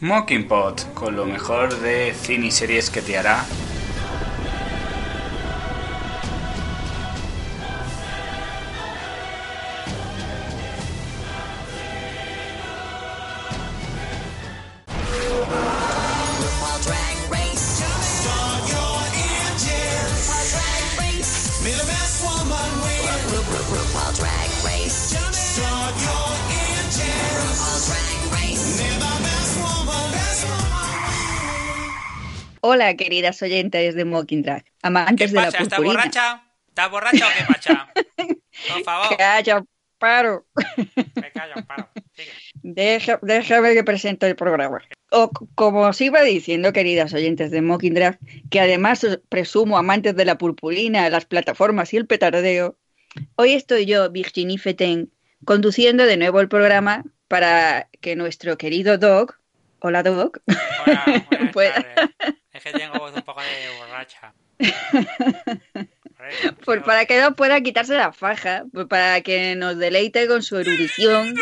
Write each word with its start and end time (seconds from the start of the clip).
Mockingpot, 0.00 0.92
con 0.92 1.14
lo 1.14 1.24
mejor 1.24 1.78
de 1.78 2.12
cine 2.14 2.46
y 2.46 2.50
series 2.50 2.90
que 2.90 3.00
te 3.00 3.16
hará 3.16 3.44
Hola, 32.74 32.96
queridas 32.96 33.40
oyentes 33.40 33.94
de 33.94 34.04
Mocking 34.04 34.42
Drag, 34.42 34.64
amantes 34.82 35.30
¿Qué 35.30 35.38
de 35.38 35.44
pasa? 35.44 35.58
la 35.58 35.62
¿Estás 35.62 35.78
purpurina. 35.78 35.94
borracha? 35.94 36.42
¿Estás 36.66 36.90
borracha 36.90 37.28
o 37.28 37.30
qué 37.38 37.44
pacha? 37.52 37.92
Por 38.68 38.82
favor. 38.84 39.22
Haya 39.22 39.64
paro. 39.98 40.46
Me 41.14 41.30
callo, 41.30 41.54
paro. 41.68 41.88
Sigue. 42.16 42.32
Deja- 42.64 43.20
déjame 43.22 43.74
que 43.74 43.84
presento 43.84 44.26
el 44.26 44.34
programa. 44.34 44.80
O, 45.12 45.30
como 45.54 45.82
os 45.82 46.00
iba 46.00 46.20
diciendo, 46.22 46.72
queridas 46.72 47.14
oyentes 47.14 47.52
de 47.52 47.62
Mocking 47.62 47.94
Drag, 47.94 48.18
que 48.50 48.58
además 48.58 49.04
os 49.04 49.20
presumo 49.28 49.78
amantes 49.78 50.16
de 50.16 50.24
la 50.24 50.36
purpurina, 50.36 51.08
las 51.10 51.26
plataformas 51.26 51.94
y 51.94 51.98
el 51.98 52.08
petardeo, 52.08 52.76
hoy 53.36 53.52
estoy 53.52 53.86
yo, 53.86 54.10
Virginie 54.10 54.58
Feten, 54.58 55.12
conduciendo 55.44 56.06
de 56.06 56.16
nuevo 56.16 56.40
el 56.40 56.48
programa 56.48 57.04
para 57.28 57.88
que 58.00 58.16
nuestro 58.16 58.58
querido 58.58 58.98
Doc, 58.98 59.38
hola 59.78 60.02
Doc, 60.02 60.38
Hola, 60.84 61.04
Pueda. 61.52 61.74
tardes. 61.74 62.40
Que 62.64 62.72
tengo 62.72 62.98
voz 62.98 63.12
un 63.14 63.20
poco 63.20 63.42
de 63.42 63.78
borracha. 63.78 64.32
pues 66.64 66.82
para 66.82 67.04
que 67.04 67.20
no 67.20 67.34
pueda 67.34 67.60
quitarse 67.60 67.94
la 67.94 68.10
faja, 68.10 68.64
pues 68.72 68.86
para 68.86 69.20
que 69.20 69.54
nos 69.54 69.76
deleite 69.76 70.26
con 70.26 70.42
su 70.42 70.56
erudición, 70.56 71.34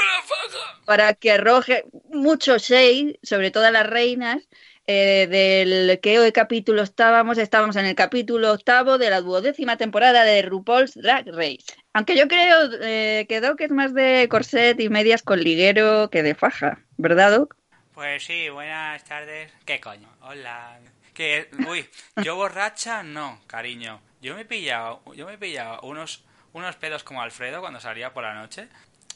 para 0.85 1.15
que 1.15 1.31
arroje 1.31 1.85
mucho 2.11 2.59
shade 2.59 3.21
sobre 3.23 3.53
todas 3.53 3.73
las 3.73 3.87
reinas. 3.87 4.43
eh, 4.89 5.29
del 5.31 6.01
que 6.01 6.19
hoy 6.19 6.33
capítulo 6.33 6.83
estábamos, 6.83 7.39
estábamos 7.39 7.77
en 7.77 7.87
el 7.87 7.95
capítulo 7.95 8.51
octavo 8.51 8.99
de 8.99 9.11
la 9.11 9.21
duodécima 9.21 9.77
temporada 9.77 10.25
de 10.25 10.43
RuPaul's 10.43 10.95
Drag 10.95 11.25
Race. 11.29 11.67
Aunque 11.93 12.17
yo 12.17 12.27
creo 12.27 12.69
eh, 12.81 13.27
que 13.29 13.41
Doc 13.41 13.61
es 13.61 13.71
más 13.71 13.95
de 13.95 14.27
corset 14.29 14.81
y 14.81 14.89
medias 14.89 15.23
con 15.23 15.39
liguero 15.41 16.11
que 16.11 16.25
de 16.25 16.35
faja, 16.35 16.81
¿verdad 16.97 17.31
Doc? 17.31 17.57
Pues 17.95 18.25
sí, 18.25 18.49
buenas 18.49 19.05
tardes. 19.05 19.53
¿Qué 19.65 19.79
coño? 19.79 20.09
Hola. 20.23 20.81
Que, 21.15 21.51
uy, 21.69 21.89
yo 22.25 22.37
borracha 22.37 23.03
no, 23.03 23.41
cariño. 23.47 24.01
Yo 24.21 24.35
me 24.35 24.43
he 24.43 24.45
pillado, 24.45 25.03
yo 25.15 25.27
me 25.27 25.35
he 25.35 25.39
pillado 25.39 25.81
unos, 25.83 26.25
unos 26.53 26.77
pedos 26.77 27.03
como 27.05 27.23
Alfredo 27.23 27.61
cuando 27.61 27.81
salía 27.81 28.13
por 28.13 28.23
la 28.25 28.35
noche. 28.35 28.69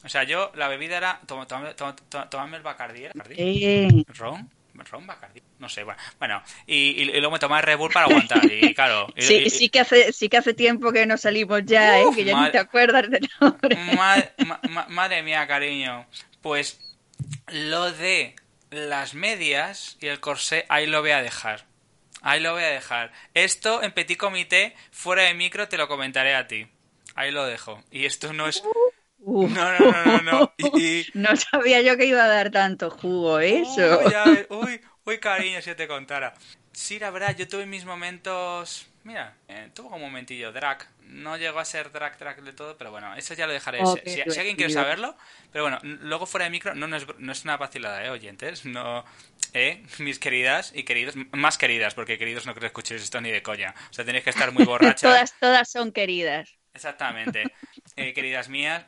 O 0.03 0.09
sea, 0.09 0.23
yo, 0.23 0.51
la 0.55 0.67
bebida 0.67 0.97
era, 0.97 1.19
toma- 1.25 1.47
toma- 1.47 1.73
toma- 1.75 1.95
toma- 1.95 2.29
tomarme 2.29 2.57
el 2.57 2.63
Bacardí. 2.63 3.05
Eh, 3.35 3.87
¿Ron? 4.09 4.49
¿Ron 4.91 5.07
Bacardí? 5.07 5.41
No 5.57 5.67
sé, 5.69 5.83
bueno. 5.83 5.99
Bueno, 6.19 6.43
y, 6.67 6.75
y- 6.75 7.01
y 7.09 7.19
luego 7.19 7.31
me 7.31 7.39
tomaba 7.39 7.61
el 7.61 7.65
Red 7.65 7.77
Bull 7.77 7.91
para 7.91 8.05
aguantar, 8.05 8.45
y 8.45 8.75
claro. 8.75 9.07
y- 9.15 9.21
sí, 9.23 9.49
sí, 9.49 9.69
que 9.69 9.79
hace, 9.79 10.13
sí 10.13 10.29
que 10.29 10.37
hace 10.37 10.53
tiempo 10.53 10.91
que 10.91 11.07
no 11.07 11.17
salimos 11.17 11.61
ya, 11.65 11.99
¿eh? 11.99 12.05
Que 12.13 12.23
ya 12.25 12.35
madre- 12.35 12.45
ni 12.45 12.51
te 12.51 12.57
acuerdas 12.59 13.09
del 13.09 13.27
nombre. 13.41 13.75
Ma- 13.95 14.23
ma- 14.45 14.59
ma- 14.69 14.85
madre 14.89 15.23
mía, 15.23 15.47
cariño. 15.47 16.05
Pues 16.43 16.79
lo 17.47 17.91
de 17.91 18.35
las 18.69 19.15
medias 19.15 19.97
y 19.99 20.07
el 20.07 20.19
corsé, 20.19 20.65
ahí 20.69 20.85
lo 20.85 21.01
voy 21.01 21.11
a 21.11 21.23
dejar. 21.23 21.65
Ahí 22.27 22.41
lo 22.41 22.51
voy 22.51 22.63
a 22.63 22.67
dejar. 22.67 23.13
Esto 23.33 23.81
en 23.83 23.93
petit 23.93 24.17
comité, 24.17 24.75
fuera 24.91 25.23
de 25.23 25.33
micro, 25.33 25.69
te 25.69 25.77
lo 25.77 25.87
comentaré 25.87 26.35
a 26.35 26.45
ti. 26.45 26.67
Ahí 27.15 27.31
lo 27.31 27.45
dejo. 27.45 27.81
Y 27.89 28.05
esto 28.05 28.33
no 28.33 28.49
es... 28.49 28.61
Uf. 29.19 29.49
No, 29.51 29.79
no, 29.79 29.91
no, 29.91 30.05
no, 30.05 30.21
no. 30.23 30.53
Y- 30.57 30.81
y- 30.99 31.05
No 31.13 31.35
sabía 31.37 31.81
yo 31.81 31.95
que 31.95 32.05
iba 32.05 32.23
a 32.25 32.27
dar 32.27 32.51
tanto 32.51 32.89
jugo 32.89 33.39
eso. 33.39 34.01
Uy, 34.03 34.11
ya 34.11 34.25
uy, 34.49 34.81
uy, 35.05 35.17
cariño, 35.19 35.61
si 35.61 35.73
te 35.75 35.87
contara. 35.87 36.33
Sí, 36.77 36.99
la 36.99 37.09
verdad, 37.09 37.35
yo 37.35 37.47
tuve 37.47 37.65
mis 37.65 37.85
momentos... 37.85 38.85
Mira, 39.03 39.35
eh, 39.47 39.71
tuve 39.73 39.87
un 39.95 40.01
momentillo 40.01 40.51
drag. 40.51 40.85
No 41.01 41.35
llegó 41.37 41.59
a 41.59 41.65
ser 41.65 41.91
drag 41.91 42.19
drag 42.19 42.41
de 42.43 42.53
todo, 42.53 42.77
pero 42.77 42.91
bueno, 42.91 43.15
eso 43.15 43.33
ya 43.33 43.47
lo 43.47 43.53
dejaré. 43.53 43.85
Oh, 43.85 43.85
si, 43.85 44.01
si- 44.05 44.21
si 44.27 44.39
alguien 44.39 44.57
quiere 44.57 44.69
saberlo, 44.69 45.15
pero 45.51 45.63
bueno, 45.63 45.79
luego 45.81 46.25
fuera 46.25 46.43
de 46.45 46.51
micro, 46.51 46.75
no, 46.75 46.87
no, 46.87 46.97
es, 46.97 47.07
no 47.17 47.31
es 47.31 47.43
una 47.45 47.57
vacilada, 47.57 48.03
¿eh, 48.05 48.09
oyentes? 48.09 48.65
No, 48.65 49.05
¿eh? 49.53 49.83
Mis 49.99 50.19
queridas 50.19 50.71
y 50.75 50.83
queridos, 50.83 51.15
más 51.31 51.57
queridas, 51.57 51.95
porque 51.95 52.17
queridos 52.17 52.45
no 52.45 52.53
creo 52.53 52.61
que 52.61 52.67
escuchéis 52.67 53.01
esto 53.01 53.21
ni 53.21 53.31
de 53.31 53.41
coña. 53.41 53.73
O 53.89 53.93
sea, 53.93 54.05
tenéis 54.05 54.23
que 54.25 54.29
estar 54.29 54.51
muy 54.51 54.63
borrachas. 54.65 55.01
Todas, 55.01 55.37
todas 55.39 55.69
son 55.69 55.91
queridas. 55.91 56.49
Exactamente. 56.73 57.51
Eh, 57.95 58.13
queridas 58.13 58.49
mías, 58.49 58.85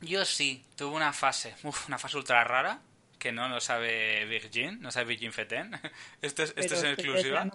yo 0.00 0.24
sí 0.24 0.64
tuve 0.76 0.94
una 0.96 1.12
fase, 1.12 1.54
uf, 1.64 1.88
una 1.88 1.98
fase 1.98 2.16
ultra 2.16 2.44
rara, 2.44 2.80
que 3.24 3.32
no 3.32 3.48
lo 3.48 3.58
sabe 3.58 4.26
Virgin, 4.26 4.82
no 4.82 4.90
sabe 4.92 5.06
Virgin 5.06 5.32
Feten. 5.32 5.70
Esto 6.20 6.42
es, 6.42 6.52
esto 6.56 6.74
es 6.74 6.82
en 6.82 6.90
exclusiva. 6.92 7.48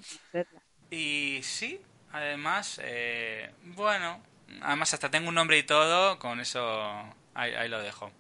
Y 0.90 1.42
sí, 1.44 1.80
además, 2.12 2.82
eh, 2.84 3.52
bueno, 3.62 4.20
además 4.62 4.96
hasta 4.96 5.12
tengo 5.12 5.30
un 5.30 5.36
nombre 5.36 5.60
y 5.60 5.64
todo, 5.64 6.18
con 6.18 6.40
eso 6.40 6.60
ahí, 7.36 7.54
ahí 7.54 7.70
lo 7.70 7.80
dejo. 7.84 8.12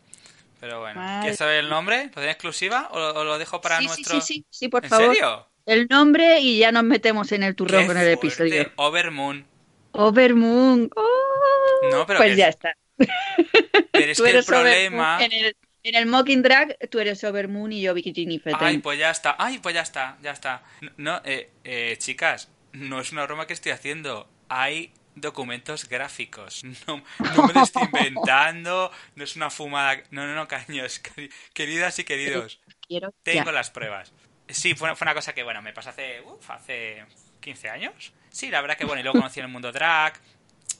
Pero 0.59 0.79
bueno, 0.81 1.01
Madre 1.01 1.21
¿quieres 1.21 1.37
saber 1.39 1.55
el 1.63 1.69
nombre? 1.69 2.05
¿Lo 2.05 2.11
tiene 2.11 2.31
exclusiva 2.31 2.89
o, 2.91 2.99
lo- 2.99 3.13
o 3.15 3.23
lo 3.23 3.39
dejo 3.39 3.59
para 3.61 3.79
sí, 3.79 3.87
nuestro...? 3.87 4.21
sí, 4.21 4.21
sí, 4.21 4.33
sí, 4.41 4.45
sí, 4.51 4.67
por 4.69 4.83
¿En 4.83 4.91
favor. 4.91 5.07
serio? 5.15 5.47
El 5.65 5.87
nombre 5.89 6.39
y 6.39 6.59
ya 6.59 6.71
nos 6.71 6.83
metemos 6.83 7.31
en 7.31 7.41
el 7.41 7.55
turrón 7.55 7.81
¡Qué 7.81 7.87
con 7.87 7.97
el 7.97 8.03
fuerte! 8.17 8.27
episodio. 8.27 8.71
Overmoon. 8.75 9.43
Overmoon. 9.93 10.91
¡Oh! 10.95 11.89
No, 11.91 12.05
pero 12.05 12.19
pues 12.19 12.37
ya 12.37 12.49
está. 12.49 12.75
Pero 13.91 14.11
es 14.11 14.17
Tú 14.17 14.23
que 14.23 14.29
el 14.37 14.43
problema... 14.45 15.17
En 15.23 15.31
el, 15.31 15.55
en 15.89 15.95
el 15.95 16.05
Mocking 16.05 16.41
Drag, 16.41 16.77
tú 16.89 16.99
eres 16.99 17.23
Overmoon 17.23 17.71
y 17.73 17.81
yo 17.81 17.93
Virginie 17.93 18.39
Feten. 18.39 18.57
Ay, 18.61 18.77
pues 18.79 18.97
ya 18.99 19.09
está. 19.11 19.35
Ay, 19.37 19.59
pues 19.59 19.75
ya 19.75 19.81
está, 19.81 20.17
ya 20.21 20.31
está. 20.31 20.63
No, 20.97 21.21
eh, 21.25 21.49
eh, 21.63 21.95
chicas, 21.99 22.49
no 22.73 22.99
es 23.01 23.11
una 23.11 23.23
broma 23.25 23.45
que 23.47 23.53
estoy 23.53 23.71
haciendo. 23.71 24.29
Hay 24.49 24.91
documentos 25.15 25.87
gráficos. 25.89 26.63
No, 26.87 27.03
no 27.35 27.47
me 27.47 27.53
lo 27.53 27.63
estoy 27.63 27.83
inventando. 27.91 28.91
No 29.15 29.23
es 29.23 29.35
una 29.35 29.49
fumada. 29.49 30.01
No, 30.11 30.25
no, 30.25 30.33
no, 30.35 30.47
caños. 30.47 31.01
queri- 31.03 31.31
Queridas 31.53 31.99
y 31.99 32.03
queridos, 32.03 32.59
Quiero 32.87 33.13
tengo 33.23 33.45
ya. 33.45 33.51
las 33.51 33.69
pruebas. 33.71 34.13
Sí, 34.47 34.73
fue, 34.73 34.95
fue 34.95 35.05
una 35.05 35.13
cosa 35.13 35.33
que, 35.33 35.43
bueno, 35.43 35.61
me 35.61 35.73
pasó 35.73 35.89
hace, 35.91 36.21
uf, 36.21 36.49
hace 36.49 37.05
15 37.39 37.69
años. 37.69 38.13
Sí, 38.31 38.49
la 38.49 38.61
verdad 38.61 38.77
que, 38.77 38.85
bueno, 38.85 38.99
y 38.99 39.03
luego 39.03 39.19
conocí 39.19 39.39
el 39.39 39.47
mundo 39.47 39.71
drag. 39.71 40.13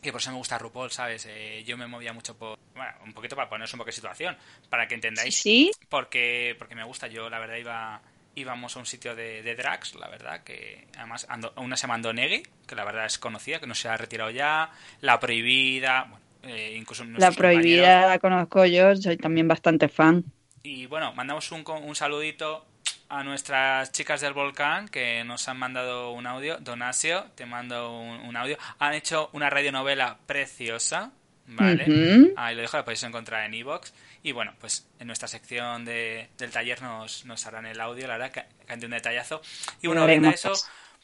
Que 0.02 0.12
por 0.12 0.22
eso 0.22 0.32
me 0.32 0.38
gusta 0.38 0.58
RuPaul, 0.58 0.92
¿sabes? 0.92 1.26
Eh, 1.30 1.64
yo 1.66 1.78
me 1.78 1.88
movía 1.88 2.14
mucho 2.14 2.38
por... 2.38 2.58
Bueno, 2.74 2.92
un 3.04 3.14
poquito 3.14 3.36
para 3.36 3.50
poneros 3.50 3.74
un 3.74 3.80
poco 3.80 3.88
de 3.90 3.94
situación. 3.94 4.38
Para 4.70 4.88
que 4.88 4.96
entendáis 4.96 5.36
Sí, 5.36 5.72
porque 5.90 6.56
porque 6.58 6.76
me 6.76 6.84
gusta 6.86 7.08
yo 7.08 7.30
la 7.30 7.40
verdad 7.40 7.58
iba 7.58 8.02
íbamos 8.36 8.76
a 8.78 8.80
un 8.80 8.86
sitio 8.86 9.16
de, 9.16 9.42
de 9.44 9.56
drags 9.56 9.96
la 9.96 10.08
verdad 10.08 10.44
que 10.44 10.88
además 10.96 11.28
ando- 11.30 11.52
una 11.58 11.76
se 11.76 11.88
mandó 11.88 12.14
Negui 12.14 12.44
que 12.68 12.76
la 12.76 12.86
verdad 12.86 13.06
es 13.06 13.18
conocida 13.18 13.60
que 13.60 13.68
no 13.68 13.76
se 13.76 13.90
ha 13.90 13.98
retirado 13.98 14.30
ya 14.30 14.72
la 15.02 15.20
prohibida 15.20 16.04
bueno, 16.04 16.20
eh, 16.44 16.76
incluso 16.78 17.04
la 17.16 17.32
prohibida 17.36 17.36
compañeros. 17.36 18.08
la 18.08 18.18
conozco 18.20 18.66
yo, 18.66 18.96
soy 18.96 19.18
también 19.18 19.48
bastante 19.48 19.90
fan. 19.90 20.24
y 20.64 20.86
bueno 20.86 21.14
mandamos 21.14 21.52
un, 21.52 21.64
un 21.68 21.96
saludito 21.96 22.66
a 23.10 23.24
nuestras 23.24 23.92
chicas 23.92 24.22
del 24.22 24.34
volcán 24.34 24.88
que 24.88 25.24
nos 25.24 25.48
han 25.50 25.58
mandado 25.58 26.12
un 26.12 26.28
audio 26.28 26.58
Donasio 26.58 27.26
te 27.36 27.46
mando 27.46 27.92
un, 28.00 28.20
un 28.22 28.38
audio 28.38 28.58
han 28.78 28.94
hecho 28.94 29.30
una 29.34 29.50
radionovela 29.50 30.18
preciosa 30.26 31.12
vale 31.48 31.84
Ujú. 31.84 32.34
Ahí 32.38 32.56
lo 32.56 32.62
dejo, 32.62 32.78
lo 32.78 32.86
podéis 32.86 33.04
encontrar 33.04 33.46
en 33.46 33.54
iVoox. 33.54 33.92
Y 34.22 34.32
bueno, 34.32 34.54
pues 34.60 34.88
en 35.00 35.08
nuestra 35.08 35.28
sección 35.28 35.86
de, 35.86 36.30
del 36.38 36.52
taller 36.52 36.82
nos, 36.82 37.26
nos 37.26 37.46
harán 37.46 37.66
el 37.66 37.80
audio, 37.80 38.08
la 38.08 38.18
verdad, 38.18 38.32
que, 38.32 38.66
que 38.66 38.74
han 38.74 38.80
de 38.80 38.86
un 38.86 38.92
detallazo. 38.92 39.42
Y 39.82 39.88
bueno, 39.88 40.06
viendo 40.06 40.30
eso, 40.30 40.54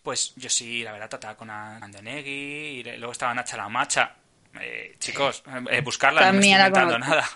pues 0.03 0.33
yo 0.35 0.49
sí, 0.49 0.83
la 0.83 0.91
verdad, 0.91 1.09
trataba 1.09 1.35
con 1.35 1.49
Andonegui, 1.49 2.31
y 2.31 2.83
luego 2.83 3.11
estaba 3.11 3.33
Nacha 3.33 3.57
la 3.57 3.69
Macha. 3.69 4.15
Eh, 4.61 4.95
chicos, 4.99 5.43
eh, 5.69 5.81
buscarla, 5.81 6.21
También 6.21 6.57
no 6.57 6.63
la 6.63 6.69
me 6.69 6.69
estoy 6.69 6.83
inventando 6.83 6.99
nada. 6.99 7.29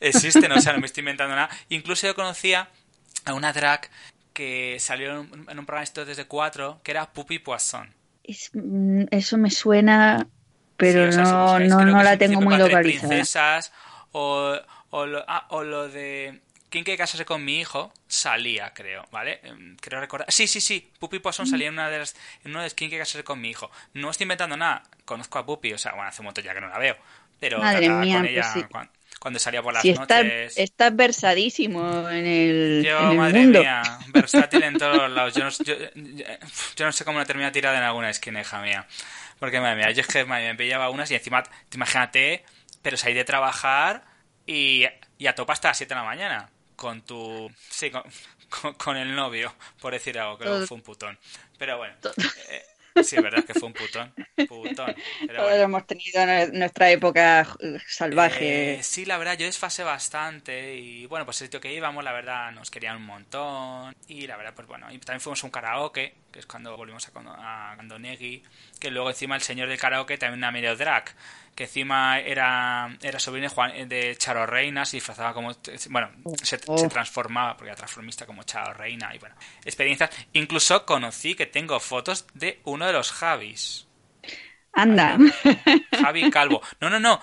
Existen, 0.00 0.52
o 0.52 0.60
sea, 0.60 0.72
no 0.72 0.80
me 0.80 0.86
estoy 0.86 1.02
inventando 1.02 1.34
nada. 1.34 1.48
Incluso 1.68 2.06
yo 2.06 2.14
conocía 2.14 2.68
a 3.24 3.34
una 3.34 3.52
drag 3.52 3.88
que 4.32 4.76
salió 4.80 5.10
en 5.12 5.16
un, 5.18 5.46
en 5.50 5.58
un 5.58 5.66
programa 5.66 5.82
esto 5.84 6.04
desde 6.04 6.26
4 6.26 6.80
que 6.82 6.92
era 6.92 7.12
Puppy 7.12 7.38
Poisson. 7.38 7.92
Es- 8.22 8.50
mm, 8.54 9.04
eso 9.10 9.36
me 9.38 9.50
suena, 9.50 10.26
pero 10.76 11.02
Sí, 11.02 11.08
o 11.08 11.12
sea, 11.12 11.24
si 11.24 11.32
no, 11.32 11.58
no, 11.58 11.84
no 11.84 12.02
la 12.02 12.16
tengo 12.16 12.40
muy 12.40 12.46
Cuatro 12.46 12.66
de 12.68 12.70
localizada. 12.70 13.08
Princesas 13.08 13.72
o, 14.12 14.56
o, 14.90 15.06
lo, 15.06 15.24
ah, 15.28 15.46
o 15.50 15.62
lo 15.62 15.88
de 15.88 16.40
¿Quién 16.68 16.84
quiere 16.84 16.98
casarse 16.98 17.24
con 17.24 17.44
mi 17.44 17.58
hijo? 17.58 17.92
Salía, 18.06 18.72
creo, 18.72 19.04
¿vale? 19.10 19.40
Em, 19.42 19.76
Creo 19.80 20.00
recordar. 20.00 20.30
Sí, 20.30 20.46
sí, 20.46 20.60
sí. 20.60 20.88
Puppy 21.00 21.18
Poisson 21.18 21.44
salía 21.46 21.66
en 21.66 21.74
una 21.74 21.90
de 21.90 21.98
las 21.98 22.14
en 22.44 22.52
uno 22.52 22.62
de 22.62 22.70
¿Quién 22.70 22.88
quiere 22.90 23.02
casarse 23.02 23.24
con 23.24 23.40
mi 23.40 23.50
hijo? 23.50 23.70
No 23.94 24.08
estoy 24.10 24.24
inventando 24.24 24.56
nada. 24.56 24.84
Conozco 25.04 25.38
a 25.40 25.44
Puppy, 25.46 25.72
o 25.72 25.78
sea, 25.78 25.92
bueno, 25.92 26.08
hace 26.08 26.22
un 26.22 26.26
montón 26.26 26.44
ya 26.44 26.54
que 26.54 26.60
no 26.60 26.68
la 26.68 26.78
veo. 26.78 26.96
Pero 27.40 27.58
Madre 27.58 27.88
mía, 27.88 28.14
con 28.14 28.22
pues 28.22 28.32
ella 28.32 28.42
sí. 28.44 28.64
Cuando, 29.20 29.38
salía 29.38 29.62
por 29.62 29.72
las 29.74 29.82
Si 29.82 29.90
estás, 29.90 30.24
noches. 30.24 30.58
estás 30.58 30.96
versadísimo 30.96 32.08
en 32.10 32.26
el, 32.26 32.82
Yo, 32.84 32.98
en 32.98 33.10
el 33.10 33.16
madre 33.16 33.40
mundo. 33.40 33.60
mía, 33.60 33.82
versátil 34.08 34.62
en 34.64 34.76
todos 34.78 34.96
los 34.96 35.10
lados. 35.12 35.34
Yo 35.34 35.44
no, 35.44 35.50
yo, 35.50 35.74
yo 36.76 36.84
no 36.86 36.90
sé 36.92 37.04
cómo 37.04 37.18
no 37.20 37.26
termina 37.26 37.52
tirada 37.52 37.78
en 37.78 37.84
alguna 37.84 38.10
esquina, 38.10 38.40
hija 38.40 38.60
mía. 38.62 38.86
Porque, 39.38 39.60
madre 39.60 39.76
mía, 39.76 39.90
yo 39.92 40.00
es 40.00 40.06
que 40.08 40.24
madre 40.24 40.44
mía, 40.44 40.52
me 40.54 40.58
pillaba 40.58 40.90
unas 40.90 41.10
y 41.10 41.14
encima, 41.14 41.42
te- 41.42 41.50
imagínate, 41.74 42.44
pero 42.82 42.96
salí 42.96 43.14
de 43.14 43.24
trabajar 43.24 44.04
y, 44.46 44.84
y 45.18 45.26
a 45.26 45.34
topa 45.34 45.52
hasta 45.52 45.68
las 45.68 45.78
7 45.78 45.94
de 45.94 46.00
la 46.00 46.04
mañana. 46.06 46.50
Con 46.76 47.02
tu... 47.02 47.50
Sí, 47.68 47.90
con, 47.90 48.02
con, 48.48 48.74
con 48.74 48.96
el 48.96 49.14
novio, 49.14 49.54
por 49.80 49.92
decir 49.92 50.18
algo, 50.18 50.38
que 50.38 50.44
luego 50.46 50.66
fue 50.66 50.76
un 50.76 50.82
putón. 50.82 51.18
Pero 51.58 51.76
bueno, 51.76 51.94
eh, 52.48 52.64
sí, 52.98 53.16
es 53.16 53.22
verdad 53.22 53.44
que 53.44 53.54
fue 53.54 53.68
un 53.68 53.74
putón. 53.74 54.14
Putón. 54.46 54.94
Pero 55.26 55.42
Todos 55.42 55.52
bueno. 55.52 55.64
hemos 55.64 55.86
tenido 55.86 56.20
nue- 56.24 56.52
nuestra 56.52 56.90
época 56.90 57.42
eh, 57.60 57.78
salvaje. 57.86 58.78
Eh, 58.78 58.82
sí, 58.82 59.04
la 59.04 59.18
verdad, 59.18 59.36
yo 59.36 59.44
desfasé 59.46 59.82
bastante 59.84 60.74
y 60.76 61.04
bueno, 61.06 61.24
pues 61.26 61.40
el 61.42 61.48
sitio 61.48 61.60
que 61.60 61.72
íbamos, 61.74 62.02
la 62.04 62.12
verdad, 62.12 62.52
nos 62.52 62.70
querían 62.70 62.96
un 62.96 63.04
montón 63.04 63.94
y 64.08 64.26
la 64.26 64.36
verdad, 64.36 64.54
pues 64.54 64.66
bueno, 64.68 64.90
y 64.92 64.98
también 64.98 65.20
fuimos 65.20 65.42
a 65.42 65.46
un 65.46 65.50
karaoke, 65.50 66.14
que 66.32 66.38
es 66.38 66.46
cuando 66.46 66.76
volvimos 66.76 67.06
a, 67.08 67.72
a 67.72 67.76
Gandonegui, 67.76 68.42
que 68.78 68.90
luego 68.90 69.10
encima 69.10 69.34
el 69.34 69.42
señor 69.42 69.68
del 69.68 69.78
karaoke 69.78 70.16
también 70.16 70.38
una 70.38 70.52
medio 70.52 70.76
drag, 70.76 71.14
que 71.60 71.64
encima 71.64 72.18
era, 72.20 72.96
era 73.02 73.20
sobrino 73.20 73.50
de, 73.86 74.16
Charo 74.16 74.46
Reina, 74.46 74.86
se 74.86 74.96
disfrazaba 74.96 75.34
como, 75.34 75.54
bueno, 75.90 76.10
se, 76.42 76.56
se 76.56 76.88
transformaba, 76.88 77.54
porque 77.54 77.68
era 77.68 77.76
transformista 77.76 78.24
como 78.24 78.44
Charo 78.44 78.72
Reina 78.72 79.14
y 79.14 79.18
bueno, 79.18 79.34
experiencias. 79.62 80.08
Incluso 80.32 80.86
conocí 80.86 81.34
que 81.34 81.44
tengo 81.44 81.78
fotos 81.78 82.26
de 82.32 82.62
uno 82.64 82.86
de 82.86 82.94
los 82.94 83.12
Javis. 83.12 83.86
Anda. 84.72 85.18
Javi 86.00 86.30
Calvo. 86.30 86.62
No, 86.80 86.88
no, 86.88 86.98
no. 86.98 87.20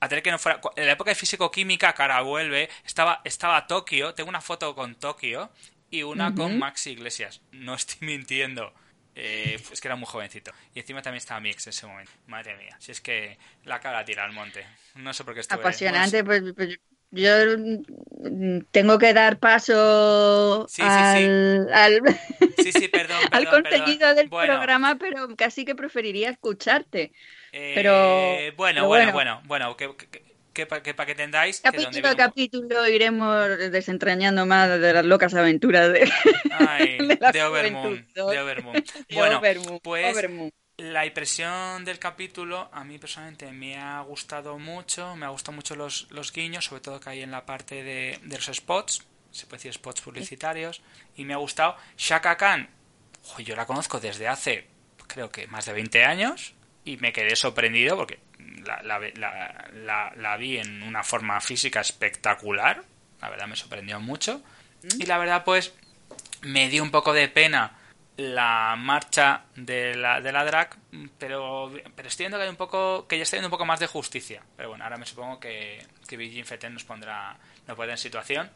A 0.00 0.06
tener 0.06 0.22
que 0.22 0.32
no 0.32 0.38
fuera. 0.38 0.60
En 0.76 0.84
la 0.84 0.92
época 0.92 1.10
de 1.10 1.14
físico-química, 1.14 1.94
cara 1.94 2.20
vuelve. 2.20 2.68
Estaba, 2.84 3.22
estaba 3.24 3.66
Tokio. 3.66 4.12
Tengo 4.12 4.28
una 4.28 4.42
foto 4.42 4.74
con 4.74 4.96
Tokio 4.96 5.50
y 5.88 6.02
una 6.02 6.34
con 6.34 6.58
Maxi 6.58 6.90
Iglesias. 6.90 7.40
No 7.52 7.72
estoy 7.72 7.96
mintiendo. 8.06 8.74
Eh, 9.20 9.58
es 9.72 9.80
que 9.80 9.88
era 9.88 9.96
muy 9.96 10.06
jovencito. 10.06 10.52
Y 10.74 10.80
encima 10.80 11.02
también 11.02 11.18
estaba 11.18 11.40
mi 11.40 11.50
ex 11.50 11.66
en 11.66 11.70
ese 11.70 11.86
momento. 11.86 12.12
Madre 12.28 12.56
mía. 12.56 12.76
Si 12.78 12.92
es 12.92 13.00
que 13.00 13.36
la 13.64 13.80
cara 13.80 14.04
tira 14.04 14.24
al 14.24 14.32
monte. 14.32 14.64
No 14.94 15.12
sé 15.12 15.24
por 15.24 15.34
qué 15.34 15.40
estuve. 15.40 15.58
Apasionante, 15.60 16.22
pues, 16.22 16.42
pues, 16.54 16.78
yo 17.10 17.30
mm, 17.58 18.60
tengo 18.70 18.98
que 18.98 19.12
dar 19.14 19.38
paso 19.40 20.66
Sí, 20.68 20.82
sí, 20.82 20.88
sí. 20.88 20.88
al, 20.88 21.68
al, 21.72 22.00
sí, 22.72 22.88
perdón. 22.88 23.18
al 23.32 23.48
contenido 23.48 23.98
perdón. 24.00 24.16
del 24.16 24.28
Bueno, 24.28 24.54
programa, 24.54 24.96
pero 24.98 25.34
casi 25.36 25.64
que 25.64 25.74
preferiría 25.74 26.30
escucharte. 26.30 27.12
eh, 27.52 27.72
pero- 27.74 28.54
Bueno, 28.56 28.82
pero 28.82 28.86
bueno, 28.86 29.12
bueno. 29.12 29.12
bueno. 29.12 29.42
Bueno, 29.46 29.76
que, 29.76 29.96
que, 29.96 30.27
que, 30.58 30.66
pa- 30.66 30.82
que 30.82 30.92
para 30.92 31.06
que 31.06 31.12
entendáis. 31.12 31.60
que 31.60 31.70
donde 31.70 32.02
Capítulo 32.02 32.08
a 32.08 32.16
capítulo 32.16 32.88
iremos 32.88 33.46
desentrañando 33.70 34.44
más 34.44 34.68
de 34.80 34.92
las 34.92 35.04
locas 35.04 35.32
aventuras 35.34 35.92
de, 35.92 36.10
Ay, 36.58 36.98
de 37.06 37.16
la 37.20 37.30
de 37.30 37.42
Overmoon. 37.44 38.06
De 38.12 38.22
Bueno, 39.14 39.38
Overmoon, 39.38 39.78
pues 39.80 40.12
Overmoon. 40.12 40.50
La 40.78 41.06
impresión 41.06 41.84
del 41.84 41.98
capítulo 42.00 42.68
a 42.72 42.82
mí 42.84 42.98
personalmente 42.98 43.50
me 43.52 43.76
ha 43.78 44.00
gustado 44.00 44.58
mucho, 44.58 45.14
me 45.16 45.26
ha 45.26 45.28
gustado 45.28 45.54
mucho 45.54 45.76
los, 45.76 46.08
los 46.10 46.32
guiños, 46.32 46.64
sobre 46.66 46.80
todo 46.82 46.98
que 47.00 47.10
hay 47.10 47.22
en 47.22 47.30
la 47.30 47.44
parte 47.46 47.82
de, 47.84 48.18
de 48.22 48.36
los 48.36 48.46
spots, 48.46 49.04
se 49.30 49.46
puede 49.46 49.58
decir 49.58 49.72
spots 49.74 50.00
publicitarios, 50.00 50.80
y 51.16 51.24
me 51.24 51.34
ha 51.34 51.38
gustado 51.38 51.76
Shaka 51.96 52.36
Khan. 52.36 52.68
ojo, 53.24 53.40
yo 53.42 53.54
la 53.56 53.66
conozco 53.66 53.98
desde 54.00 54.26
hace 54.28 54.66
creo 55.06 55.30
que 55.30 55.46
más 55.46 55.64
de 55.66 55.72
20 55.72 56.04
años 56.04 56.54
y 56.84 56.96
me 56.98 57.12
quedé 57.12 57.34
sorprendido 57.34 57.96
porque 57.96 58.18
la, 58.64 58.82
la, 58.82 58.98
la- 59.16 59.68
la- 59.72 60.12
la 60.16 60.36
vi 60.36 60.58
en 60.58 60.82
una 60.82 61.02
forma 61.02 61.40
física 61.40 61.80
espectacular, 61.80 62.82
la 63.20 63.28
verdad 63.30 63.46
me 63.46 63.56
sorprendió 63.56 64.00
mucho, 64.00 64.42
y 64.98 65.06
la 65.06 65.18
verdad 65.18 65.44
pues 65.44 65.74
me 66.42 66.68
dio 66.68 66.82
un 66.82 66.90
poco 66.90 67.12
de 67.12 67.28
pena 67.28 67.74
la 68.16 68.74
marcha 68.76 69.42
de 69.54 69.94
la, 69.94 70.20
de 70.20 70.32
la 70.32 70.44
drag, 70.44 70.76
pero, 71.18 71.72
pero 71.94 72.08
estoy 72.08 72.24
viendo 72.24 72.36
que 72.38 72.44
hay 72.44 72.48
un 72.50 72.56
poco, 72.56 73.06
que 73.06 73.16
ya 73.16 73.22
está 73.22 73.36
viendo 73.36 73.46
un 73.46 73.52
poco 73.52 73.64
más 73.64 73.78
de 73.78 73.86
justicia. 73.86 74.42
Pero 74.56 74.70
bueno, 74.70 74.82
ahora 74.84 74.96
me 74.96 75.06
supongo 75.06 75.38
que, 75.38 75.86
que 76.08 76.16
Virgin 76.16 76.44
Feten 76.44 76.74
nos 76.74 76.82
pondrá, 76.84 77.36
nos 77.68 77.76
pondrá 77.76 77.92
en 77.94 77.98
situación. 77.98 78.50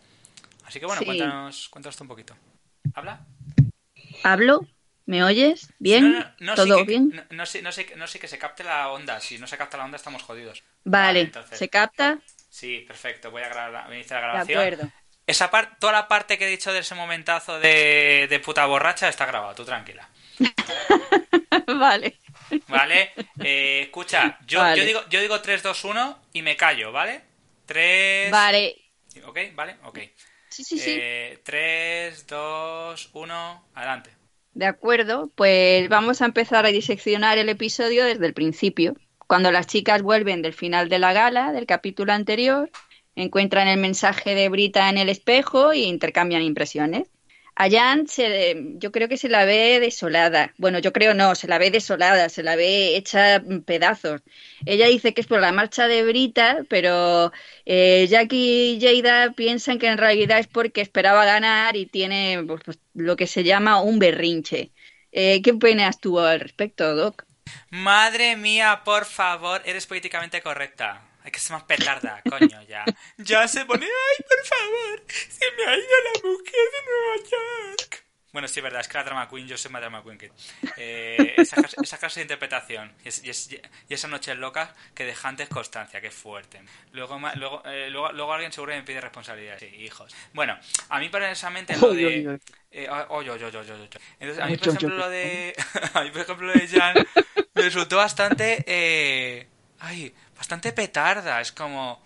Así 0.65 0.81
que 0.81 0.87
bueno, 0.87 0.99
Sí. 1.01 1.07
cuéntanos, 1.07 1.69
cuéntanos 1.69 1.97
tú 1.97 2.03
un 2.05 2.09
poquito. 2.09 2.35
¿Habla? 2.95 3.21
¿Hablo? 4.25 4.67
¿Me 5.07 5.23
oyes? 5.25 5.69
¿Bien? 5.79 6.13
No, 6.13 6.21
no, 6.21 6.31
no, 6.39 6.55
¿Todo 6.55 6.79
sí 6.79 6.87
que- 6.87 6.91
bien? 6.91 7.27
No, 7.31 7.45
sé, 7.47 7.61
no, 7.63 7.73
sé, 7.73 7.93
no 7.97 8.07
sé 8.07 8.19
que 8.21 8.29
se 8.29 8.39
capte 8.39 8.63
la 8.65 8.89
onda. 8.91 9.21
Si 9.21 9.39
no 9.39 9.47
se 9.47 9.57
capta 9.59 9.77
la 9.77 9.85
onda, 9.85 9.97
estamos 9.97 10.23
jodidos. 10.23 10.63
Vale, 10.85 11.21
entonces. 11.21 11.59
¿se 11.59 11.69
capta? 11.69 12.19
Sí, 12.49 12.85
perfecto. 12.87 13.31
Voy 13.31 13.43
a, 13.43 13.49
grabar, 13.49 13.85
voy 13.87 13.95
a 13.95 13.99
iniciar 13.99 14.21
la 14.23 14.27
De 14.45 14.53
grabación. 14.55 14.61
acuerdo. 14.61 14.93
Esa 15.27 15.51
parte, 15.51 15.77
toda 15.81 15.93
la 15.93 16.09
parte 16.09 16.37
que 16.39 16.47
he 16.47 16.51
dicho 16.51 16.73
de 16.73 16.81
ese 16.81 16.95
momentazo 16.95 17.59
de, 17.61 18.27
de 18.29 18.41
puta 18.41 18.67
borracha 18.67 19.09
está 19.09 19.25
grabado, 19.27 19.55
tú 19.55 19.65
tranquila. 19.65 20.09
vale. 21.67 22.19
¿Vale? 22.69 23.13
Eh, 23.43 23.83
escucha, 23.85 24.39
yo, 24.47 24.59
Vale. 24.61 24.77
yo, 24.81 24.85
digo, 24.85 25.01
yo 25.09 25.21
digo 25.21 25.41
3, 25.41 25.63
2, 25.63 25.85
1 25.85 26.23
y 26.35 26.43
me 26.43 26.57
callo, 26.57 26.93
¿vale? 26.93 27.23
3... 27.67 28.31
Vale. 28.31 28.77
¿Ok? 29.25 29.39
¿Vale? 29.55 29.77
Ok. 29.85 29.99
Sí, 30.49 30.65
sí, 30.65 30.79
sí. 30.79 30.97
Eh, 31.01 31.41
3, 31.45 32.27
2, 32.27 33.11
1, 33.15 33.69
adelante. 33.75 34.11
De 34.55 34.67
acuerdo, 34.67 35.31
pues 35.35 35.89
vamos 35.89 36.21
a 36.21 36.27
empezar 36.27 36.67
a 36.67 36.71
diseccionar 36.71 37.39
el 37.39 37.49
episodio 37.49 38.05
desde 38.05 38.27
el 38.27 38.35
principio. 38.35 38.95
Cuando 39.27 39.51
las 39.51 39.67
chicas 39.67 40.03
vuelven 40.03 40.43
del 40.43 40.53
final 40.53 40.89
de 40.89 40.99
la 40.99 41.13
gala, 41.13 41.53
del 41.53 41.67
capítulo 41.67 42.13
anterior, 42.13 42.71
encuentran 43.17 43.69
el 43.69 43.81
mensaje 43.81 44.35
de 44.35 44.49
Brita 44.51 44.91
en 44.91 44.99
el 44.99 45.09
espejo 45.09 45.73
y 45.73 45.85
intercambian 45.85 46.43
impresiones. 46.43 47.09
A 47.55 47.69
Jan 47.69 48.07
se, 48.07 48.57
yo 48.77 48.91
creo 48.93 49.09
que 49.09 49.19
se 49.19 49.29
la 49.29 49.45
ve 49.45 49.79
desolada. 49.79 50.55
Bueno, 50.57 50.79
yo 50.79 50.93
creo 50.93 51.13
no, 51.13 51.35
se 51.35 51.49
la 51.49 51.59
ve 51.59 51.71
desolada, 51.71 52.29
se 52.29 52.43
la 52.43 52.57
ve 52.57 52.97
hecha 52.97 53.43
pedazos. 53.67 54.23
Ella 54.65 54.87
dice 54.89 55.13
que 55.13 55.21
es 55.21 55.27
por 55.27 55.41
la 55.41 55.53
marcha 55.53 55.87
de 55.87 56.03
Brita, 56.03 56.65
pero 56.71 57.31
eh, 57.67 58.07
Jackie 58.09 58.79
y 58.79 58.81
Jada 58.81 59.33
piensan 59.33 59.79
que 59.79 59.89
en 59.89 59.99
realidad 59.99 60.39
es 60.39 60.47
porque 60.47 60.81
esperaba 60.81 61.27
ganar 61.27 61.77
y 61.77 61.87
tiene 61.87 62.43
pues, 62.47 62.63
pues, 62.65 62.79
lo 62.95 63.17
que 63.17 63.27
se 63.27 63.45
llama 63.45 63.83
un 63.83 63.99
berrinche. 63.99 64.71
Eh, 65.13 65.43
¿Qué 65.43 65.51
opinas 65.53 66.01
tú 66.01 66.19
al 66.21 66.41
respecto, 66.41 66.95
Doc? 66.97 67.27
Madre 67.71 68.37
mía, 68.37 68.81
por 68.85 69.05
favor, 69.05 69.61
eres 69.67 69.87
políticamente 69.87 70.41
correcta. 70.41 71.12
Hay 71.25 71.31
que 71.31 71.39
ser 71.41 71.53
más 71.53 71.65
petarda, 71.65 72.21
coño, 72.29 72.63
ya. 72.63 72.85
Ya 73.19 73.47
se 73.49 73.65
pone, 73.65 73.87
ay, 73.87 74.25
por 74.29 74.45
favor, 74.47 75.03
se 75.09 75.51
me 75.57 75.65
ha 75.71 75.77
ido 75.77 75.87
la 76.15 76.29
mujer 76.29 76.65
de 76.73 76.85
Nueva 76.87 77.29
York. 77.31 78.05
Bueno, 78.33 78.49
sí, 78.49 78.61
es 78.61 78.65
verdad, 78.65 78.81
es 78.81 78.89
que 78.89 78.97
la 78.97 79.05
drama 79.05 79.29
queen, 79.29 79.47
yo 79.47 79.59
soy 79.59 79.71
más 79.71 79.83
drama 79.83 80.03
queen 80.03 80.17
que... 80.17 80.33
Eh, 80.79 81.35
esa, 81.37 81.57
clase- 81.57 81.77
esa 81.83 81.99
clase 81.99 82.21
de 82.21 82.23
interpretación 82.23 82.91
y, 83.05 83.09
es- 83.09 83.23
y 83.23 83.29
es- 83.29 83.51
y 83.53 83.93
esa 83.93 84.09
noche 84.09 84.35
loca 84.35 84.75
que 84.95 85.05
deja 85.05 85.29
antes 85.29 85.51
constancia, 85.51 86.01
que 86.01 86.11
fuerte. 86.11 86.63
Luego, 86.93 87.21
eh, 87.67 87.91
luego, 87.91 88.11
luego 88.13 88.33
alguien 88.33 88.51
seguro 88.51 88.73
me 88.73 88.83
pide 88.85 89.03
responsabilidad. 89.03 89.59
Sí, 89.59 89.67
hijos. 89.67 90.15
Bueno, 90.33 90.59
a 90.89 90.99
mí 90.99 91.11
precisamente 91.11 91.77
lo 91.77 91.93
de... 91.95 92.41
Eh, 92.71 92.89
oy, 93.11 93.29
oy, 93.29 93.43
oy, 93.43 93.55
oy. 93.55 93.89
Entonces, 94.19 94.39
a 94.43 94.47
mí, 94.47 94.57
por 94.57 94.69
ejemplo, 94.69 94.97
lo 94.97 95.11
de... 95.11 95.55
A 95.93 96.01
mí, 96.03 96.11
por 96.11 96.23
ejemplo, 96.23 96.47
lo 96.47 96.53
de 96.55 96.69
Jan 96.69 97.07
me 97.55 97.63
resultó 97.63 97.99
bastante... 97.99 98.65
eh, 98.67 99.47
Ay, 99.79 100.15
bastante 100.43 100.73
petarda. 100.73 101.41
Es 101.41 101.53
como... 101.53 102.03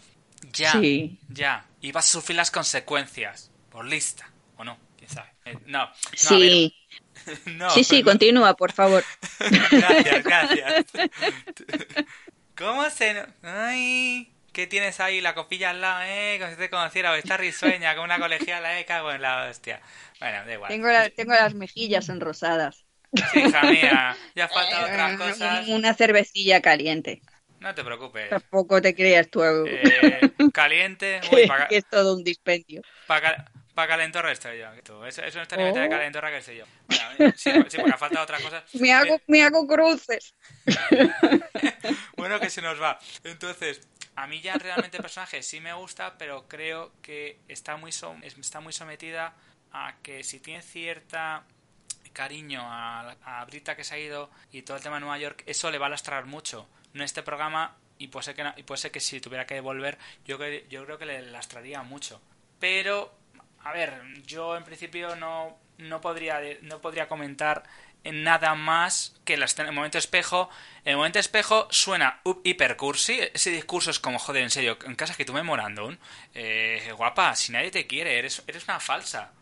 Ya, 0.53 0.73
Sí. 0.73 1.19
ya. 1.31 1.65
Y 1.81 1.91
vas 1.93 2.07
a 2.07 2.11
sufrir 2.13 2.37
las 2.37 2.51
consecuencias. 2.51 3.51
Por 3.71 3.87
lista. 3.87 4.31
¿O 4.59 4.65
no? 4.65 4.77
¿Quién 4.99 5.09
sabe? 5.11 5.31
Eh, 5.47 5.57
no. 5.67 5.87
no, 5.87 5.93
Sí, 6.15 6.77
no, 7.47 7.71
sí, 7.71 7.83
sí, 7.83 7.97
pero- 8.03 8.11
continúa, 8.13 8.55
por 8.55 8.73
favor. 8.73 9.03
gracias, 9.71 10.23
gracias. 10.23 10.85
¿Cómo 12.57 12.89
se...? 12.91 13.25
Ay... 13.43 14.33
¿Qué 14.53 14.67
tienes 14.67 15.01
ahí? 15.01 15.21
La 15.21 15.35
copilla 15.35 15.69
al 15.71 15.83
lado, 15.83 16.01
¿eh? 16.07 16.37
Como 16.39 16.51
si 16.51 16.57
te 16.57 16.71
conociera. 16.71 17.13
O 17.13 17.15
está 17.15 17.37
risueña, 17.37 17.93
como 17.95 18.05
una 18.05 18.19
colegiala, 18.19 18.81
¿eh? 18.81 18.87
Cago 18.87 19.13
en 19.13 19.21
la 19.21 19.49
hostia. 19.51 19.83
Bueno, 20.19 20.47
da 20.47 20.53
igual. 20.55 20.69
Tengo, 20.71 20.89
la- 20.89 21.11
tengo 21.11 21.33
las 21.35 21.53
mejillas 21.53 22.09
enrosadas. 22.09 22.85
Sí, 23.33 23.41
hija 23.41 23.63
mía. 23.65 24.17
Ya 24.35 24.49
faltan 24.49 24.85
otras 24.85 25.17
cosas. 25.19 25.69
Una 25.69 25.93
cervecilla 25.93 26.63
caliente. 26.63 27.21
No 27.61 27.75
te 27.75 27.83
preocupes. 27.85 28.29
Tampoco 28.29 28.81
te 28.83 28.95
creas 28.95 29.29
tú 29.31 29.43
Eh, 29.45 30.31
caliente. 30.53 31.21
Uy, 31.33 31.47
para, 31.47 31.67
que 31.69 31.79
es 31.79 31.87
todo 31.89 32.15
un 32.17 32.23
dispendio. 32.25 32.83
para, 33.07 33.51
Para 33.75 33.89
calentorra 33.89 34.33
estoy 34.33 34.59
yo. 34.59 35.05
Eso, 35.07 35.23
eso 35.23 35.39
no 35.39 35.43
está 35.43 35.57
ni 35.57 35.65
Oh. 35.65 35.67
mitad 35.69 35.83
de 35.83 35.89
calentorra 35.89 36.31
que 36.31 36.39
estoy 36.39 36.57
yo. 36.59 36.65
Bueno, 36.87 37.05
eh, 37.19 37.33
sí, 37.37 37.51
sí, 37.69 37.77
porque 37.79 37.93
ha 37.93 37.99
faltado 37.99 38.25
otra 38.25 38.41
cosa. 38.41 38.65
Me 38.75 38.93
hago, 38.93 39.21
me 39.27 39.43
hago 39.43 39.67
cruces. 39.67 40.35
Bueno, 42.17 42.41
que 42.41 42.51
se 42.51 42.63
nos 42.63 42.81
va. 42.81 42.99
Entonces, 43.25 43.81
a 44.17 44.27
mí 44.27 44.41
ya 44.41 44.55
realmente 44.55 44.97
el 44.97 45.03
personaje 45.03 45.43
sí 45.43 45.61
me 45.61 45.73
gusta, 45.75 46.17
pero 46.19 46.47
creo 46.49 46.93
que 47.03 47.39
está 47.49 47.77
muy, 47.77 47.91
está 48.23 48.61
muy 48.61 48.73
sometida 48.73 49.35
a 49.73 49.97
que 50.03 50.25
si 50.25 50.41
tiene 50.41 50.63
cierta 50.63 51.45
cariño 52.13 52.63
a, 52.63 53.11
a 53.25 53.45
Brita 53.45 53.77
que 53.77 53.85
se 53.85 53.95
ha 53.95 53.99
ido 53.99 54.31
y 54.51 54.63
todo 54.63 54.77
el 54.79 54.83
tema 54.83 54.97
de 54.97 55.01
Nueva 55.01 55.19
York, 55.19 55.43
eso 55.47 55.71
le 55.71 55.79
va 55.79 55.87
a 55.87 55.91
lastrar 55.91 56.25
mucho. 56.25 56.67
En 56.97 57.03
este 57.03 57.23
programa, 57.23 57.77
y 57.99 58.09
puede 58.09 58.25
ser 58.25 58.35
que, 58.35 58.45
no- 58.45 58.55
y 58.57 58.63
puede 58.65 58.81
ser 58.81 58.91
que 58.91 59.01
si 59.01 59.21
tuviera 59.21 59.47
que 59.47 59.61
volver, 59.61 59.99
yo, 60.25 60.39
yo 60.71 60.85
creo 60.85 60.99
que 60.99 61.07
le 61.07 61.23
lastraría 61.31 61.83
mucho. 61.83 62.21
Pero, 62.59 63.13
a 63.65 63.73
ver, 63.73 64.03
yo 64.27 64.57
en 64.57 64.65
principio 64.65 65.17
no, 65.17 65.57
no, 65.79 66.01
podría, 66.01 66.41
no 66.63 66.81
podría 66.81 67.09
comentar 67.09 67.65
en 68.05 68.23
nada 68.23 68.55
más 68.55 69.17
que 69.25 69.37
la 69.37 69.47
escena- 69.47 69.69
el 69.71 69.75
momento 69.75 69.99
espejo. 69.99 70.49
El 70.85 70.97
momento 70.97 71.19
espejo 71.19 71.67
suena 71.71 72.21
up- 72.25 72.41
hiper 72.45 72.77
cursi. 72.77 73.19
Ese 73.35 73.51
discurso 73.51 73.91
es 73.91 73.99
como, 74.01 74.19
joder, 74.19 74.43
en 74.45 74.51
serio, 74.51 74.79
en 74.87 74.95
casa 74.95 75.15
que 75.15 75.25
tú 75.25 75.33
memorándum. 75.33 75.97
Eh, 76.35 76.93
guapa, 76.97 77.35
si 77.37 77.53
nadie 77.53 77.71
te 77.71 77.87
quiere, 77.87 78.19
eres, 78.19 78.43
eres 78.47 78.65
una 78.69 78.81
falsa. 78.81 79.33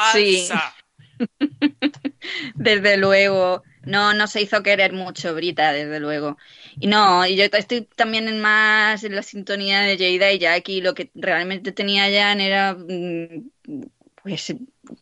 Sí. 0.00 0.48
¡Falsa! 0.48 0.74
Desde 2.54 2.96
luego. 2.96 3.62
No, 3.88 4.12
no 4.12 4.26
se 4.26 4.42
hizo 4.42 4.62
querer 4.62 4.92
mucho 4.92 5.34
Brita, 5.34 5.72
desde 5.72 5.98
luego. 5.98 6.36
Y 6.78 6.88
no, 6.88 7.26
y 7.26 7.36
yo 7.36 7.44
estoy 7.44 7.82
también 7.96 8.28
en 8.28 8.38
más 8.40 9.02
en 9.02 9.14
la 9.16 9.22
sintonía 9.22 9.80
de 9.80 9.96
Jada 9.96 10.30
y 10.32 10.38
Jackie. 10.38 10.82
Lo 10.82 10.94
que 10.94 11.10
realmente 11.14 11.72
tenía 11.72 12.02
Jan 12.04 12.40
era 12.40 12.74
mm, 12.74 13.48
pues 14.22 14.50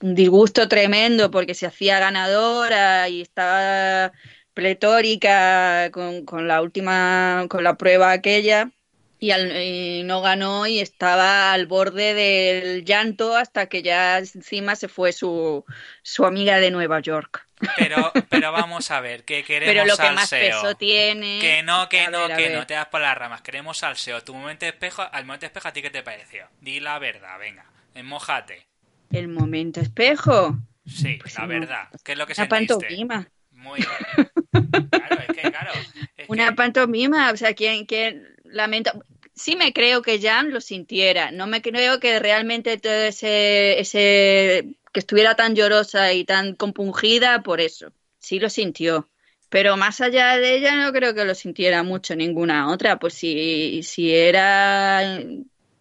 un 0.00 0.14
disgusto 0.14 0.68
tremendo 0.68 1.30
porque 1.32 1.54
se 1.54 1.66
hacía 1.66 1.98
ganadora 1.98 3.08
y 3.08 3.22
estaba 3.22 4.12
pletórica 4.54 5.90
con, 5.92 6.46
la 6.48 6.62
última, 6.62 7.46
con 7.48 7.64
la 7.64 7.76
prueba 7.76 8.12
aquella. 8.12 8.70
Y, 9.18 9.32
y 9.32 10.02
no 10.04 10.20
ganó 10.22 10.66
y 10.68 10.78
estaba 10.80 11.52
al 11.52 11.66
borde 11.66 12.14
del 12.14 12.84
llanto 12.84 13.34
hasta 13.36 13.66
que 13.68 13.82
ya 13.82 14.18
encima 14.18 14.76
se 14.76 14.88
fue 14.88 15.12
su, 15.12 15.64
su 16.02 16.24
amiga 16.24 16.60
de 16.60 16.70
Nueva 16.70 17.00
York. 17.00 17.45
Pero, 17.76 18.12
pero 18.28 18.52
vamos 18.52 18.90
a 18.90 19.00
ver, 19.00 19.24
que 19.24 19.42
queremos 19.42 19.72
Pero 19.74 19.86
lo 19.86 19.96
que 19.96 20.10
más 20.14 20.28
salseo. 20.28 20.62
peso 20.62 20.74
tiene. 20.76 21.38
Que 21.40 21.62
no, 21.62 21.88
que 21.88 22.00
A 22.00 22.10
no, 22.10 22.28
ver, 22.28 22.36
que 22.36 22.50
no 22.50 22.66
te 22.66 22.74
das 22.74 22.86
por 22.88 23.00
las 23.00 23.16
ramas. 23.16 23.40
Queremos 23.42 23.78
salseo. 23.78 24.22
Tu 24.22 24.34
momento 24.34 24.66
de 24.66 24.70
espejo, 24.70 25.02
al 25.10 25.24
momento 25.24 25.42
de 25.42 25.46
espejo, 25.48 25.68
¿a 25.68 25.72
ti 25.72 25.80
qué 25.82 25.90
te 25.90 26.02
pareció? 26.02 26.46
Di 26.60 26.80
la 26.80 26.98
verdad, 26.98 27.38
venga. 27.38 27.64
Mojate. 28.04 28.66
El 29.10 29.28
momento 29.28 29.80
espejo. 29.80 30.58
Sí, 30.86 31.18
Pues 31.20 31.34
la 31.34 31.42
no. 31.42 31.48
verdad. 31.48 31.88
¿Qué 32.04 32.12
es 32.12 32.18
lo 32.18 32.26
que 32.26 32.34
Una 32.36 32.46
sentiste? 32.48 32.74
pantomima. 32.74 33.28
Muy 33.52 33.80
bien. 33.80 34.30
Claro, 34.90 35.16
es 35.28 35.34
que, 35.36 35.50
claro. 35.50 35.72
es 36.16 36.28
Una 36.28 36.48
que- 36.50 36.54
pantomima. 36.54 37.30
O 37.32 37.36
sea, 37.36 37.54
quien, 37.54 37.86
quien 37.86 38.34
lamento. 38.44 38.92
Sí 39.34 39.54
me 39.56 39.72
creo 39.72 40.00
que 40.02 40.20
Jan 40.20 40.50
lo 40.50 40.60
sintiera. 40.60 41.30
No 41.30 41.46
me 41.46 41.60
creo 41.62 42.00
que 42.00 42.18
realmente 42.18 42.78
todo 42.78 42.92
ese, 42.92 43.78
ese 43.80 44.74
que 44.96 45.00
estuviera 45.00 45.36
tan 45.36 45.54
llorosa 45.54 46.12
y 46.14 46.24
tan 46.24 46.54
compungida 46.56 47.42
por 47.42 47.60
eso. 47.60 47.92
Sí 48.18 48.40
lo 48.40 48.48
sintió. 48.50 49.10
Pero 49.50 49.76
más 49.76 50.00
allá 50.00 50.38
de 50.38 50.56
ella 50.56 50.74
no 50.76 50.92
creo 50.92 51.14
que 51.14 51.24
lo 51.26 51.34
sintiera 51.34 51.82
mucho 51.82 52.16
ninguna 52.16 52.70
otra. 52.72 52.98
Pues 52.98 53.14
si, 53.14 53.82
si 53.82 54.14
era, 54.14 55.20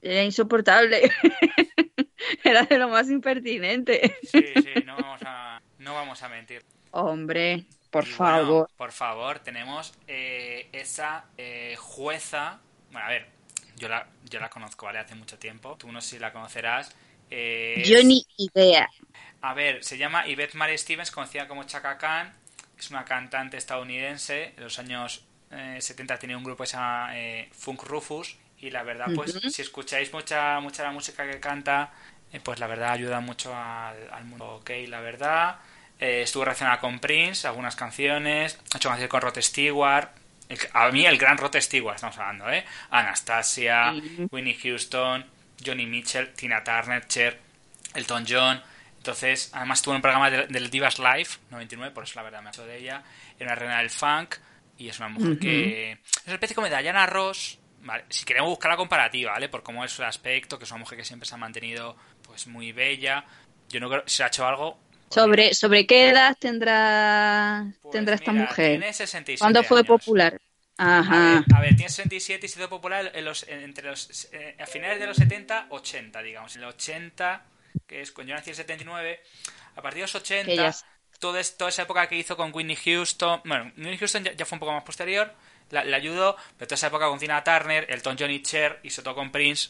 era 0.01 0.23
insoportable. 0.23 1.11
era 2.43 2.63
de 2.63 2.77
lo 2.77 2.89
más 2.89 3.09
impertinente. 3.09 4.17
Sí, 4.21 4.57
sí, 4.57 4.83
no 4.85 4.97
vamos 4.97 5.21
a, 5.25 5.61
no 5.79 5.93
vamos 5.93 6.21
a 6.23 6.29
mentir. 6.29 6.65
Hombre, 6.93 7.67
por 7.91 8.05
Y 8.05 8.13
bueno, 8.13 8.39
favor. 8.41 8.67
por 8.77 8.91
favor, 8.91 9.39
tenemos 9.39 9.93
eh, 10.07 10.69
esa 10.73 11.25
eh, 11.37 11.75
jueza. 11.79 12.59
Bueno, 12.91 13.07
a 13.07 13.09
ver, 13.09 13.27
yo 13.77 13.87
la, 13.89 14.07
yo 14.29 14.39
la 14.39 14.49
conozco, 14.49 14.85
¿vale? 14.85 14.99
Hace 14.99 15.15
mucho 15.15 15.39
tiempo. 15.39 15.77
Tú 15.77 15.91
no 15.91 16.01
sé 16.01 16.11
si 16.11 16.19
la 16.19 16.33
conocerás. 16.33 16.95
Eh, 17.31 17.83
Yo 17.85 18.03
ni 18.03 18.25
idea. 18.37 18.89
A 19.41 19.53
ver, 19.53 19.83
se 19.83 19.97
llama 19.97 20.27
Yvette 20.27 20.55
Mary 20.55 20.77
Stevens, 20.77 21.11
conocida 21.11 21.47
como 21.47 21.63
Chaka 21.65 21.97
Khan. 21.97 22.33
Es 22.79 22.89
una 22.89 23.05
cantante 23.05 23.57
estadounidense. 23.57 24.53
En 24.57 24.63
los 24.63 24.79
años 24.79 25.23
eh, 25.51 25.77
70 25.79 26.17
tenía 26.17 26.37
un 26.37 26.43
grupo 26.43 26.63
que 26.63 26.67
se 26.67 26.77
llama 26.77 27.09
eh, 27.17 27.49
Funk 27.53 27.83
Rufus. 27.83 28.37
Y 28.59 28.69
la 28.71 28.83
verdad, 28.83 29.07
pues, 29.15 29.33
si 29.53 29.61
escucháis 29.61 30.11
mucha, 30.13 30.59
mucha 30.61 30.83
la 30.83 30.91
música 30.91 31.29
que 31.29 31.39
canta, 31.39 31.91
eh, 32.31 32.39
pues 32.39 32.59
la 32.59 32.67
verdad 32.67 32.91
ayuda 32.93 33.19
mucho 33.19 33.53
al, 33.55 34.09
al 34.11 34.25
mundo 34.25 34.61
gay, 34.65 34.87
la 34.87 35.01
verdad. 35.01 35.57
Eh, 35.99 36.21
estuvo 36.23 36.43
relacionada 36.45 36.79
con 36.79 36.99
Prince, 36.99 37.47
algunas 37.47 37.75
canciones. 37.75 38.57
Ha 38.73 38.77
hecho 38.77 38.89
canciones 38.89 39.09
con 39.09 39.21
Rod 39.21 39.39
Stewart. 39.41 40.09
El- 40.49 40.57
a 40.73 40.89
mí, 40.91 41.05
el 41.05 41.17
gran 41.17 41.37
Rod 41.37 41.55
Stewart, 41.59 41.95
estamos 41.95 42.17
hablando, 42.17 42.49
¿eh? 42.51 42.65
Anastasia. 42.89 43.91
Winnie 44.31 44.57
Houston, 44.61 45.25
Johnny 45.65 45.85
Mitchell, 45.85 46.33
Tina 46.33 46.63
Turner, 46.63 47.05
Cher, 47.07 47.39
Elton 47.93 48.25
John. 48.27 48.61
Entonces, 48.97 49.51
además 49.53 49.81
tuvo 49.81 49.95
un 49.95 50.01
programa 50.01 50.29
del, 50.31 50.47
del 50.47 50.69
Divas 50.69 50.97
Live 50.99 51.27
99, 51.51 51.93
por 51.93 52.03
eso 52.03 52.13
la 52.15 52.23
verdad 52.23 52.41
me 52.41 52.47
ha 52.47 52.51
hecho 52.51 52.65
de 52.65 52.77
ella. 52.77 53.03
Era 53.39 53.51
una 53.51 53.55
reina 53.55 53.77
del 53.77 53.89
funk 53.89 54.35
y 54.77 54.89
es 54.89 54.99
una 54.99 55.09
mujer 55.09 55.37
que 55.39 55.91
es 55.91 56.25
una 56.25 56.33
especie 56.33 56.55
como 56.55 56.67
Diana 56.67 57.05
Ross. 57.05 57.59
Vale, 57.81 58.05
si 58.09 58.25
queremos 58.25 58.49
buscar 58.49 58.71
la 58.71 58.77
comparativa, 58.77 59.33
¿vale? 59.33 59.47
Por 59.47 59.61
cómo 59.61 59.85
es 59.85 59.91
su 59.91 60.03
aspecto, 60.03 60.57
que 60.57 60.65
es 60.65 60.71
una 60.71 60.79
mujer 60.79 60.97
que 60.97 61.05
siempre 61.05 61.27
se 61.29 61.35
ha 61.35 61.37
mantenido 61.37 61.95
pues 62.23 62.47
muy 62.47 62.71
bella. 62.71 63.23
Yo 63.69 63.79
no 63.79 63.89
creo 63.89 64.03
si 64.07 64.23
ha 64.23 64.27
hecho 64.27 64.47
algo. 64.47 64.79
¿Sobre, 65.11 65.53
¿Sobre 65.53 65.85
qué 65.85 66.09
edad 66.09 66.35
tendrá, 66.39 67.63
Pues 67.83 67.91
tendrá 67.93 68.15
esta 68.15 68.33
mujer? 68.33 68.79
Tiene 68.79 68.91
67 68.91 69.39
¿Cuándo 69.39 69.63
fue 69.63 69.79
años. 69.81 69.87
popular? 69.87 70.41
A 70.77 70.99
Ajá. 70.99 71.43
ver, 71.47 71.55
a 71.55 71.61
ver, 71.61 71.75
tiene 71.75 71.89
67 71.89 72.45
y 72.45 72.49
se 72.49 72.59
hizo 72.59 72.69
popular 72.69 73.11
en 73.15 73.23
los, 73.25 73.43
en- 73.47 73.61
entre 73.61 73.87
los, 73.89 74.27
eh, 74.33 74.57
a 74.59 74.65
finales 74.65 74.99
de 74.99 75.07
los 75.07 75.15
70, 75.17 75.67
80, 75.69 76.21
digamos. 76.21 76.55
En 76.55 76.63
el 76.63 76.67
80, 76.69 77.45
que 77.87 78.01
es 78.01 78.11
cuando 78.11 78.31
yo 78.31 78.35
nací 78.35 78.49
en 78.49 78.51
el 78.53 78.55
79, 78.57 79.21
a 79.77 79.81
partir 79.81 79.99
de 79.99 80.01
los 80.01 80.15
80, 80.15 80.45
Que 80.47 80.55
ya- 80.57 80.75
toda, 81.19 81.39
es- 81.39 81.55
toda 81.55 81.69
esa 81.69 81.83
época 81.83 82.07
que 82.07 82.17
hizo 82.17 82.35
con 82.35 82.53
Whitney 82.53 82.75
Houston, 82.75 83.41
bueno, 83.45 83.71
Whitney 83.77 83.97
Houston 83.97 84.23
ya, 84.25 84.33
ya 84.33 84.45
fue 84.45 84.57
un 84.57 84.59
poco 84.59 84.73
más 84.73 84.83
posterior, 84.83 85.33
la- 85.71 85.85
le 85.85 85.95
ayudó, 85.95 86.35
pero 86.57 86.67
toda 86.67 86.75
esa 86.75 86.87
época 86.87 87.07
con 87.07 87.19
Tina 87.19 87.41
Turner, 87.43 87.85
Elton 87.89 88.17
John 88.19 88.31
y 88.31 88.41
Cher, 88.41 88.79
y 88.83 88.89
sobre 88.89 89.05
todo 89.05 89.15
con 89.15 89.31
Prince, 89.31 89.69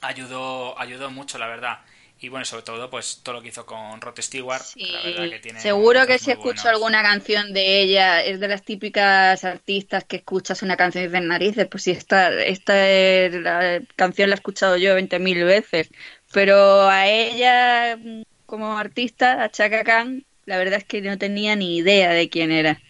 ayudó, 0.00 0.78
ayudó 0.78 1.10
mucho, 1.10 1.38
la 1.38 1.48
verdad. 1.48 1.80
Y 2.18 2.30
bueno, 2.30 2.46
sobre 2.46 2.62
todo, 2.62 2.88
pues 2.88 3.20
todo 3.22 3.34
lo 3.36 3.42
que 3.42 3.48
hizo 3.48 3.66
con 3.66 4.00
Rod 4.00 4.18
Stewart, 4.20 4.62
Sí, 4.62 4.86
la 4.86 5.02
verdad 5.02 5.28
que 5.28 5.38
tiene 5.38 5.60
seguro 5.60 6.06
que 6.06 6.18
si 6.18 6.30
escucho 6.30 6.62
buenos. 6.62 6.66
alguna 6.66 7.02
canción 7.02 7.52
de 7.52 7.82
ella, 7.82 8.22
es 8.22 8.40
de 8.40 8.48
las 8.48 8.62
típicas 8.64 9.44
artistas 9.44 10.04
que 10.04 10.16
escuchas 10.16 10.62
una 10.62 10.76
canción 10.76 11.04
y 11.04 11.08
dices 11.08 11.22
narices, 11.22 11.66
pues 11.68 11.82
si 11.84 11.90
esta, 11.90 12.32
esta 12.42 12.88
es 12.90 13.34
la 13.34 13.82
canción 13.96 14.30
la 14.30 14.36
he 14.36 14.38
escuchado 14.38 14.76
yo 14.78 14.94
20.000 14.96 15.44
veces, 15.44 15.90
pero 16.32 16.88
a 16.88 17.06
ella 17.06 17.98
como 18.46 18.78
artista, 18.78 19.42
a 19.42 19.50
Chaka 19.50 19.84
Khan, 19.84 20.24
la 20.46 20.56
verdad 20.58 20.78
es 20.78 20.84
que 20.84 21.02
no 21.02 21.18
tenía 21.18 21.54
ni 21.56 21.76
idea 21.76 22.10
de 22.12 22.28
quién 22.30 22.50
era. 22.50 22.80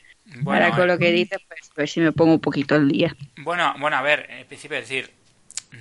Bueno, 0.43 0.67
Ahora 0.67 0.77
con 0.77 0.87
lo 0.89 0.99
que 0.99 1.13
dices, 1.13 1.39
pues 1.49 1.71
a 1.71 1.75
ver 1.77 1.89
si 1.89 2.01
me 2.01 2.13
pongo 2.13 2.35
un 2.35 2.41
poquito 2.41 2.75
al 2.75 2.89
día. 2.89 3.17
Bueno, 3.37 3.75
bueno, 3.79 3.97
a 3.97 4.03
ver, 4.03 4.27
en 4.31 4.47
principio 4.47 4.77
decir, 4.77 5.16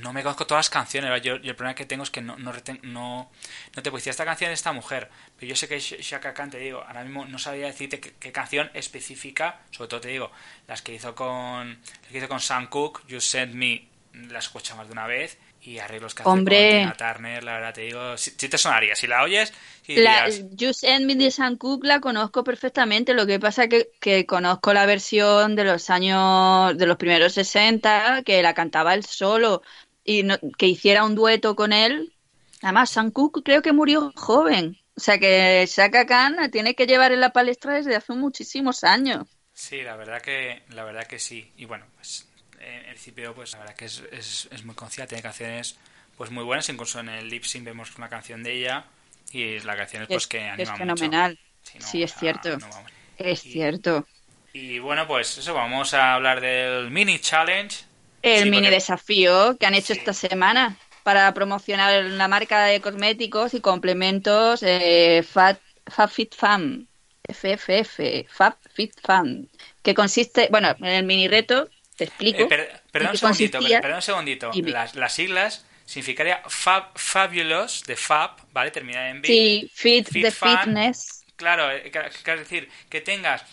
no 0.02 0.14
me 0.14 0.24
conozco 0.24 0.46
todas 0.48 0.66
las 0.66 0.70
canciones, 0.70 1.22
yo, 1.22 1.38
yo 1.38 1.52
el 1.52 1.56
problema 1.56 1.76
que 1.76 1.86
tengo 1.86 2.04
es 2.04 2.12
que 2.12 2.22
no, 2.22 2.38
no, 2.38 2.52
reten- 2.54 2.82
no, 2.84 3.32
no 3.76 3.84
te 3.84 3.90
puedo 3.92 3.98
decir 3.98 4.12
esta 4.12 4.26
canción 4.26 4.50
de 4.50 4.54
esta 4.54 4.74
mujer, 4.74 5.10
pero 5.38 5.50
yo 5.50 5.56
sé 5.56 5.68
que 5.68 5.78
Sh- 5.78 6.00
Shaka 6.02 6.34
Khan, 6.34 6.50
te 6.52 6.58
digo, 6.60 6.82
ahora 6.88 7.04
mismo 7.04 7.26
no 7.26 7.40
sabría 7.40 7.68
decirte 7.68 8.00
qué, 8.00 8.14
qué 8.20 8.32
canción 8.32 8.70
específica, 8.74 9.62
sobre 9.72 9.90
todo 9.90 10.02
te 10.02 10.10
digo, 10.10 10.32
las 10.68 10.82
que 10.82 10.94
hizo 10.94 11.16
con, 11.16 11.80
las 12.04 12.12
que 12.12 12.18
hizo 12.18 12.28
con 12.28 12.40
Sam 12.40 12.68
Cooke, 12.68 13.04
You 13.08 13.22
Sent 13.22 13.54
Me, 13.54 13.88
las 14.30 14.46
escucho 14.46 14.76
más 14.76 14.88
de 14.88 14.94
una 14.94 15.08
vez, 15.08 15.38
y 15.62 15.80
arreglos 15.80 16.14
que 16.16 16.24
hace 16.24 16.44
Hombre. 16.44 16.44
con 16.44 16.68
Tina 16.68 16.94
Turner, 16.94 17.44
la 17.44 17.54
verdad 17.54 17.74
te 17.74 17.82
digo, 17.82 18.18
si, 18.18 18.32
si 18.32 18.50
te 18.50 18.58
sonaría, 18.58 18.96
si 18.96 19.08
la 19.08 19.24
oyes, 19.24 19.54
y 19.88 19.94
La, 19.96 20.14
dirías, 20.14 20.46
You 20.60 20.74
Send 20.74 21.06
Me 21.06 21.16
de 21.16 21.32
Sam 21.32 21.58
Cooke 21.58 21.86
la 21.88 22.02
conozco 22.02 22.44
perfectamente, 22.44 23.14
lo 23.14 23.26
que 23.26 23.40
pasa 23.40 23.68
que, 23.70 23.92
que 24.02 24.26
conozco 24.26 24.74
la 24.74 24.86
versión 24.86 25.56
de 25.56 25.64
los 25.64 25.90
años, 25.90 26.78
de 26.78 26.86
los 26.86 26.98
primeros 26.98 27.34
60, 27.34 28.22
que 28.26 28.42
la 28.44 28.54
cantaba 28.54 28.94
él 28.94 29.06
solo, 29.06 29.62
y 30.06 30.24
no- 30.24 30.38
que 30.58 30.68
hiciera 30.68 31.04
un 31.06 31.16
dueto 31.16 31.56
con 31.58 31.74
él. 31.74 32.14
Además, 32.62 32.92
Sam 32.92 33.12
Cooke 33.12 33.44
creo 33.44 33.62
que 33.62 33.74
murió 33.74 34.14
joven, 34.16 34.78
o 34.96 35.00
sea 35.02 35.18
que 35.20 35.66
Shaka 35.70 36.06
Khan 36.06 36.38
la 36.38 36.50
tiene 36.50 36.76
que 36.76 36.88
llevar 36.88 37.12
en 37.12 37.22
la 37.22 37.32
palestra 37.34 37.74
desde 37.76 37.96
hace 37.96 38.14
muchísimos 38.14 38.84
años. 38.86 39.28
Sí, 39.54 39.82
la 39.84 39.96
verdad 39.96 40.22
que, 40.22 40.64
la 40.70 40.84
verdad 40.84 41.08
que 41.08 41.20
sí. 41.20 41.52
Y 41.58 41.66
bueno, 41.66 41.86
pues 41.96 42.28
en 42.60 42.84
principio, 42.86 43.34
pues 43.36 43.54
la 43.54 43.60
verdad 43.60 43.76
que 43.76 43.86
es, 43.86 44.04
es, 44.12 44.48
es 44.52 44.64
muy 44.66 44.76
concisa, 44.76 45.08
tiene 45.08 45.22
canciones 45.24 45.78
pues 46.18 46.32
muy 46.32 46.44
buenas, 46.44 46.70
incluso 46.70 47.00
en 47.02 47.10
el 47.10 47.28
lip 47.30 47.44
sync 47.44 47.66
vemos 47.66 47.96
una 47.98 48.10
canción 48.10 48.42
de 48.44 48.54
ella 48.54 48.86
y 49.32 49.60
la 49.60 49.76
canción 49.76 50.04
es 50.04 50.10
pues 50.10 50.24
Es, 50.24 50.28
que 50.28 50.50
es 50.58 50.70
anima 50.70 50.78
fenomenal, 50.78 51.40
mucho. 51.74 51.80
no, 51.80 51.86
sí, 51.88 52.04
es 52.04 52.14
cierto. 52.16 52.58
no 52.58 52.68
es 53.18 53.46
Y- 53.46 53.52
cierto. 53.52 54.08
Y 54.54 54.80
bueno, 54.80 55.06
pues 55.08 55.38
eso, 55.38 55.54
vamos 55.54 55.94
a 55.94 56.14
hablar 56.14 56.40
del 56.42 56.90
mini 56.90 57.20
challenge. 57.20 57.86
El 58.26 58.44
Sí, 58.44 58.50
mini 58.50 58.64
porque- 58.64 58.76
desafío 58.76 59.58
que 59.58 59.66
han 59.66 59.76
hecho 59.76 59.94
Sí. 59.94 60.00
esta 60.00 60.14
semana. 60.14 60.78
para 61.04 61.32
promocionar 61.36 62.04
la 62.04 62.28
marca 62.28 62.64
de 62.66 62.82
cosméticos 62.82 63.54
y 63.54 63.62
complementos 63.62 64.64
eh, 64.64 65.24
Fat, 65.24 65.60
FabFitFam, 65.86 66.88
FFF, 67.30 68.26
FabFitFam, 68.28 69.48
que 69.84 69.94
consiste, 69.94 70.48
bueno, 70.50 70.76
en 70.80 70.86
el 70.86 71.04
mini 71.04 71.28
reto, 71.28 71.70
te 71.96 72.06
explico. 72.06 72.42
Eh, 72.42 72.48
per- 72.48 72.82
perdón, 72.92 73.12
un 73.12 73.18
segundito, 73.18 73.58
consistía. 73.60 73.82
perdón 73.82 73.98
un 73.98 74.02
segundito. 74.02 74.52
Las, 74.66 74.96
las 74.96 75.14
siglas 75.14 75.66
significaría 75.86 76.42
fab, 76.48 76.86
Fabulous, 76.96 77.84
de 77.84 77.96
Fab, 77.96 78.32
¿vale? 78.52 78.72
Terminada 78.72 79.10
en 79.12 79.22
B. 79.22 79.28
Sí, 79.28 79.72
Fit, 79.76 80.10
Fit 80.10 80.24
de 80.24 80.32
Fan. 80.32 80.58
Fitness. 80.64 81.24
Claro, 81.36 81.70
eh, 81.70 81.92
es 81.94 82.24
decir, 82.40 82.68
que 82.90 83.02
tengas. 83.02 83.44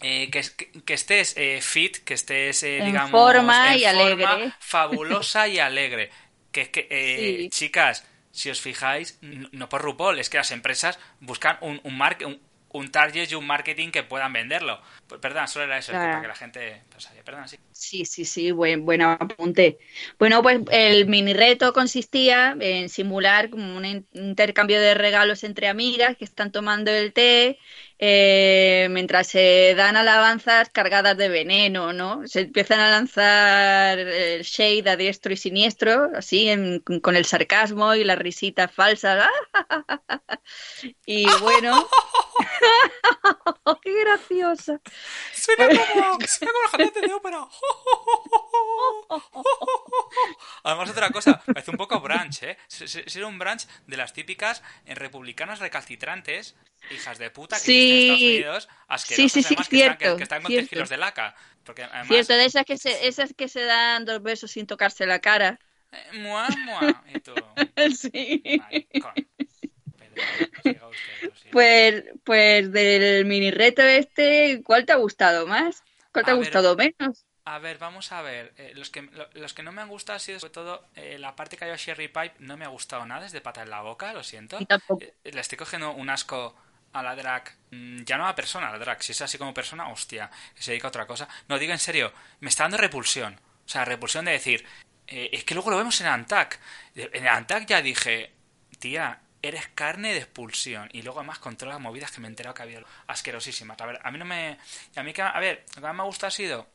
Eh, 0.00 0.30
que, 0.30 0.42
que- 0.84 0.94
estés 0.94 1.34
eh, 1.36 1.60
fit, 1.62 1.98
que 2.04 2.14
estés, 2.14 2.62
eh, 2.62 2.78
En 2.78 2.84
digamos. 2.86 3.10
forma 3.10 3.74
en 3.74 3.80
y 3.80 3.84
forma 3.84 3.90
alegre. 3.90 4.52
Fabulosa 4.60 5.48
y 5.48 5.58
alegre. 5.58 6.10
Que 6.52 6.62
es 6.62 6.68
que, 6.70 6.88
eh, 6.90 7.44
Sí. 7.44 7.48
chicas, 7.50 8.06
si 8.32 8.50
os 8.50 8.60
fijáis, 8.60 9.18
no 9.22 9.68
por 9.68 9.82
RuPaul, 9.82 10.18
es 10.18 10.30
que 10.30 10.38
las 10.38 10.50
empresas 10.52 10.98
buscan 11.20 11.58
un, 11.60 11.80
un, 11.84 11.96
mar- 11.98 12.18
un, 12.24 12.40
un 12.70 12.90
target 12.90 13.30
y 13.30 13.34
un 13.34 13.46
marketing 13.46 13.90
que 13.90 14.02
puedan 14.02 14.32
venderlo. 14.32 14.80
Perdón, 15.20 15.48
solo 15.48 15.64
era 15.66 15.78
eso, 15.78 15.92
Claro. 15.92 16.08
para 16.10 16.20
que 16.22 16.28
la 16.28 16.34
gente. 16.36 16.82
Pues, 16.90 17.08
perdón, 17.24 17.48
sí. 17.48 17.58
Sí, 17.72 18.04
sí, 18.04 18.24
sí, 18.24 18.50
buen, 18.52 18.84
buen 18.84 19.00
apunte. 19.02 19.78
Bueno, 20.18 20.42
pues 20.42 20.60
el 20.70 21.06
mini 21.06 21.32
reto 21.32 21.72
consistía 21.72 22.56
en 22.60 22.88
simular 22.88 23.48
como 23.50 23.76
un 23.76 23.84
in- 23.86 24.06
intercambio 24.12 24.80
de 24.80 24.94
regalos 24.94 25.44
entre 25.44 25.68
amigas 25.68 26.16
que 26.16 26.24
están 26.24 26.52
tomando 26.52 26.90
el 26.90 27.12
té 27.12 27.58
eh, 28.02 28.88
mientras 28.90 29.26
se 29.26 29.74
dan 29.76 29.94
alabanzas 29.96 30.70
cargadas 30.70 31.16
de 31.18 31.28
veneno, 31.28 31.92
¿no? 31.92 32.26
Se 32.26 32.40
empiezan 32.40 32.80
a 32.80 32.90
lanzar 32.90 33.98
el 33.98 34.42
shade 34.42 34.88
a 34.88 34.96
diestro 34.96 35.32
y 35.34 35.36
siniestro, 35.36 36.08
así, 36.16 36.48
en- 36.48 36.80
con 37.02 37.14
el 37.14 37.26
sarcasmo 37.26 37.94
y 37.94 38.04
las 38.04 38.18
risitas 38.18 38.72
falsas. 38.72 39.28
Y 41.06 41.26
bueno, 41.40 41.86
qué 43.82 44.00
graciosa. 44.00 44.80
Suena 45.34 45.68
como, 45.68 46.18
suena 46.26 46.52
como 46.52 46.62
la 46.64 46.70
cantante 46.70 47.00
de 47.06 47.12
ópera. 47.12 47.46
Además, 50.64 50.90
otra 50.90 51.10
cosa, 51.10 51.42
parece 51.46 51.70
un 51.70 51.76
poco 51.76 52.00
branch, 52.00 52.42
¿eh? 52.42 52.56
Se- 52.68 52.88
se- 52.88 53.08
Ser 53.08 53.24
un 53.24 53.38
branch 53.38 53.66
de 53.86 53.96
las 53.96 54.12
típicas 54.12 54.62
republicanas 54.86 55.58
recalcitrantes, 55.60 56.54
hijas 56.90 57.18
de 57.18 57.30
puta, 57.30 57.56
que 57.56 57.62
Sí. 57.62 57.89
En 57.90 57.98
Estados 57.98 58.22
Unidos, 58.22 58.68
asquerosas, 58.88 59.32
Sí, 59.32 59.42
sí, 59.42 59.42
sí, 59.42 59.54
además, 59.54 59.68
que, 59.68 59.76
están, 59.78 59.98
que- 59.98 60.04
cierto, 60.04 60.16
que 60.16 60.22
están 60.22 60.42
con 60.42 60.48
10 60.48 60.60
cierto. 60.60 60.70
kilos 60.76 60.88
de 60.88 60.96
laca. 60.96 61.34
Porque 61.64 61.84
además... 61.84 62.06
Cierto, 62.08 62.32
de 62.34 62.44
esas 62.46 62.64
que 62.64 62.78
se, 62.78 63.06
esas 63.08 63.34
que 63.34 63.48
se 63.48 63.62
dan 63.64 64.04
dos 64.04 64.22
besos 64.22 64.50
sin 64.50 64.66
tocarse 64.66 65.06
la 65.06 65.20
cara. 65.20 65.58
eh, 65.92 66.18
mua, 66.18 66.48
mua, 66.64 67.04
y 67.14 67.18
tú... 67.20 67.32
Sí. 67.96 68.42
maricón. 68.58 69.14
Pues, 71.50 72.04
pues 72.24 72.72
del 72.72 73.24
mini 73.26 73.50
reto 73.50 73.82
este, 73.82 74.62
¿cuál 74.64 74.84
te 74.86 74.92
ha 74.92 74.96
gustado 74.96 75.46
más? 75.46 75.82
¿Cuál 76.12 76.24
te 76.24 76.30
A 76.30 76.34
ha 76.34 76.36
ver. 76.36 76.44
gustado 76.44 76.76
menos? 76.76 77.26
A 77.44 77.58
ver, 77.58 77.78
vamos 77.78 78.12
a 78.12 78.22
ver. 78.22 78.52
Eh, 78.56 78.72
los, 78.74 78.90
que, 78.90 79.02
lo- 79.02 79.28
los 79.32 79.54
que 79.54 79.62
no 79.62 79.72
me 79.72 79.82
han 79.82 79.88
gustado 79.88 80.16
ha 80.16 80.20
sido 80.20 80.38
sobre 80.38 80.52
todo 80.52 80.84
eh, 80.94 81.18
la 81.18 81.34
parte 81.34 81.56
que 81.56 81.64
ha 81.64 81.76
Sherry 81.76 82.08
Pipe. 82.08 82.34
No 82.38 82.56
me 82.56 82.64
ha 82.64 82.68
gustado 82.68 83.04
nada, 83.06 83.26
es 83.26 83.32
de 83.32 83.40
pata 83.40 83.62
en 83.62 83.70
la 83.70 83.80
boca, 83.82 84.12
lo 84.12 84.22
siento. 84.22 84.58
Y 84.60 84.66
tampoco. 84.66 85.02
Eh, 85.02 85.14
le 85.32 85.40
estoy 85.40 85.58
cogiendo 85.58 85.92
un 85.92 86.10
asco 86.10 86.54
a 86.92 87.02
la 87.02 87.14
drag. 87.16 87.54
Mm, 87.70 88.02
Ya 88.04 88.16
no 88.18 88.26
a 88.26 88.34
persona, 88.34 88.70
la 88.70 88.78
drag. 88.78 89.02
Si 89.02 89.12
es 89.12 89.20
así 89.22 89.38
como 89.38 89.54
persona, 89.54 89.88
hostia, 89.88 90.30
que 90.54 90.62
se 90.62 90.72
dedica 90.72 90.88
a 90.88 90.90
otra 90.90 91.06
cosa. 91.06 91.28
No, 91.48 91.58
digo 91.58 91.72
en 91.72 91.78
serio, 91.78 92.12
me 92.40 92.48
está 92.48 92.64
dando 92.64 92.76
repulsión. 92.78 93.34
O 93.66 93.68
sea, 93.68 93.84
repulsión 93.84 94.24
de 94.24 94.32
decir, 94.32 94.64
eh, 95.06 95.30
es 95.32 95.44
que 95.44 95.54
luego 95.54 95.70
lo 95.70 95.76
vemos 95.76 96.00
en 96.00 96.06
Antac. 96.08 96.58
En 96.94 97.26
Antac 97.28 97.66
ya 97.66 97.82
dije, 97.82 98.32
tía, 98.78 99.20
eres 99.42 99.68
carne 99.68 100.12
de 100.12 100.18
expulsión. 100.20 100.88
Y 100.92 101.02
luego 101.02 101.20
además 101.20 101.38
con 101.38 101.56
todas 101.56 101.74
las 101.74 101.80
movidas 101.82 102.10
que 102.10 102.20
me 102.20 102.26
he 102.28 102.30
enterado 102.30 102.54
que 102.54 102.62
había 102.62 102.82
asquerosísimas. 103.06 103.80
A 103.80 103.86
ver, 103.86 104.00
a 104.02 104.10
mí 104.10 104.18
no 104.18 104.24
me... 104.24 104.58
A 104.96 105.02
mí 105.02 105.12
que... 105.12 105.22
A 105.22 105.38
ver, 105.40 105.64
lo 105.68 105.74
que 105.74 105.80
más 105.80 105.94
me 105.94 106.02
gusta 106.04 106.26
ha 106.28 106.30
sido 106.30 106.66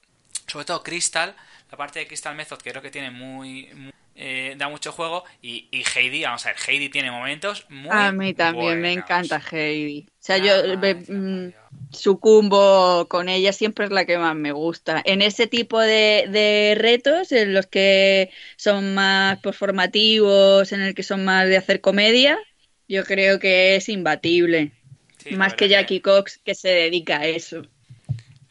sobre 0.48 0.66
todo 0.66 0.84
Crystal, 0.84 1.36
la 1.72 1.78
parte 1.78 2.00
de 2.00 2.08
Crystal 2.08 2.36
Method 2.36 2.58
que 2.60 2.72
creo 2.72 2.82
que 2.82 2.92
tiene 2.92 3.12
muy, 3.12 3.68
muy- 3.74 3.94
eh, 4.18 4.56
da 4.58 4.70
mucho 4.70 4.92
juego 4.94 5.26
y, 5.42 5.68
y 5.72 5.84
Heidi, 5.84 6.24
vamos 6.24 6.46
a 6.46 6.50
ver, 6.50 6.58
Heidi 6.68 6.90
tiene 6.90 7.12
momentos 7.12 7.66
muy 7.70 7.90
A 7.92 8.12
mí 8.12 8.34
también 8.34 8.82
me 8.82 8.94
encanta 8.94 9.42
Heidi. 9.52 10.06
O 10.08 10.14
sea, 10.20 10.38
yo 10.38 10.78
me- 10.78 10.96
mm, 10.96 11.54
sucumbo 11.92 13.08
con 13.10 13.30
ella, 13.30 13.52
siempre 13.54 13.86
es 13.86 13.92
la 13.92 14.06
que 14.06 14.18
más 14.18 14.36
me 14.36 14.52
gusta. 14.52 15.02
En 15.06 15.22
ese 15.22 15.48
tipo 15.48 15.80
de, 15.80 16.28
de 16.30 16.76
retos, 16.78 17.32
en 17.32 17.54
los 17.54 17.68
que 17.68 18.32
son 18.58 18.94
más 18.96 19.40
performativos, 19.40 20.72
en 20.72 20.82
el 20.82 20.96
que 20.96 21.04
son 21.04 21.26
más 21.26 21.48
de 21.48 21.58
hacer 21.58 21.82
comedia, 21.82 22.38
yo 22.88 23.04
creo 23.04 23.40
que 23.40 23.76
es 23.76 23.90
imbatible. 23.90 24.72
Sí, 25.24 25.36
más 25.36 25.54
que 25.56 25.68
Jackie 25.70 26.02
Cox, 26.02 26.40
que 26.44 26.56
se 26.56 26.70
dedica 26.70 27.18
a 27.20 27.26
eso. 27.28 27.64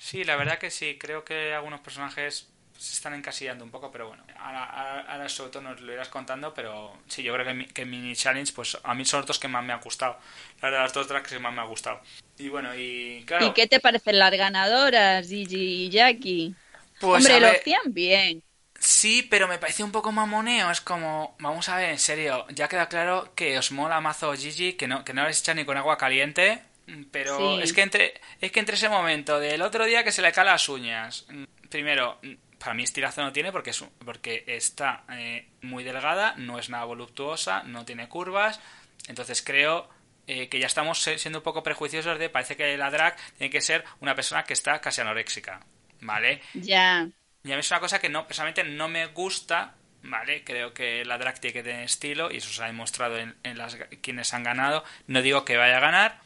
Sí, 0.05 0.23
la 0.25 0.37
verdad 0.37 0.59
que 0.59 0.71
sí, 0.71 0.99
creo 0.99 1.25
que 1.25 1.55
algunos 1.55 1.81
personajes 1.81 2.49
se 2.77 2.93
están 2.95 3.15
encasillando 3.15 3.65
un 3.65 3.71
poco, 3.71 3.91
pero 3.91 4.09
bueno, 4.09 4.23
ahora, 4.39 5.29
sobre 5.29 5.51
todo 5.51 5.63
nos 5.63 5.81
lo 5.81 5.93
irás 5.93 6.09
contando, 6.09 6.53
pero 6.53 6.99
sí, 7.09 7.23
yo 7.23 7.33
creo 7.33 7.47
que, 7.47 7.55
mi- 7.55 7.67
que 7.67 7.87
Mini 7.87 8.15
Challenge, 8.15 8.53
pues 8.53 8.77
a 8.83 8.95
mí 8.95 9.05
son 9.05 9.21
los 9.21 9.27
dos 9.29 9.39
que 9.39 9.49
más 9.49 9.65
me 9.65 9.73
han 9.73 9.81
gustado, 9.81 10.19
la 10.61 10.69
verdad, 10.69 10.83
las 10.83 10.93
dos 10.93 11.07
tracks 11.09 11.31
que 11.33 11.39
más 11.39 11.55
me 11.55 11.61
han 11.63 11.69
gustado. 11.69 12.01
Y 12.37 12.49
bueno, 12.51 12.75
y 12.77 13.25
claro, 13.27 13.47
¿Y 13.47 13.53
qué 13.53 13.67
te 13.67 13.81
parecen 13.81 14.19
las 14.19 14.33
ganadoras, 14.33 15.29
Gigi 15.29 15.87
y 15.87 15.91
Jackie? 15.91 16.57
pues 16.99 17.29
Hombre, 17.29 17.41
lo 17.41 17.49
hacían 17.49 17.83
bien. 17.93 18.43
Sí, 18.79 19.23
pero 19.31 19.49
me 19.49 19.59
parece 19.59 19.83
un 19.85 19.93
poco 19.93 20.13
mamoneo. 20.13 20.71
Es 20.71 20.81
como, 20.81 21.35
vamos 21.39 21.69
a 21.69 21.77
ver, 21.77 21.91
en 21.91 21.99
serio, 21.99 22.47
ya 22.51 22.69
queda 22.69 22.89
claro 22.89 23.33
que 23.35 23.59
os 23.59 23.73
mola 23.73 24.01
mazo 24.01 24.33
Gigi, 24.35 24.75
que 24.75 24.87
no, 24.89 25.05
que 25.05 25.15
no 25.15 25.25
les 25.27 25.41
echa 25.41 25.55
ni 25.55 25.65
con 25.65 25.77
agua 25.77 25.97
caliente. 25.99 26.63
Pero 27.11 27.39
Sí. 27.39 27.63
es 27.63 27.73
que 27.73 27.83
entre 27.83 28.21
es 28.41 28.53
que 28.53 28.61
entre 28.61 28.77
ese 28.77 28.89
momento 28.89 29.41
del 29.41 29.63
otro 29.63 29.85
día 29.85 30.05
que 30.05 30.13
se 30.13 30.23
le 30.23 30.33
caen 30.33 30.49
las 30.49 30.69
uñas. 30.69 31.27
mm, 31.31 31.45
Primero, 31.71 32.19
mm, 32.23 32.35
para 32.59 32.75
mí 32.75 32.83
estirazo 32.85 33.23
no 33.23 33.33
tiene 33.33 33.51
porque 33.53 33.71
es 33.71 33.85
porque 34.05 34.45
está 34.47 35.05
eh, 35.13 35.49
muy 35.63 35.83
delgada, 35.85 36.35
no 36.37 36.59
es 36.59 36.69
nada 36.71 36.85
voluptuosa, 36.85 37.63
no 37.65 37.85
tiene 37.85 38.09
curvas. 38.09 38.61
Entonces 39.09 39.43
creo 39.43 39.89
eh, 40.27 40.49
que 40.49 40.59
ya 40.59 40.67
estamos 40.67 41.03
siendo 41.03 41.41
un 41.41 41.43
poco 41.43 41.63
prejuiciosos 41.63 42.19
de 42.19 42.31
parece 42.31 42.57
que 42.57 42.77
la 42.79 42.91
drag 42.91 43.17
tiene 43.37 43.51
que 43.51 43.61
ser 43.61 43.85
una 44.01 44.15
persona 44.15 44.45
que 44.45 44.53
está 44.55 44.81
casi 44.81 45.01
anoréxica. 45.01 45.61
¿Vale? 46.01 46.41
Ya. 46.55 47.09
Y 47.45 47.53
a 47.53 47.57
mí 47.57 47.61
es 47.61 47.71
una 47.71 47.81
cosa 47.81 47.99
que 47.99 48.09
no, 48.09 48.27
personalmente 48.27 48.65
no 48.65 48.89
me 48.89 49.07
gusta, 49.07 49.75
¿vale? 50.03 50.45
Creo 50.45 50.73
que 50.75 51.05
la 51.05 51.19
drag 51.19 51.41
tiene 51.41 51.53
que 51.55 51.63
tener 51.63 51.83
estilo 51.83 52.31
y 52.31 52.37
eso 52.39 52.51
se 52.51 52.63
ha 52.63 52.67
demostrado 52.67 53.19
en, 53.19 53.35
en 53.43 53.59
las 53.59 53.77
quienes 54.03 54.33
han 54.33 54.45
ganado. 54.45 54.85
No 55.07 55.21
digo 55.23 55.45
que 55.45 55.57
vaya 55.59 55.77
a 55.77 55.81
ganar, 55.81 56.21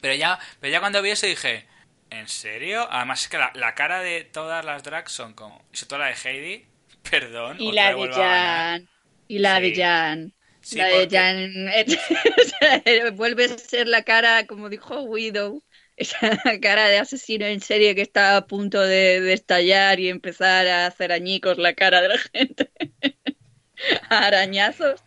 pero 0.00 0.14
ya, 0.14 0.38
pero 0.60 0.72
ya 0.72 0.80
cuando 0.80 1.02
vi 1.02 1.10
eso 1.10 1.26
dije, 1.26 1.66
¿en 2.10 2.28
serio? 2.28 2.86
Además 2.90 3.22
es 3.22 3.28
que 3.28 3.38
la, 3.38 3.52
la 3.54 3.74
cara 3.74 4.00
de 4.00 4.24
todas 4.24 4.64
las 4.64 4.82
drags 4.82 5.12
son 5.12 5.34
como, 5.34 5.64
y 5.72 5.76
sobre 5.76 5.88
todo 5.88 5.98
la 6.00 6.06
de 6.06 6.14
Heidi, 6.14 6.66
perdón, 7.10 7.56
Y 7.60 7.72
la 7.72 7.94
de. 7.94 8.12
Jan. 8.12 8.88
Y 9.26 9.38
la 9.38 9.60
de. 9.60 9.74
Jan. 9.74 10.34
Sí, 10.60 10.78
la 10.78 10.88
de 10.88 11.08
Jan. 11.10 13.12
Vuelve 13.16 13.44
a 13.44 13.58
ser 13.58 13.88
la 13.88 14.02
cara, 14.02 14.46
como 14.46 14.68
dijo 14.68 15.02
Widow, 15.02 15.62
esa 15.96 16.18
cara 16.60 16.88
de 16.88 16.98
asesino 16.98 17.46
en 17.46 17.60
serie 17.60 17.94
que 17.94 18.02
está 18.02 18.36
a 18.36 18.46
punto 18.46 18.80
de, 18.80 19.20
de 19.20 19.32
estallar 19.32 20.00
y 20.00 20.08
empezar 20.08 20.66
a 20.66 20.86
hacer 20.86 21.12
añicos 21.12 21.58
la 21.58 21.74
cara 21.74 22.02
de 22.02 22.08
la 22.08 22.18
gente. 22.18 22.70
a 24.10 24.26
arañazos. 24.26 25.02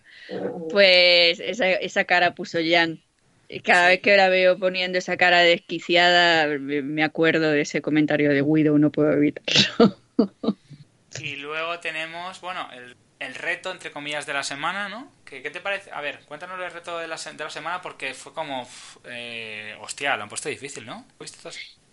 Pues 0.70 1.40
esa, 1.40 1.70
esa 1.72 2.06
cara 2.06 2.36
puso 2.36 2.60
Jan. 2.64 3.04
Cada 3.64 3.90
vez 3.90 4.02
que 4.02 4.16
la 4.18 4.30
veo 4.30 4.58
poniendo 4.60 4.98
esa 4.98 5.18
cara 5.18 5.40
desquiciada, 5.42 6.48
me 6.60 7.04
acuerdo 7.04 7.52
de 7.52 7.62
ese 7.62 7.82
comentario 7.82 8.32
de 8.32 8.42
Widow, 8.42 8.78
no 8.78 8.92
puedo 8.92 9.12
evitarlo. 9.14 9.98
Y 11.14 11.36
luego 11.36 11.80
tenemos, 11.80 12.40
bueno, 12.42 12.70
el, 12.72 12.98
el 13.20 13.36
reto, 13.36 13.72
entre 13.72 13.92
comillas, 13.92 14.26
de 14.26 14.34
la 14.34 14.44
semana, 14.44 14.90
¿no? 14.90 15.12
¿Qué, 15.26 15.42
qué 15.44 15.52
te 15.52 15.60
parece? 15.62 15.92
A 15.92 16.02
ver, 16.02 16.24
cuéntanos 16.26 16.60
el 16.60 16.72
reto 16.72 16.98
de 16.98 17.08
la, 17.08 17.18
de 17.18 17.44
la 17.44 17.50
semana 17.50 17.82
porque 17.82 18.14
fue 18.14 18.34
como... 18.34 18.68
Eh, 19.06 19.76
hostia, 19.82 20.16
lo 20.18 20.24
han 20.24 20.30
puesto 20.30 20.50
difícil, 20.50 20.86
¿no? 20.86 21.06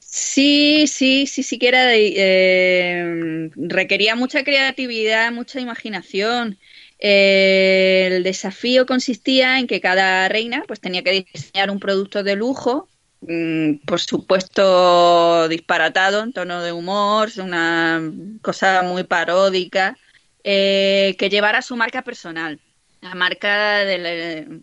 Sí, 0.01 0.87
sí, 0.87 1.27
sí, 1.27 1.43
sí 1.43 1.59
que 1.59 1.69
era 1.69 1.85
de- 1.87 2.15
eh, 2.17 3.51
requería 3.57 4.17
mucha 4.17 4.43
creatividad, 4.45 5.31
mucha 5.33 5.61
imaginación. 5.61 6.59
El 6.99 8.23
desafío 8.25 8.87
consistía 8.87 9.59
en 9.59 9.67
que 9.67 9.81
cada 9.81 10.29
reina 10.29 10.65
pues 10.67 10.81
tenía 10.81 11.03
que 11.03 11.27
diseñar 11.33 11.71
un 11.71 11.79
producto 11.81 12.23
de 12.23 12.35
lujo, 12.37 12.89
mm, 13.21 13.77
por 13.87 14.01
supuesto 14.01 15.49
disparatado 15.49 16.23
en 16.23 16.33
tono 16.33 16.63
de 16.63 16.73
humor, 16.73 17.31
una 17.39 18.03
cosa 18.43 18.83
muy 18.83 19.05
paródica, 19.05 19.97
eh, 20.45 21.15
que 21.19 21.29
llevara 21.31 21.63
su 21.63 21.77
marca 21.77 22.03
personal, 22.03 22.61
la 23.01 23.15
marca 23.15 23.79
de 23.85 23.99
la- 23.99 24.61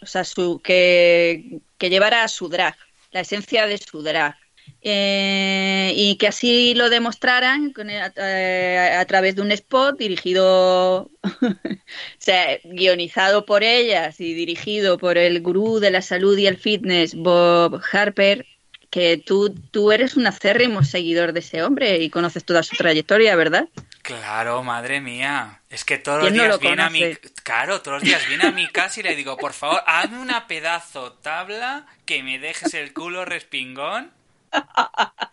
o 0.00 0.06
sea, 0.06 0.24
su, 0.24 0.60
que, 0.62 1.60
que 1.76 1.90
llevara 1.90 2.26
su 2.28 2.48
drag, 2.48 2.76
la 3.10 3.20
esencia 3.20 3.66
de 3.66 3.78
su 3.78 4.02
drag. 4.02 4.36
Eh, 4.80 5.92
y 5.96 6.16
que 6.16 6.28
así 6.28 6.74
lo 6.74 6.88
demostraran 6.88 7.72
con 7.72 7.90
a, 7.90 8.12
eh, 8.16 8.96
a 8.98 9.04
través 9.06 9.34
de 9.36 9.42
un 9.42 9.50
spot 9.52 9.98
dirigido, 9.98 11.10
o 11.22 12.18
sea, 12.18 12.58
guionizado 12.64 13.44
por 13.44 13.64
ellas 13.64 14.20
y 14.20 14.34
dirigido 14.34 14.98
por 14.98 15.18
el 15.18 15.40
gurú 15.40 15.80
de 15.80 15.90
la 15.90 16.02
salud 16.02 16.38
y 16.38 16.46
el 16.46 16.56
fitness, 16.56 17.14
Bob 17.14 17.80
Harper, 17.92 18.46
que 18.90 19.18
tú, 19.18 19.54
tú 19.70 19.92
eres 19.92 20.16
un 20.16 20.26
acérrimo 20.26 20.82
seguidor 20.82 21.32
de 21.32 21.40
ese 21.40 21.62
hombre 21.62 21.98
y 21.98 22.10
conoces 22.10 22.44
toda 22.44 22.62
su 22.62 22.76
trayectoria, 22.76 23.36
¿verdad? 23.36 23.68
Claro, 24.02 24.62
madre 24.62 25.00
mía. 25.00 25.60
Es 25.68 25.84
que 25.84 25.98
todos 25.98 26.18
los 26.18 26.28
¿Quién 26.28 26.38
no 26.38 26.44
días 26.44 26.54
lo 26.54 26.58
viene 26.60 26.82
a 26.82 26.88
mi... 26.88 27.14
Claro, 27.42 27.82
todos 27.82 27.96
los 27.96 28.02
días 28.02 28.26
viene 28.26 28.46
a 28.46 28.52
mi 28.52 28.66
casa 28.68 29.00
y 29.00 29.02
le 29.02 29.14
digo, 29.14 29.36
por 29.36 29.52
favor, 29.52 29.82
hazme 29.86 30.20
una 30.20 30.46
pedazo 30.46 31.12
tabla 31.12 31.86
que 32.06 32.22
me 32.22 32.38
dejes 32.38 32.72
el 32.72 32.94
culo 32.94 33.26
respingón 33.26 34.10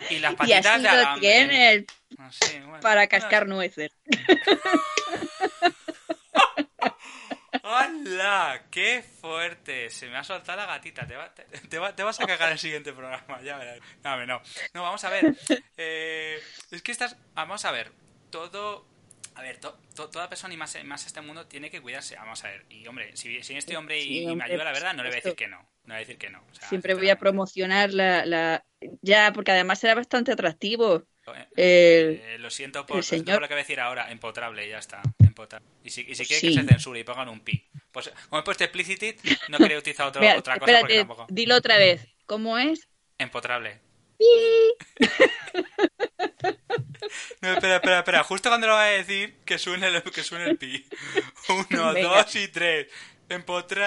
y 0.09 0.19
las 0.19 0.33
Y 0.33 0.35
patitas 0.35 0.65
así 0.65 0.83
de 0.83 1.85
lo 2.17 2.23
No 2.23 2.31
sé, 2.31 2.59
bueno. 2.61 2.79
para 2.81 3.07
cascar 3.07 3.47
nueces. 3.47 3.91
¡Hala! 7.63 8.61
¡Qué 8.69 9.03
fuerte! 9.21 9.89
Se 9.89 10.07
me 10.07 10.17
ha 10.17 10.23
soltado 10.23 10.57
la 10.59 10.65
gatita. 10.67 11.07
Te, 11.07 11.15
va- 11.15 11.33
te- 11.33 11.43
te 11.45 11.79
va- 11.79 11.95
te 11.95 12.03
vas 12.03 12.19
a 12.19 12.25
cagar 12.27 12.51
el 12.51 12.59
siguiente 12.59 12.93
programa. 12.93 13.41
Ya 13.41 13.57
verás. 13.57 13.79
No, 14.03 14.25
no. 14.25 14.41
No, 14.73 14.83
vamos 14.83 15.03
a 15.03 15.09
ver. 15.09 15.35
Eh, 15.77 16.39
es 16.71 16.81
que 16.81 16.91
estás... 16.93 17.17
Vamos 17.33 17.65
a 17.65 17.71
ver. 17.71 17.91
Todo... 18.29 18.85
A 19.35 19.41
ver, 19.41 19.57
to- 19.59 19.77
to- 19.95 20.09
toda 20.09 20.29
persona 20.29 20.53
y 20.53 20.57
más, 20.57 20.77
más 20.85 21.05
este 21.05 21.19
mundo 21.21 21.45
tiene 21.45 21.69
que 21.69 21.81
cuidarse. 21.81 22.15
Vamos 22.15 22.43
a 22.45 22.47
ver. 22.49 22.65
Y, 22.69 22.87
hombre, 22.87 23.15
si, 23.17 23.43
si 23.43 23.55
este 23.55 23.75
hombre 23.75 23.99
y, 23.99 24.03
Sí, 24.03 24.19
y 24.21 24.25
me 24.27 24.31
hombre, 24.33 24.51
ayuda, 24.51 24.63
la 24.63 24.71
verdad, 24.71 24.93
no 24.93 25.03
le 25.03 25.09
voy 25.09 25.17
a 25.17 25.21
decir 25.21 25.35
que 25.35 25.47
no. 25.47 25.57
No 25.57 25.65
le 25.83 25.93
voy 25.93 25.95
a 25.95 25.99
decir 25.99 26.17
que 26.17 26.29
no. 26.29 26.41
O 26.49 26.55
sea, 26.55 26.69
Siempre 26.69 26.93
voy 26.93 27.09
a 27.09 27.17
promocionar 27.19 27.93
la, 27.93 28.25
la... 28.25 28.65
Ya, 29.01 29.31
porque 29.33 29.51
además 29.51 29.83
era 29.83 29.95
bastante 29.95 30.31
atractivo. 30.31 31.03
Eh, 31.55 32.21
eh, 32.35 32.37
lo 32.39 32.49
siento 32.49 32.85
por, 32.85 33.03
señor- 33.03 33.33
por 33.35 33.41
lo 33.41 33.47
que 33.47 33.55
voy 33.55 33.59
a 33.61 33.63
decir 33.63 33.79
ahora, 33.79 34.11
empotrable, 34.11 34.67
ya 34.69 34.77
está. 34.77 35.01
Empotrable. 35.19 35.67
Y 35.83 35.89
si, 35.89 36.01
y 36.01 36.15
si 36.15 36.25
quiere 36.25 36.39
Sí. 36.39 36.47
que 36.55 36.61
se 36.61 36.67
censure 36.67 36.99
y 36.99 37.03
pongan 37.03 37.29
un 37.29 37.39
pi. 37.41 37.67
Pues 37.91 38.11
como 38.29 38.39
he 38.41 38.43
puesto 38.43 38.63
explicit, 38.63 39.01
no 39.49 39.57
quería 39.57 39.77
utilizar 39.79 40.07
otro- 40.07 40.21
Mira, 40.21 40.37
otra 40.37 40.57
cosa 40.59 40.79
porque 40.79 40.97
tampoco. 40.99 41.25
dilo 41.29 41.55
otra 41.55 41.77
vez. 41.77 42.07
¿Cómo 42.25 42.57
es? 42.57 42.87
Empotrable. 43.17 43.79
No, 47.41 47.53
espera, 47.53 47.75
espera, 47.75 47.99
espera. 47.99 48.23
Justo 48.23 48.49
cuando 48.49 48.67
lo 48.67 48.73
voy 48.73 48.81
a 48.83 48.87
decir, 48.87 49.35
que 49.45 49.57
suene 49.59 49.87
el, 49.87 50.01
que 50.03 50.23
suene 50.23 50.45
el 50.49 50.57
pi. 50.57 50.85
Uno, 51.69 51.93
Venga. 51.93 52.23
dos 52.23 52.35
y 52.35 52.47
tres. 52.47 52.87
Empotrable. 53.29 53.85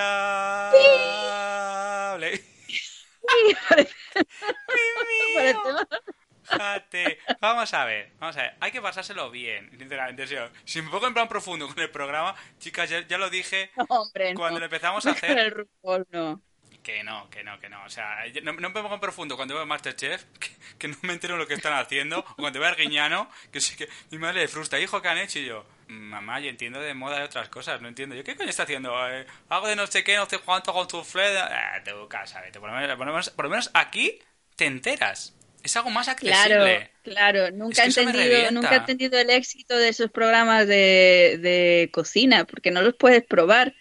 Jate. 6.45 7.19
Vamos 7.41 7.75
a 7.75 7.85
ver, 7.85 8.13
vamos 8.19 8.37
a 8.37 8.43
ver. 8.43 8.55
Hay 8.61 8.73
que 8.73 8.81
pasárselo 8.81 9.31
bien, 9.31 9.71
sinceramente. 9.79 10.27
Si 10.65 10.81
me 10.81 10.91
pongo 10.91 11.07
en 11.07 11.15
plan 11.15 11.29
profundo 11.29 11.69
con 11.69 11.79
el 11.79 11.91
programa, 11.91 12.35
chicas, 12.59 12.89
ya, 12.89 13.07
ya 13.07 13.19
lo 13.19 13.29
dije 13.29 13.71
Hombre, 13.89 14.33
no. 14.33 14.41
cuando 14.41 14.59
lo 14.59 14.65
empezamos 14.67 15.05
a 15.07 15.11
hacer. 15.11 15.39
el 15.39 15.51
RuPaul, 15.51 16.07
no. 16.11 16.43
Que 16.89 17.05
no, 17.05 17.29
que 17.29 17.45
no, 17.45 17.61
que 17.61 17.69
no. 17.69 17.85
O 17.85 17.91
sea, 17.91 18.25
no, 18.43 18.55
no 18.55 18.71
me 18.71 18.81
pongo 18.81 18.95
en 18.95 19.01
profundo 19.01 19.37
cuando 19.37 19.55
veo 19.55 19.67
Masterchef, 19.67 20.25
que, 20.41 20.49
que 20.79 20.89
no 20.89 20.97
me 21.03 21.13
entero 21.13 21.37
lo 21.37 21.47
que 21.47 21.53
están 21.53 21.75
haciendo. 21.75 22.21
O 22.21 22.37
cuando 22.37 22.61
veo 22.61 22.67
a 22.67 22.71
Arguiñano, 22.71 23.31
que 23.53 23.61
sí 23.61 23.77
que 23.77 23.91
mi 24.11 24.17
madre 24.17 24.41
le 24.41 24.49
frustra. 24.49 24.81
Hijo, 24.81 25.03
¿qué 25.03 25.09
han 25.09 25.19
hecho? 25.19 25.39
Y 25.39 25.45
yo, 25.45 25.67
mamá, 25.89 26.41
yo 26.41 26.49
entiendo 26.49 26.81
de 26.81 26.95
moda 26.95 27.21
y 27.21 27.25
otras 27.25 27.51
cosas, 27.51 27.83
no 27.83 27.89
entiendo. 27.89 28.15
Yo, 28.15 28.25
¿qué 28.25 28.35
coño 28.37 28.49
está 28.49 28.63
haciendo? 28.63 28.91
Eh, 29.11 29.27
algo 29.51 29.69
de 29.69 29.77
no 29.77 29.87
sé 29.87 30.03
qué, 30.03 30.17
no 30.17 30.25
sé 30.25 30.39
cuánto 30.39 30.73
con 30.73 30.89
tu 30.89 31.05
fled. 31.05 31.37
Eh, 31.37 31.83
te 31.85 31.93
casa, 32.09 32.41
vete. 32.41 32.59
Por 32.59 32.71
lo, 32.71 32.75
menos, 32.77 32.97
por, 32.97 33.07
lo 33.07 33.13
menos, 33.13 33.29
por 33.29 33.45
lo 33.45 33.51
menos 33.51 33.71
aquí 33.75 34.19
te 34.57 34.65
enteras. 34.65 35.35
Es 35.63 35.77
algo 35.77 35.91
más 35.91 36.09
Claro, 36.15 36.65
accesible. 36.65 36.91
claro. 37.03 37.51
Nunca, 37.51 37.85
Es 37.85 37.95
que 37.95 38.01
he 38.01 38.05
entendido, 38.05 38.51
nunca 38.53 38.73
he 38.75 38.79
entendido 38.79 39.19
el 39.19 39.29
éxito 39.29 39.77
de 39.77 39.91
esos 39.91 40.11
programas 40.11 40.67
de, 40.67 41.39
de 41.43 41.91
cocina, 41.93 42.47
porque 42.47 42.71
no 42.71 42.81
los 42.81 42.95
puedes 42.95 43.25
probar. 43.25 43.75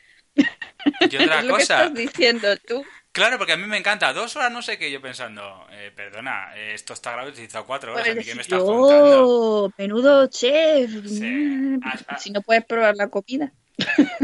Y 1.10 1.18
otra 1.18 1.40
es 1.40 1.46
lo 1.46 1.56
que 1.56 1.64
cosa. 1.64 1.84
estás 1.86 1.94
diciendo 1.94 2.58
tú. 2.58 2.86
Claro, 3.18 3.40
porque 3.40 3.54
a 3.54 3.58
mí 3.58 3.66
me 3.66 3.78
encanta. 3.78 4.14
Dos 4.14 4.36
horas 4.36 4.52
no 4.52 4.62
sé 4.62 4.78
qué. 4.78 4.92
Yo 4.92 5.02
pensando, 5.02 5.66
eh, 5.72 5.92
perdona, 5.96 6.52
eh, 6.56 6.74
esto 6.76 6.94
está 6.94 7.26
utilizado 7.26 7.66
cuatro 7.66 7.94
horas. 7.94 8.08
¿A 8.08 8.12
Puedes 8.12 8.28
qué 8.28 8.36
me 8.36 8.44
estás 8.44 8.60
oh, 8.62 9.72
menudo 9.76 10.28
chef. 10.28 10.92
Sí. 11.08 11.80
Si 12.20 12.30
no 12.30 12.44
puedes 12.44 12.64
probar 12.66 12.96
la 12.96 13.08
comida. 13.08 13.52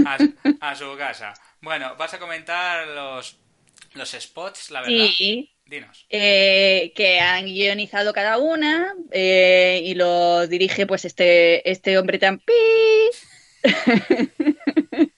a, 0.06 0.17
a 0.69 0.75
su 0.75 0.95
casa. 0.95 1.34
Bueno, 1.60 1.95
vas 1.97 2.13
a 2.13 2.19
comentar 2.19 2.88
los, 2.89 3.39
los 3.95 4.12
spots, 4.12 4.69
la 4.69 4.82
verdad. 4.82 5.08
Sí, 5.17 5.51
Dinos. 5.65 6.06
eh, 6.12 6.93
que 6.95 7.19
han 7.19 7.45
guionizado 7.45 8.13
cada 8.13 8.38
una 8.38 8.93
eh, 9.12 9.82
y 9.84 9.95
lo 9.95 10.45
dirige 10.45 10.86
pues 10.86 11.06
este, 11.06 11.67
este 11.67 11.97
hombre 11.97 12.19
tan 12.19 12.38
pi. 12.38 12.53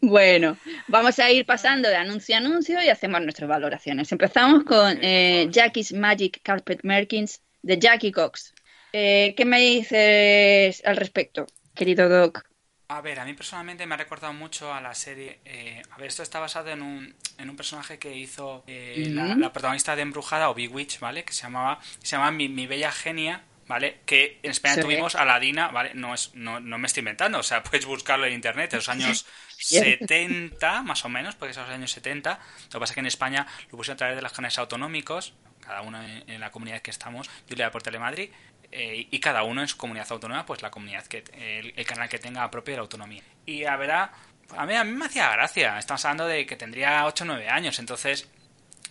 bueno, 0.00 0.56
vamos 0.88 1.18
a 1.18 1.30
ir 1.30 1.46
pasando 1.46 1.88
de 1.88 1.96
anuncio 1.96 2.34
a 2.34 2.38
anuncio 2.38 2.82
y 2.82 2.88
hacemos 2.88 3.20
nuestras 3.22 3.48
valoraciones. 3.48 4.10
Empezamos 4.12 4.64
con 4.64 4.98
eh, 5.02 5.48
Jackie's 5.50 5.92
Magic 5.92 6.40
Carpet 6.42 6.80
Merkins 6.82 7.42
de 7.62 7.78
Jackie 7.78 8.12
Cox. 8.12 8.54
Eh, 8.92 9.34
¿Qué 9.36 9.44
me 9.44 9.60
dices 9.60 10.82
al 10.84 10.96
respecto, 10.96 11.46
querido 11.74 12.08
Doc? 12.08 12.44
A 12.88 13.02
ver, 13.02 13.20
a 13.20 13.24
mí 13.24 13.34
personalmente 13.34 13.86
me 13.86 13.94
ha 13.94 13.98
recordado 13.98 14.32
mucho 14.32 14.74
a 14.74 14.80
la 14.80 14.94
serie. 14.94 15.38
eh, 15.44 15.80
a 15.92 15.96
ver, 15.96 16.08
esto 16.08 16.24
está 16.24 16.40
basado 16.40 16.70
en 16.70 16.82
un, 16.82 17.14
en 17.38 17.48
un 17.48 17.54
personaje 17.54 18.00
que 18.00 18.16
hizo 18.16 18.64
eh, 18.66 19.06
la, 19.10 19.52
protagonista 19.52 19.94
de 19.94 20.02
Embrujada 20.02 20.50
o 20.50 20.54
Bewitch, 20.54 20.98
¿vale? 20.98 21.22
Que 21.22 21.32
se 21.32 21.44
llamaba, 21.44 21.78
se 22.02 22.16
llama 22.16 22.32
Mi, 22.32 22.48
Mi 22.48 22.66
Bella 22.66 22.90
Genia, 22.90 23.44
¿vale? 23.70 24.00
Que 24.04 24.38
en 24.42 24.50
España 24.50 24.74
Sí. 24.74 24.80
tuvimos 24.82 25.14
a 25.14 25.24
Ladina, 25.24 25.68
¿vale? 25.68 25.92
No, 25.94 26.12
es, 26.12 26.32
no, 26.34 26.60
no 26.60 26.76
me 26.76 26.86
estoy 26.88 27.00
inventando, 27.02 27.38
o 27.38 27.42
sea, 27.42 27.62
puedes 27.64 27.86
buscarlo 27.86 28.26
en 28.26 28.34
internet, 28.34 28.72
en 28.74 28.78
los 28.78 28.88
años 28.90 29.26
Cierto. 29.56 30.06
70, 30.08 30.82
más 30.82 31.04
o 31.04 31.08
menos, 31.08 31.36
porque 31.36 31.54
son 31.54 31.64
los 31.64 31.72
años 31.74 31.92
70. 31.92 32.30
Lo 32.64 32.70
que 32.70 32.78
pasa 32.80 32.92
es 32.92 32.94
que 32.94 33.00
en 33.00 33.06
España 33.06 33.46
lo 33.70 33.76
pusieron 33.78 33.94
a 33.94 33.98
través 33.98 34.16
de 34.16 34.22
los 34.22 34.32
canales 34.32 34.58
autonómicos, 34.58 35.32
cada 35.64 35.82
uno 35.82 36.02
en, 36.02 36.24
en 36.28 36.40
la 36.40 36.50
comunidad 36.50 36.80
que 36.82 36.90
estamos, 36.90 37.30
Julia 37.48 37.70
por 37.70 37.82
Telemadrid, 37.82 38.30
eh, 38.72 39.06
y 39.10 39.18
cada 39.20 39.42
uno 39.44 39.62
en 39.62 39.68
su 39.68 39.76
comunidad 39.76 40.06
autónoma, 40.10 40.44
pues 40.46 40.62
la 40.62 40.70
comunidad 40.70 41.06
que 41.06 41.24
el, 41.34 41.72
el 41.76 41.86
canal 41.86 42.08
que 42.08 42.18
tenga 42.18 42.50
propio 42.50 42.72
de 42.72 42.76
la 42.76 42.82
autonomía. 42.82 43.22
Y 43.46 43.64
a 43.64 43.76
ver, 43.76 43.90
a 43.92 44.12
a 44.56 44.66
mí, 44.66 44.74
a 44.74 44.82
mí 44.82 44.90
me 44.92 45.06
hacía 45.06 45.30
gracia. 45.30 45.78
Estamos 45.78 46.04
hablando 46.04 46.26
de 46.26 46.44
que 46.44 46.56
tendría 46.56 47.06
8 47.06 47.22
o 47.22 47.26
9 47.28 47.48
años, 47.48 47.78
entonces 47.78 48.28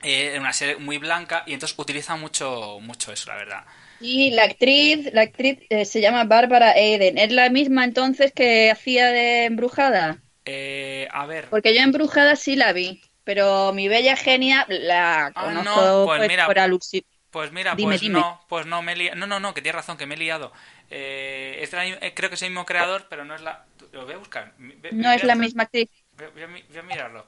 eh, 0.04 0.38
una 0.40 0.54
serie 0.54 0.78
muy 0.78 0.98
blanca 0.98 1.44
y 1.46 1.54
entonces 1.54 1.78
utiliza 1.78 2.16
mucho, 2.16 2.80
mucho 2.82 3.12
eso, 3.12 3.30
la 3.30 3.36
verdad. 3.38 3.66
Y 4.00 4.32
la 4.32 4.44
actriz, 4.44 5.10
la 5.14 5.22
actriz 5.22 5.60
eh, 5.70 5.86
se 5.86 6.02
llama 6.02 6.26
Bárbara 6.26 6.74
Eden. 6.76 7.18
¿Es 7.18 7.32
la 7.32 7.50
misma 7.50 7.86
entonces 7.86 8.34
que 8.34 8.72
hacía 8.72 9.08
de 9.12 9.46
Embrujada? 9.46 10.22
Eh, 10.46 11.08
a 11.12 11.26
ver, 11.26 11.50
Porque 11.50 11.74
yo 11.76 11.82
Embrujada 11.82 12.36
sí 12.36 12.56
la 12.56 12.74
vi, 12.74 13.02
pero 13.24 13.74
mi 13.74 13.88
bella 13.88 14.16
genia 14.16 14.66
la 14.70 15.34
Ah, 15.34 15.54
conozco 15.54 15.56
no, 15.56 16.02
pues 16.04 16.10
pues, 16.16 16.28
mira, 16.28 16.46
por 16.46 16.56
alusi- 16.58 17.06
pues 17.32 17.52
mira, 17.52 17.80
Dime, 17.80 17.98
pues 17.98 18.04
dime. 18.04 18.24
no, 18.24 18.42
pues 18.50 18.66
no, 18.66 18.82
me 18.82 18.94
he 18.94 19.16
No, 19.16 19.28
no, 19.28 19.40
no, 19.40 19.54
que 19.54 19.62
tienes 19.62 19.78
razón, 19.78 19.98
que 19.98 20.06
me 20.08 20.16
he 20.16 20.18
liado. 20.18 20.52
Eh, 20.90 21.60
es 21.62 21.74
la 21.74 21.88
eh, 21.88 22.14
creo 22.16 22.30
que 22.30 22.36
es 22.36 22.42
el 22.44 22.50
mismo 22.52 22.66
creador, 22.66 23.08
pero 23.10 23.26
no 23.26 23.36
es 23.36 23.42
la... 23.42 23.66
Lo 23.94 24.06
voy 24.06 24.16
a 24.16 24.18
buscar. 24.18 24.54
Ve- 24.58 24.92
No 24.92 25.12
es 25.12 25.24
la 25.24 25.36
misma 25.36 25.64
actriz. 25.64 25.90
Voy 26.18 26.28
a, 26.28 26.30
voy 26.32 26.44
a 26.44 26.48
mi- 26.48 26.64
voy 26.64 26.78
a 26.78 26.84
mirarlo. 26.84 27.26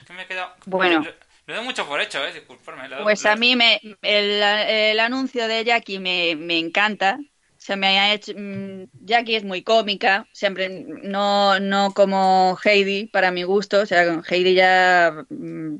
Es 0.00 0.06
que 0.06 0.12
me 0.12 0.22
he 0.22 0.26
quedado... 0.26 0.54
Bueno. 0.66 1.10
Lo 1.48 1.54
doy 1.54 1.64
mucho 1.64 1.88
por 1.88 1.98
hecho, 2.00 2.22
eh, 2.24 2.32
disculparme. 2.34 2.88
Pues 3.02 3.24
a 3.24 3.34
mí 3.34 3.56
me, 3.56 3.80
el, 4.02 4.42
el 4.42 5.00
anuncio 5.00 5.48
de 5.48 5.64
Jackie 5.64 5.98
me, 5.98 6.36
me 6.36 6.58
encanta. 6.58 7.18
O 7.20 7.60
sea, 7.60 7.74
me 7.74 7.98
ha 7.98 8.12
hecho. 8.12 8.32
mm, 8.36 8.84
Jackie 9.04 9.34
es 9.34 9.44
muy 9.44 9.62
cómica, 9.62 10.28
siempre 10.32 10.68
no, 10.68 11.58
no 11.58 11.92
como 11.94 12.58
Heidi, 12.62 13.06
para 13.06 13.30
mi 13.30 13.44
gusto. 13.44 13.80
O 13.80 13.86
sea, 13.86 14.04
con 14.06 14.22
Heidi 14.28 14.54
ya 14.54 15.24
mm, 15.30 15.76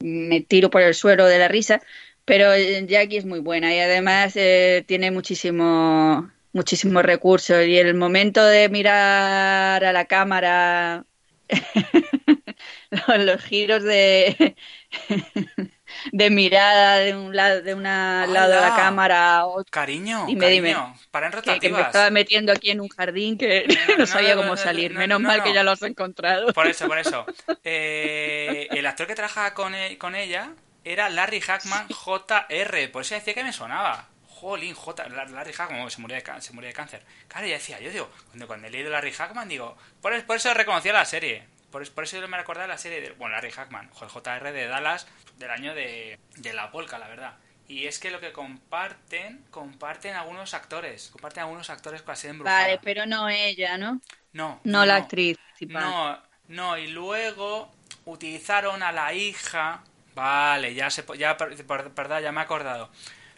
me 0.00 0.40
tiro 0.40 0.70
por 0.70 0.82
el 0.82 0.94
suelo 0.94 1.24
de 1.26 1.38
la 1.38 1.46
risa. 1.48 1.80
Pero 2.24 2.52
eh, 2.52 2.84
Jackie 2.88 3.18
es 3.18 3.24
muy 3.24 3.38
buena 3.38 3.72
y 3.74 3.78
además 3.78 4.32
eh, 4.34 4.84
tiene 4.88 5.12
muchísimo, 5.12 6.32
muchísimos 6.52 7.04
recursos. 7.04 7.64
Y 7.64 7.78
el 7.78 7.94
momento 7.94 8.44
de 8.44 8.68
mirar 8.68 9.84
a 9.84 9.92
la 9.92 10.04
cámara, 10.06 11.04
los, 12.90 13.24
los 13.24 13.42
giros 13.42 13.82
de, 13.84 14.56
de 16.12 16.30
mirada 16.30 16.98
de 16.98 17.14
un 17.16 17.34
lado 17.36 17.62
de 17.62 17.74
una 17.74 18.26
lado 18.26 18.52
de 18.52 18.60
la 18.60 18.74
cámara 18.74 19.38
a 19.38 19.46
otro, 19.46 19.70
Cariño, 19.70 20.26
Dime, 20.26 20.36
cariño, 20.36 20.52
dime. 20.52 21.00
para 21.10 21.26
en 21.28 21.32
que, 21.40 21.58
que 21.60 21.70
me 21.70 21.80
rotativas. 21.80 21.82
estaba 21.82 22.10
metiendo 22.10 22.52
aquí 22.52 22.70
en 22.70 22.80
un 22.80 22.88
jardín 22.88 23.38
que 23.38 23.66
No, 23.86 23.96
no, 23.96 24.06
sabía 24.06 24.34
no, 24.34 24.36
cómo 24.36 24.56
no, 24.56 24.56
salir. 24.56 24.92
no, 24.92 24.98
Menos 24.98 25.20
no, 25.20 25.28
mal 25.28 25.42
que 25.42 25.52
ya 25.54 25.62
lo 25.62 25.70
has 25.72 25.82
encontrado. 25.82 26.52
Por 26.52 26.66
eso, 26.66 26.86
por 26.86 26.98
eso. 26.98 27.26
Eh, 27.64 28.68
el 28.72 28.86
actor 28.86 29.06
que 29.06 29.14
trabaja 29.14 29.54
con, 29.54 29.74
e- 29.74 29.98
con 29.98 30.14
ella 30.14 30.54
era 30.84 31.08
Larry 31.10 31.40
Hackman 31.40 31.88
JR. 31.88 32.90
Por 32.92 33.02
eso 33.02 33.14
decía 33.14 33.34
que 33.34 33.44
me 33.44 33.52
sonaba. 33.52 34.08
Jolín, 34.26 34.74
J. 34.74 35.08
La- 35.10 35.24
Larry 35.26 35.52
Hackman 35.52 35.90
se 35.90 36.00
murió, 36.00 36.16
de, 36.16 36.40
se 36.42 36.52
murió 36.52 36.68
de 36.68 36.74
cáncer. 36.74 37.04
Claro, 37.28 37.46
ya 37.46 37.54
decía, 37.54 37.80
yo 37.80 37.90
digo, 37.90 38.10
cuando, 38.28 38.46
cuando 38.48 38.66
he 38.66 38.70
leído 38.70 38.90
Larry 38.90 39.12
Hackman, 39.12 39.48
digo, 39.48 39.76
por, 40.00 40.20
por 40.26 40.36
eso 40.36 40.52
reconocía 40.54 40.92
la 40.92 41.04
serie. 41.04 41.44
Por, 41.72 41.90
por 41.92 42.04
eso 42.04 42.20
yo 42.20 42.28
me 42.28 42.36
recordaba 42.36 42.68
la 42.68 42.78
serie 42.78 43.00
de, 43.00 43.10
bueno, 43.12 43.34
Larry 43.34 43.50
Hackman, 43.50 43.90
jo- 43.90 44.08
JR 44.08 44.52
de 44.52 44.66
Dallas, 44.68 45.08
del 45.38 45.50
año 45.50 45.74
de, 45.74 46.18
de 46.36 46.52
la 46.52 46.70
polka, 46.70 46.98
la 46.98 47.08
verdad. 47.08 47.34
Y 47.66 47.86
es 47.86 47.98
que 47.98 48.10
lo 48.10 48.20
que 48.20 48.32
comparten, 48.32 49.44
comparten 49.50 50.14
algunos 50.14 50.52
actores. 50.54 51.08
Comparten 51.10 51.42
algunos 51.44 51.70
actores 51.70 52.02
con 52.02 52.12
la 52.12 52.16
serie 52.16 52.30
embrujada. 52.32 52.60
Vale, 52.62 52.80
pero 52.82 53.06
no 53.06 53.28
ella, 53.28 53.78
¿no? 53.78 54.00
No. 54.32 54.60
No 54.64 54.84
la 54.86 54.96
actriz 54.96 55.38
principal. 55.56 55.82
No, 55.82 56.22
no, 56.48 56.76
y 56.78 56.88
luego 56.88 57.72
utilizaron 58.04 58.82
a 58.82 58.92
la 58.92 59.14
hija. 59.14 59.82
Vale, 60.14 60.74
ya 60.74 60.90
se 60.90 61.04
ya 61.16 61.36
per- 61.38 61.56
per- 61.66 61.90
perdón, 61.92 62.22
ya 62.22 62.32
me 62.32 62.40
he 62.40 62.44
acordado. 62.44 62.90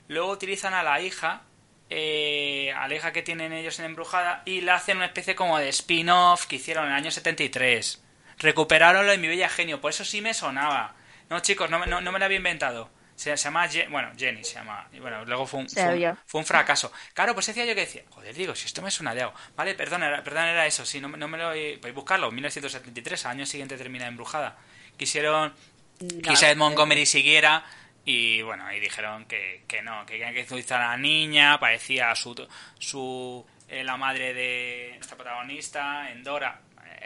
Luego 0.08 0.30
utilizan 0.32 0.74
a 0.74 0.82
la 0.82 1.00
hija, 1.00 1.42
eh, 1.90 2.72
a 2.76 2.88
la 2.88 2.94
hija 2.96 3.12
que 3.12 3.22
tienen 3.22 3.52
ellos 3.52 3.78
en 3.78 3.84
Embrujada, 3.86 4.42
y 4.44 4.62
la 4.62 4.74
hacen 4.76 4.96
una 4.96 5.06
especie 5.06 5.36
como 5.36 5.58
de 5.58 5.68
spin-off 5.68 6.46
que 6.46 6.56
hicieron 6.56 6.86
en 6.86 6.90
el 6.90 6.96
año 6.96 7.10
73. 7.10 8.03
Recuperaron 8.38 9.06
lo 9.06 9.12
de 9.12 9.18
mi 9.18 9.28
bella 9.28 9.48
genio, 9.48 9.80
por 9.80 9.90
eso 9.90 10.04
sí 10.04 10.20
me 10.20 10.34
sonaba. 10.34 10.94
No, 11.30 11.40
chicos, 11.40 11.70
no, 11.70 11.78
me- 11.78 11.86
no, 11.86 12.00
no 12.00 12.12
me 12.12 12.18
lo 12.18 12.24
había 12.24 12.36
inventado. 12.38 12.90
Se, 13.16 13.36
se 13.36 13.44
llama, 13.44 13.66
Je- 13.68 13.88
bueno, 13.88 14.10
Jenny 14.16 14.42
se 14.44 14.54
llama. 14.54 14.88
Y 14.92 14.98
bueno, 14.98 15.24
luego 15.24 15.46
fue 15.46 15.60
un, 15.60 15.70
fue 15.70 15.82
un- 15.82 15.88
Sabía. 15.88 16.16
fue 16.26 16.40
un 16.40 16.46
fracaso. 16.46 16.92
Claro, 17.14 17.32
pues 17.34 17.46
decía 17.46 17.64
yo 17.64 17.74
que 17.74 17.82
decía, 17.82 18.02
joder, 18.10 18.34
digo, 18.34 18.54
si 18.56 18.66
esto 18.66 18.82
me 18.82 18.90
suena 18.90 19.14
de 19.14 19.22
algo. 19.22 19.34
Vale, 19.56 19.74
perdón, 19.74 20.02
era, 20.02 20.22
perdón, 20.24 20.44
era 20.46 20.66
eso, 20.66 20.84
sí, 20.84 21.00
no, 21.00 21.08
me- 21.08 21.16
no 21.18 21.28
me 21.28 21.38
lo... 21.38 21.48
Podéis 21.50 21.94
buscarlo, 21.94 22.30
1973, 22.32 23.24
al 23.26 23.32
año 23.32 23.46
siguiente 23.46 23.76
termina 23.76 24.06
Embrujada. 24.08 24.56
Quisieron 24.96 25.54
Seth 26.00 26.40
pero- 26.40 26.56
Montgomery 26.56 27.06
siguiera 27.06 27.64
y 28.04 28.42
bueno, 28.42 28.70
y 28.72 28.80
dijeron 28.80 29.24
que, 29.26 29.64
que 29.68 29.80
no, 29.80 30.04
que 30.06 30.18
querían 30.18 30.34
que 30.34 30.74
a 30.74 30.78
la 30.78 30.96
niña, 30.96 31.58
parecía 31.60 32.14
su, 32.16 32.34
su 32.78 33.46
eh, 33.68 33.84
la 33.84 33.96
madre 33.96 34.34
de 34.34 34.92
nuestra 34.96 35.16
protagonista, 35.16 36.10
Endora. 36.10 36.60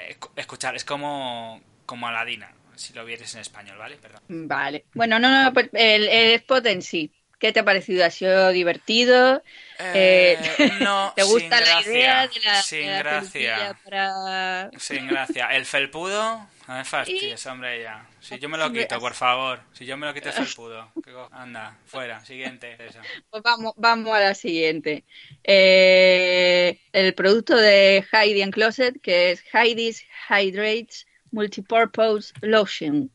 Escu- 0.09 0.31
escuchar, 0.37 0.77
es 0.77 0.85
como, 0.85 1.61
como 1.87 2.09
Aladina, 2.09 2.53
si 2.77 2.93
lo 2.95 3.05
vieres 3.05 3.35
en 3.35 3.41
español, 3.41 3.79
¿vale? 3.79 3.97
Perdón. 3.97 4.23
Vale. 4.29 4.87
Bueno, 4.95 5.19
no, 5.19 5.45
no, 5.45 5.53
pues 5.53 5.71
el, 5.73 6.05
el 6.09 6.33
spot 6.35 6.67
en 6.67 6.83
sí. 6.83 7.13
¿Qué 7.39 7.53
te 7.53 7.61
ha 7.61 7.65
parecido? 7.65 8.05
¿Ha 8.05 8.11
sido 8.11 8.51
divertido? 8.51 9.43
Eh, 9.79 10.37
Eh, 10.59 10.71
no, 10.81 11.13
¿Te 11.17 11.23
gusta 11.23 11.61
la 11.61 11.67
gracia, 11.67 11.93
idea 11.93 12.27
de 12.29 12.41
la, 12.41 12.63
sin 12.63 12.81
de 12.87 12.93
la 12.93 12.99
gracia. 12.99 13.81
para... 13.85 14.71
Sin 14.79 15.07
gracia. 15.07 15.47
El 15.55 15.65
felpudo, 15.65 16.49
no 16.67 16.75
me 16.75 16.85
fastidies, 16.85 17.47
hombre, 17.47 17.83
ya. 17.83 18.05
Si 18.21 18.39
yo 18.41 18.49
me 18.49 18.59
lo 18.59 18.73
quito, 18.73 18.99
por 18.99 19.15
favor. 19.15 19.61
Si 19.73 19.87
yo 19.87 19.97
me 19.97 20.07
lo 20.07 20.15
quito 20.15 20.29
el 20.31 20.35
felpudo. 20.35 20.91
¿Qué 21.05 21.13
co- 21.13 21.29
Anda, 21.33 21.77
fuera, 21.87 22.25
siguiente. 22.25 22.77
Eso. 22.85 22.99
Pues 23.31 23.43
vamos, 23.45 23.73
vamos 23.77 24.13
a 24.13 24.21
la 24.21 24.35
siguiente. 24.35 25.05
Eh, 25.45 26.81
el 26.93 27.15
producto 27.15 27.57
de 27.57 28.05
Heidi 28.13 28.43
and 28.43 28.53
Closet, 28.53 29.01
que 29.01 29.31
es 29.31 29.45
Heidi's 29.53 30.05
Hydrates 30.29 31.07
Multipurpose 31.31 32.33
Lotion. 32.41 33.11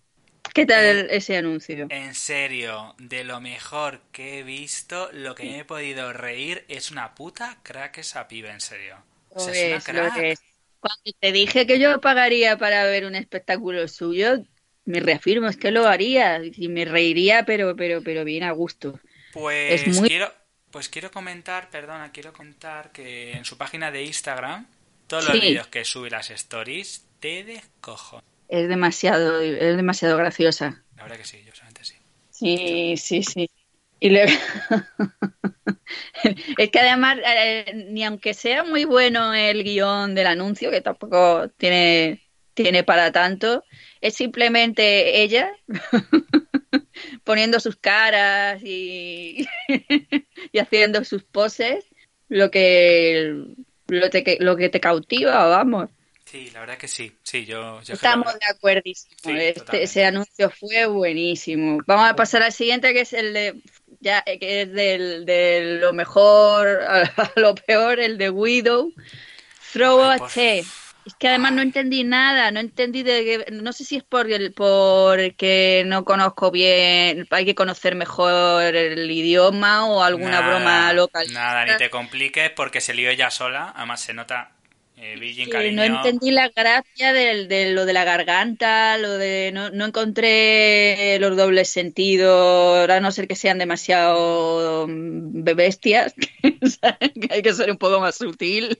¿Qué 0.54 0.66
tal 0.66 0.84
Eh, 1.10 1.18
ese 1.18 1.36
anuncio? 1.38 1.88
En 1.90 2.14
serio, 2.14 2.96
de 3.00 3.24
lo 3.24 3.42
mejor 3.42 4.02
que 4.12 4.40
he 4.40 4.44
visto, 4.44 5.10
lo 5.12 5.34
que 5.36 5.44
me 5.44 5.60
he 5.60 5.66
podido 5.66 6.14
reír 6.14 6.64
es 6.68 6.92
una 6.92 7.16
puta 7.16 7.58
crack 7.64 7.98
esa 8.00 8.28
piba, 8.28 8.52
en 8.52 8.62
serio. 8.62 8.98
O 9.30 9.40
sea, 9.40 9.54
es 9.54 9.84
Pues, 9.84 9.88
una 9.90 10.04
lo 10.04 10.14
crack. 10.14 10.40
Cuando 10.80 11.12
te 11.20 11.32
dije 11.32 11.66
que 11.66 11.80
yo 11.80 12.00
pagaría 12.02 12.58
para 12.58 12.84
ver 12.86 13.06
un 13.06 13.16
espectáculo 13.16 13.88
suyo, 13.88 14.44
me 14.86 15.00
reafirmo, 15.00 15.48
es 15.48 15.58
que 15.58 15.72
lo 15.72 15.88
haría 15.88 16.42
y 16.44 16.68
me 16.68 16.86
reiría, 16.86 17.46
pero, 17.46 17.76
pero, 17.76 18.04
pero 18.04 18.24
bien 18.26 18.44
a 18.44 18.52
gusto. 18.52 19.00
Pues 19.32 19.88
es 19.88 19.98
muy- 20.00 20.10
quiero, 20.10 20.32
pues 20.72 20.90
quiero 20.90 21.10
comentar, 21.10 21.70
perdona, 21.70 22.12
quiero 22.12 22.34
comentar 22.34 22.92
que 22.92 23.32
en 23.32 23.46
su 23.46 23.58
página 23.58 23.92
de 23.92 24.04
Instagram, 24.04 24.68
todos 25.08 25.24
los 25.30 25.34
Sí. 25.34 25.40
vídeos 25.40 25.68
que 25.68 25.86
sube 25.86 26.10
las 26.10 26.30
stories, 26.32 27.06
te 27.20 27.44
descojo. 27.44 28.22
Es 28.48 28.68
demasiado, 28.70 29.42
es 29.42 29.76
demasiado 29.78 30.18
graciosa. 30.18 30.84
La 30.98 31.04
verdad 31.04 31.18
que 31.18 31.26
sí, 31.26 31.40
yo 31.46 31.54
solamente 31.54 31.84
sí. 31.84 31.96
Sí, 32.30 32.96
sí, 32.98 33.24
sí. 33.24 33.50
Y 34.00 34.10
luego... 34.10 34.32
es 36.58 36.70
que 36.70 36.80
además, 36.80 37.18
eh, 37.26 37.86
ni 37.90 38.04
aunque 38.04 38.34
sea 38.34 38.64
muy 38.64 38.86
bueno 38.86 39.34
el 39.34 39.64
guion 39.64 40.16
del 40.16 40.28
anuncio, 40.28 40.72
que 40.72 40.82
tampoco 40.82 41.50
tiene, 41.58 42.22
tiene 42.54 42.84
para 42.84 43.12
tanto, 43.12 43.64
es 44.02 44.16
simplemente 44.16 45.22
ella 45.24 45.52
poniendo 47.24 47.60
sus 47.60 47.76
caras 47.78 48.62
y, 48.64 49.48
y 50.52 50.60
haciendo 50.60 51.04
sus 51.04 51.24
poses, 51.24 51.86
lo 52.30 52.52
que, 52.52 53.46
lo, 53.88 54.10
te- 54.10 54.38
lo 54.40 54.56
que 54.58 54.70
te 54.70 54.80
cautiva, 54.80 55.46
vamos. 55.48 55.90
Sí, 56.34 56.50
la 56.52 56.62
verdad 56.62 56.80
que 56.80 56.88
sí. 56.88 57.16
Sí, 57.22 57.46
yo, 57.46 57.80
yo 57.84 57.94
Estamos 57.94 58.26
creo- 58.26 58.40
de 58.40 58.46
acuerdísimo. 58.58 59.16
Sí, 59.24 59.32
Este- 59.38 59.84
ese 59.84 60.04
anuncio 60.04 60.50
fue 60.50 60.88
buenísimo. 60.88 61.78
Vamos 61.86 62.10
a 62.10 62.16
pasar 62.16 62.42
al 62.42 62.52
siguiente, 62.52 62.92
que 62.92 63.02
es 63.02 63.14
el 63.14 63.34
de 63.36 63.54
ya 64.00 64.24
eh, 64.26 64.40
que 64.40 64.64
es 64.64 64.72
del, 64.74 65.26
de 65.28 65.78
lo 65.80 65.94
mejor 65.94 66.68
a, 66.88 67.04
lo 67.36 67.54
peor, 67.54 68.00
el 68.00 68.18
de 68.18 68.32
Widow. 68.32 68.92
Throw 69.74 70.02
Ay, 70.02 70.20
a 70.20 70.28
Che. 70.28 70.60
Es 71.06 71.14
que 71.20 71.28
además 71.28 71.52
no 71.52 71.62
entendí 71.62 72.04
nada, 72.04 72.50
no 72.50 72.60
entendí 72.62 73.04
de 73.04 73.24
qué- 73.46 73.52
no 73.52 73.72
sé 73.72 73.84
si 73.86 73.98
es 73.98 74.04
por 74.04 74.32
el, 74.32 74.54
porque 74.54 75.84
no 75.86 76.04
conozco 76.06 76.50
bien, 76.50 77.28
hay 77.30 77.46
que 77.46 77.54
conocer 77.54 77.94
mejor 77.94 78.64
el 78.76 79.12
idioma 79.12 79.86
o 79.86 80.02
alguna 80.02 80.42
Nada, 80.42 80.48
broma 80.48 80.94
local. 80.94 81.28
Nada, 81.32 81.66
ni 81.66 81.78
te 81.78 81.92
compliques 81.92 82.50
porque 82.50 82.82
se 82.82 82.96
lió 82.96 83.12
ella 83.12 83.30
sola. 83.30 83.72
Además 83.76 84.02
se 84.02 84.16
nota 84.16 84.50
eh, 84.98 85.16
Virgin 85.20 85.46
Sí, 85.46 85.52
cariño. 85.52 85.76
no 85.90 85.98
entendí 85.98 86.32
la 86.32 86.50
gracia 86.50 87.14
del- 87.14 87.48
de, 87.48 87.72
lo 87.72 87.86
de 87.86 87.94
la 87.94 88.04
garganta, 88.04 88.98
lo 88.98 89.18
de 89.18 89.52
no, 89.54 89.70
no 89.72 89.86
encontré 89.86 91.18
los 91.20 91.36
dobles 91.36 91.70
sentidos, 91.70 92.90
a 92.90 93.00
no 93.00 93.12
ser 93.12 93.28
que 93.28 93.36
sean 93.36 93.58
demasiado 93.58 94.88
mm, 94.88 95.44
bestias, 95.56 96.14
que 96.42 97.28
hay 97.30 97.42
que 97.42 97.54
ser 97.54 97.72
un 97.72 97.78
poco 97.78 98.00
más 98.00 98.16
sutil. 98.16 98.80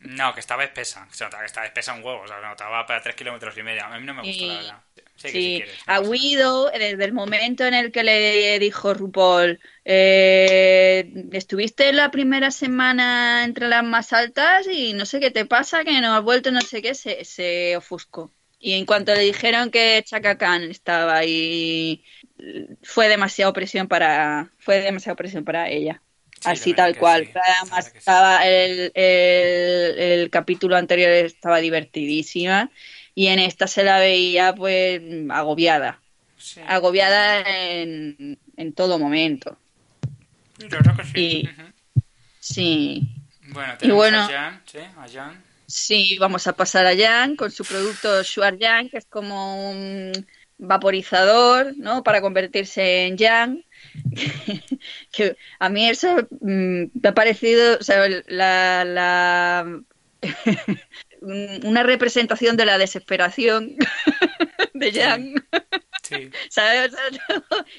No, 0.00 0.34
que 0.34 0.40
estaba 0.40 0.64
espesa. 0.64 1.06
Que 1.08 1.24
estaba 1.46 1.64
espesa 1.66 1.94
un 1.94 2.02
huevo. 2.02 2.22
O 2.22 2.26
sea, 2.26 2.40
se 2.40 2.46
notaba 2.46 2.84
para 2.86 3.00
3 3.00 3.14
kilómetros 3.14 3.56
y 3.56 3.62
medio. 3.62 3.84
A 3.84 3.98
mí 3.98 4.04
no 4.04 4.12
me 4.14 4.22
gustó, 4.22 4.44
Y- 4.44 4.48
la 4.48 4.54
verdad. 4.56 4.78
Sí, 5.22 5.38
si 5.40 5.52
Sí, 5.52 5.54
quieres, 5.54 5.82
a. 5.86 6.00
Guido, 6.00 6.70
desde 6.70 7.04
el 7.04 7.12
momento 7.12 7.64
en 7.64 7.74
el 7.74 7.92
que 7.92 8.02
le 8.02 8.58
dijo 8.58 8.92
RuPaul, 8.94 9.60
eh, 9.84 11.28
estuviste 11.32 11.92
la 11.92 12.10
primera 12.10 12.50
semana 12.50 13.44
entre 13.44 13.68
las 13.68 13.84
más 13.84 14.12
altas 14.12 14.66
y 14.68 14.92
no 14.94 15.06
sé 15.06 15.20
qué 15.20 15.30
te 15.30 15.46
pasa, 15.46 15.84
que 15.84 16.00
no 16.00 16.14
has 16.14 16.22
vuelto, 16.24 16.50
no 16.50 16.60
sé 16.62 16.82
qué, 16.82 16.94
se, 16.94 17.24
se 17.24 17.76
ofuscó. 17.76 18.32
Y 18.58 18.74
en 18.74 18.86
cuanto 18.86 19.14
le 19.14 19.20
dijeron 19.22 19.70
que 19.70 20.02
Chaka 20.04 20.38
Khan 20.38 20.62
estaba 20.64 21.16
ahí, 21.18 22.04
fue 22.82 23.08
demasiada 23.08 23.52
presión 23.52 23.88
para, 23.88 24.52
fue 24.58 24.80
demasiada 24.80 25.16
presión 25.16 25.44
para 25.44 25.68
ella. 25.68 26.02
Sí, 26.40 26.58
la 26.58 26.66
Así 26.66 26.74
tal 26.74 26.96
cual. 26.96 27.28
sí, 27.28 27.38
Además, 27.60 27.92
estaba 27.94 28.46
el, 28.48 28.90
el, 28.94 29.98
el 29.98 30.30
capítulo 30.30 30.76
anterior 30.76 31.10
estaba 31.10 31.58
divertidísima 31.58 32.70
y 33.14 33.28
en 33.28 33.38
esta 33.38 33.66
se 33.66 33.84
la 33.84 33.98
veía 33.98 34.54
pues 34.54 35.00
agobiada. 35.30 36.00
Sí. 36.38 36.60
Agobiada 36.66 37.40
en, 37.40 38.38
en 38.56 38.72
todo 38.72 38.98
momento. 38.98 39.56
La 40.58 40.68
verdad 40.68 40.96
que 40.96 41.04
sí. 41.04 41.18
y-. 41.18 41.48
Sí. 42.40 43.08
Bueno, 43.48 43.74
tenemos 43.78 43.96
bueno- 43.96 44.22
a 44.22 44.28
Jan, 44.28 44.62
¿sí? 44.66 44.78
A 44.78 45.06
Jan. 45.08 45.44
Sí, 45.66 46.18
vamos 46.18 46.46
a 46.46 46.52
pasar 46.54 46.84
a 46.84 46.92
Yang 46.92 47.36
con 47.36 47.50
su 47.50 47.64
producto 47.64 48.22
Shuar 48.22 48.58
Yang, 48.58 48.90
que 48.90 48.98
es 48.98 49.06
como 49.06 49.70
un 49.70 50.12
vaporizador, 50.58 51.72
¿no? 51.78 52.02
Para 52.02 52.20
convertirse 52.20 53.06
en 53.06 53.16
Yang. 53.16 53.64
que 55.12 55.36
a 55.58 55.68
mí 55.70 55.88
eso 55.88 56.28
mm, 56.40 56.84
me 56.92 57.08
ha 57.08 57.14
parecido, 57.14 57.78
o 57.78 57.82
sea, 57.82 58.06
la, 58.26 58.84
la 58.84 59.80
una 61.22 61.82
representación 61.82 62.56
de 62.56 62.66
la 62.66 62.78
desesperación 62.78 63.76
de 64.74 64.92
Yang, 64.92 65.44
Sí. 66.02 66.30
¿sabes? 66.50 66.92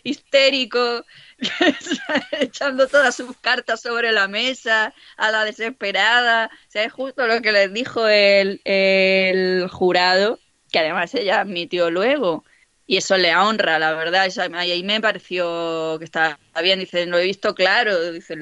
Histérico, 0.04 1.06
echando 2.40 2.88
todas 2.88 3.16
sus 3.16 3.38
cartas 3.38 3.82
sobre 3.82 4.12
la 4.12 4.28
mesa, 4.28 4.94
a 5.18 5.32
la 5.32 5.46
desesperada. 5.46 6.50
O 6.68 6.72
sea, 6.72 6.84
es 6.84 6.94
justo 6.94 7.28
lo 7.28 7.42
que 7.42 7.52
les 7.52 7.72
dijo 7.74 8.08
el, 8.08 8.62
el 8.64 9.68
jurado, 9.70 10.40
que 10.72 10.80
además 10.80 11.14
ella 11.16 11.42
admitió 11.42 11.90
luego. 11.90 12.46
Y 12.86 12.98
eso 12.98 13.18
le 13.18 13.36
honra, 13.36 13.80
la 13.80 13.94
verdad. 13.94 14.26
Eso, 14.26 14.42
ahí 14.54 14.84
me 14.84 15.02
pareció 15.02 15.98
que 16.00 16.06
estaba 16.06 16.40
bien. 16.62 16.80
Dice, 16.80 17.06
lo 17.06 17.18
he 17.18 17.24
visto 17.24 17.56
claro. 17.56 18.12
Dice, 18.12 18.36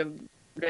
lo- 0.55 0.67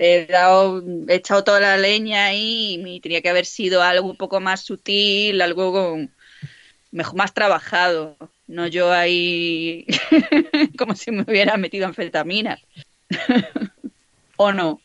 he, 0.00 0.26
dado, 0.28 0.82
he 1.08 1.14
echado 1.14 1.44
toda 1.44 1.60
la 1.60 1.76
leña 1.76 2.26
ahí 2.26 2.82
y 2.86 3.00
tenía 3.00 3.20
que 3.22 3.28
haber 3.28 3.46
sido 3.46 3.82
algo 3.82 4.10
un 4.10 4.16
poco 4.16 4.40
más 4.40 4.62
sutil, 4.62 5.40
algo 5.42 5.72
con, 5.72 6.10
mejor, 6.90 7.16
más 7.16 7.34
trabajado. 7.34 8.16
No 8.46 8.66
yo 8.66 8.92
ahí 8.92 9.86
como 10.78 10.94
si 10.94 11.10
me 11.10 11.22
hubiera 11.22 11.56
metido 11.56 11.86
anfetaminas. 11.86 12.60
¿O 14.36 14.52
no? 14.52 14.80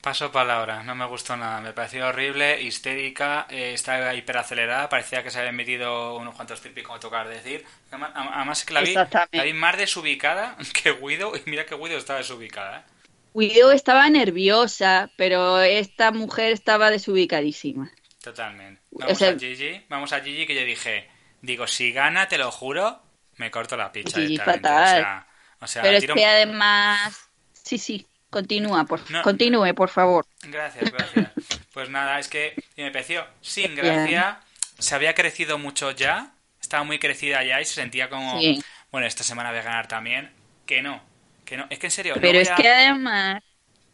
Paso 0.00 0.30
palabra, 0.30 0.84
no 0.84 0.94
me 0.94 1.04
gustó 1.06 1.36
nada, 1.36 1.60
me 1.60 1.72
pareció 1.72 2.06
horrible, 2.06 2.62
histérica, 2.62 3.46
eh, 3.50 3.72
estaba 3.74 4.14
hiperacelerada, 4.14 4.88
parecía 4.88 5.24
que 5.24 5.32
se 5.32 5.40
habían 5.40 5.56
metido 5.56 6.16
unos 6.16 6.36
cuantos 6.36 6.60
pipis, 6.60 6.84
como 6.84 7.00
tocar 7.00 7.26
decir. 7.28 7.64
Además, 7.90 8.12
además 8.14 8.64
que 8.64 8.72
la 8.74 8.82
vi, 8.82 8.94
la 8.94 9.42
vi 9.42 9.52
más 9.52 9.76
desubicada 9.76 10.56
que 10.82 10.92
Guido, 10.92 11.32
y 11.34 11.42
mira 11.50 11.66
que 11.66 11.74
Guido 11.74 11.98
estaba 11.98 12.20
desubicada. 12.20 12.78
¿eh? 12.78 12.95
Guido 13.38 13.72
estaba 13.72 14.08
nerviosa, 14.08 15.10
pero 15.16 15.60
esta 15.60 16.10
mujer 16.12 16.52
estaba 16.52 16.90
desubicadísima. 16.90 17.90
Totalmente. 18.22 18.80
Vamos 18.90 19.18
sea- 19.18 19.30
a 19.30 19.38
Gigi, 19.38 19.84
vamos 19.88 20.12
a 20.12 20.20
Gigi 20.20 20.46
que 20.46 20.54
yo 20.54 20.64
dije, 20.64 21.08
digo, 21.42 21.66
si 21.66 21.92
gana, 21.92 22.28
te 22.28 22.38
lo 22.38 22.50
juro, 22.50 23.00
me 23.36 23.50
corto 23.50 23.76
la 23.76 23.92
picha 23.92 24.18
Gigi 24.18 24.38
fatal. 24.38 25.00
O 25.00 25.00
sea, 25.00 25.26
o 25.60 25.66
sea, 25.66 25.82
pero 25.82 25.96
es 25.98 26.06
que 26.06 26.24
además... 26.26 27.28
Sí, 27.52 27.78
sí, 27.78 28.06
continúa, 28.30 28.84
por... 28.84 29.08
No. 29.10 29.22
continúe, 29.22 29.74
por 29.74 29.88
favor. 29.88 30.24
Gracias, 30.42 30.90
gracias. 30.90 31.30
Pues 31.72 31.90
nada, 31.90 32.18
es 32.18 32.28
que 32.28 32.54
me 32.76 32.90
pareció 32.90 33.26
sin 33.40 33.74
gracia, 33.74 34.40
se 34.78 34.94
había 34.94 35.14
crecido 35.14 35.58
mucho 35.58 35.90
ya, 35.90 36.32
estaba 36.60 36.84
muy 36.84 36.98
crecida 36.98 37.44
ya 37.44 37.60
y 37.60 37.64
se 37.64 37.74
sentía 37.74 38.08
como, 38.08 38.40
Sí. 38.40 38.62
bueno, 38.90 39.06
esta 39.06 39.22
semana 39.24 39.50
voy 39.50 39.58
a 39.60 39.62
ganar 39.62 39.88
también, 39.88 40.32
que 40.64 40.80
no, 40.82 41.02
que 41.46 41.56
no, 41.56 41.66
es 41.70 41.78
que 41.78 41.86
en 41.86 41.90
serio, 41.92 42.18
no 42.20 42.20
Pero 42.20 42.38
es 42.38 42.50
a- 42.50 42.54
que 42.54 42.68
además 42.68 43.42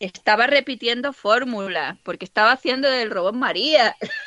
estaba 0.00 0.46
repitiendo 0.46 1.12
fórmula, 1.12 2.00
porque 2.04 2.24
estaba 2.24 2.52
haciendo 2.52 2.90
del 2.90 3.10
robot 3.10 3.34
María. 3.34 3.96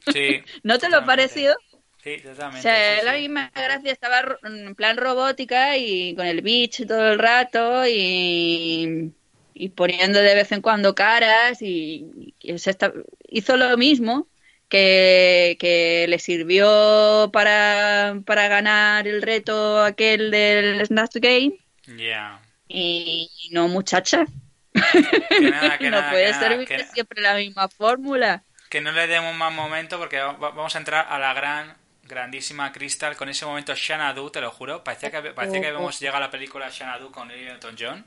Sí, 0.00 0.44
¿No 0.62 0.78
te 0.78 0.88
lo 0.88 0.98
totalmente. 0.98 1.04
pareció? 1.04 1.54
Sí, 2.02 2.20
O 2.22 2.22
totalmente. 2.22 2.60
sea, 2.60 3.02
sí, 3.02 3.04
la 3.04 3.14
misma 3.14 3.50
gracia 3.54 3.92
estaba 3.92 4.38
en 4.44 4.74
plan 4.74 4.96
robótica 4.96 5.76
y 5.76 6.14
con 6.16 6.26
el 6.26 6.42
bitch 6.42 6.86
todo 6.86 7.12
el 7.12 7.18
rato 7.18 7.86
y, 7.86 9.14
y 9.54 9.68
poniendo 9.70 10.20
de 10.20 10.34
vez 10.34 10.52
en 10.52 10.62
cuando 10.62 10.94
caras 10.94 11.62
y, 11.62 12.34
y 12.40 12.58
se 12.58 12.70
está- 12.70 12.92
hizo 13.28 13.56
lo 13.56 13.76
mismo 13.76 14.28
que, 14.68 15.56
que 15.60 16.06
le 16.08 16.18
sirvió 16.18 17.30
para, 17.32 18.22
para 18.26 18.48
ganar 18.48 19.06
el 19.08 19.22
reto 19.22 19.82
aquel 19.84 20.30
del 20.30 20.84
Snatch 20.86 21.16
Game 21.16 21.58
Ya. 21.88 22.40
Y 22.68 23.30
no 23.52 23.68
muchacha. 23.68 24.26
Que 24.72 25.40
nada, 25.50 25.78
que 25.78 25.90
no 25.90 25.98
nada, 26.00 26.10
puede 26.10 26.26
que 26.26 26.30
nada, 26.32 26.48
ser 26.48 26.66
que- 26.66 26.84
siempre 26.92 27.22
la 27.22 27.34
misma 27.34 27.68
fórmula. 27.68 28.42
Que 28.68 28.80
no 28.80 28.92
le 28.92 29.06
demos 29.06 29.34
más 29.34 29.52
momento 29.52 29.98
porque 29.98 30.18
va- 30.18 30.32
va- 30.32 30.50
vamos 30.50 30.74
a 30.74 30.78
entrar 30.78 31.06
a 31.08 31.18
la 31.18 31.32
gran, 31.32 31.74
grandísima 32.04 32.70
Crystal 32.72 33.16
con 33.16 33.28
ese 33.28 33.46
momento 33.46 33.74
Xanadu, 33.74 34.30
te 34.30 34.40
lo 34.40 34.50
juro. 34.50 34.84
Parecía 34.84 35.10
que, 35.10 35.30
parecía 35.30 35.60
que 35.60 35.66
Oh, 35.68 35.70
habíamos 35.76 35.98
llegado 36.00 36.18
a 36.18 36.20
la 36.20 36.30
película 36.30 36.70
Xanadu 36.70 37.10
con 37.10 37.30
Olivia 37.30 37.52
Newton-John. 37.54 38.04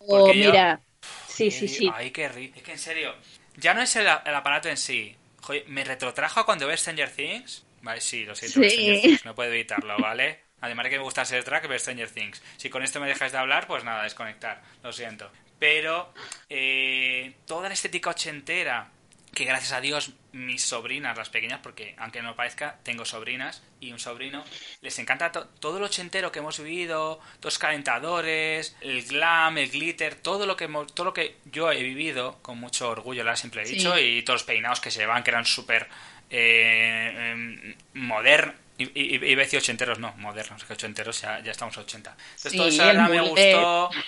O 0.00 0.06
Porque 0.26 0.38
yo- 0.38 0.50
mira, 0.50 0.80
sí, 1.28 1.50
sí, 1.50 1.68
sí. 1.68 1.90
Ay, 1.94 2.10
qué 2.10 2.28
ri... 2.28 2.52
Es 2.56 2.62
que 2.62 2.72
en 2.72 2.78
serio, 2.78 3.14
ya 3.56 3.74
no 3.74 3.82
es 3.82 3.94
el, 3.96 4.06
el 4.06 4.34
aparato 4.34 4.68
en 4.70 4.76
sí. 4.78 5.14
Joder, 5.42 5.64
me 5.68 5.84
retrotrajo 5.84 6.44
cuando 6.46 6.66
ves 6.66 6.80
Stranger 6.80 7.10
Things. 7.10 7.64
Vale, 7.82 8.00
sí, 8.00 8.24
lo 8.24 8.34
siento, 8.34 8.60
Sí. 8.62 9.00
Things, 9.02 9.24
no 9.26 9.34
puedo 9.34 9.50
evitarlo, 9.52 9.96
¿vale? 9.98 10.40
Además 10.60 10.84
de 10.84 10.90
que 10.90 10.98
me 10.98 11.04
gusta 11.04 11.24
ser 11.24 11.42
track, 11.44 11.66
ver 11.68 11.80
Stranger 11.80 12.10
Things. 12.10 12.42
Si 12.56 12.68
con 12.70 12.82
esto 12.82 13.00
me 13.00 13.06
dejas 13.08 13.32
de 13.32 13.38
hablar, 13.38 13.66
pues 13.66 13.82
nada, 13.84 14.02
desconectar, 14.02 14.62
lo 14.82 14.92
siento. 14.92 15.30
Pero 15.58 16.12
eh, 16.48 17.34
toda 17.46 17.68
la 17.68 17.74
estética 17.74 18.10
ochentera, 18.10 18.88
que 19.34 19.44
gracias 19.44 19.72
a 19.72 19.80
Dios 19.80 20.12
mis 20.32 20.62
sobrinas, 20.64 21.16
las 21.16 21.28
pequeñas, 21.30 21.60
porque 21.62 21.94
aunque 21.98 22.20
no 22.22 22.34
parezca, 22.36 22.78
tengo 22.82 23.04
sobrinas 23.04 23.62
y 23.80 23.92
un 23.92 23.98
sobrino, 23.98 24.44
les 24.80 24.98
encanta 24.98 25.32
to- 25.32 25.46
todo 25.60 25.78
lo 25.78 25.86
ochentero 25.86 26.30
que 26.32 26.38
hemos 26.40 26.58
vivido, 26.58 27.20
los 27.42 27.58
calentadores, 27.58 28.76
el 28.80 29.02
glam, 29.04 29.58
el 29.58 29.70
glitter, 29.70 30.14
todo 30.16 30.46
lo 30.46 30.56
que 30.56 30.64
hemos- 30.64 30.92
todo 30.94 31.04
lo 31.06 31.12
que 31.14 31.36
yo 31.44 31.70
he 31.72 31.82
vivido 31.82 32.38
con 32.42 32.58
mucho 32.58 32.88
orgullo, 32.90 33.22
la 33.24 33.36
siempre 33.36 33.62
he 33.62 33.66
Sí. 33.66 33.74
dicho, 33.74 33.98
y 33.98 34.22
todos 34.22 34.40
los 34.42 34.46
peinados 34.46 34.80
que 34.80 34.90
se 34.90 35.00
llevan, 35.00 35.22
que 35.22 35.30
eran 35.30 35.44
súper 35.44 35.88
eh, 36.32 37.32
em, 37.32 37.74
modernos. 37.94 38.54
Y, 38.82 38.84
y, 39.00 39.16
y 39.24 39.30
iba 39.32 39.42
a 39.42 39.44
decir 39.44 39.58
ochenteros, 39.58 39.98
no, 39.98 40.14
modernos, 40.16 40.64
que 40.64 40.72
ochenteros 40.72 41.20
ya, 41.22 41.40
ya 41.42 41.50
estamos 41.52 41.76
a 41.78 41.80
80. 41.82 42.16
Entonces 42.36 42.54
Sí, 42.54 42.56
todo 42.56 42.68
eso 42.68 42.82
la 42.82 42.88
verdad 42.88 43.10
me 43.10 43.20
gustó 43.20 43.98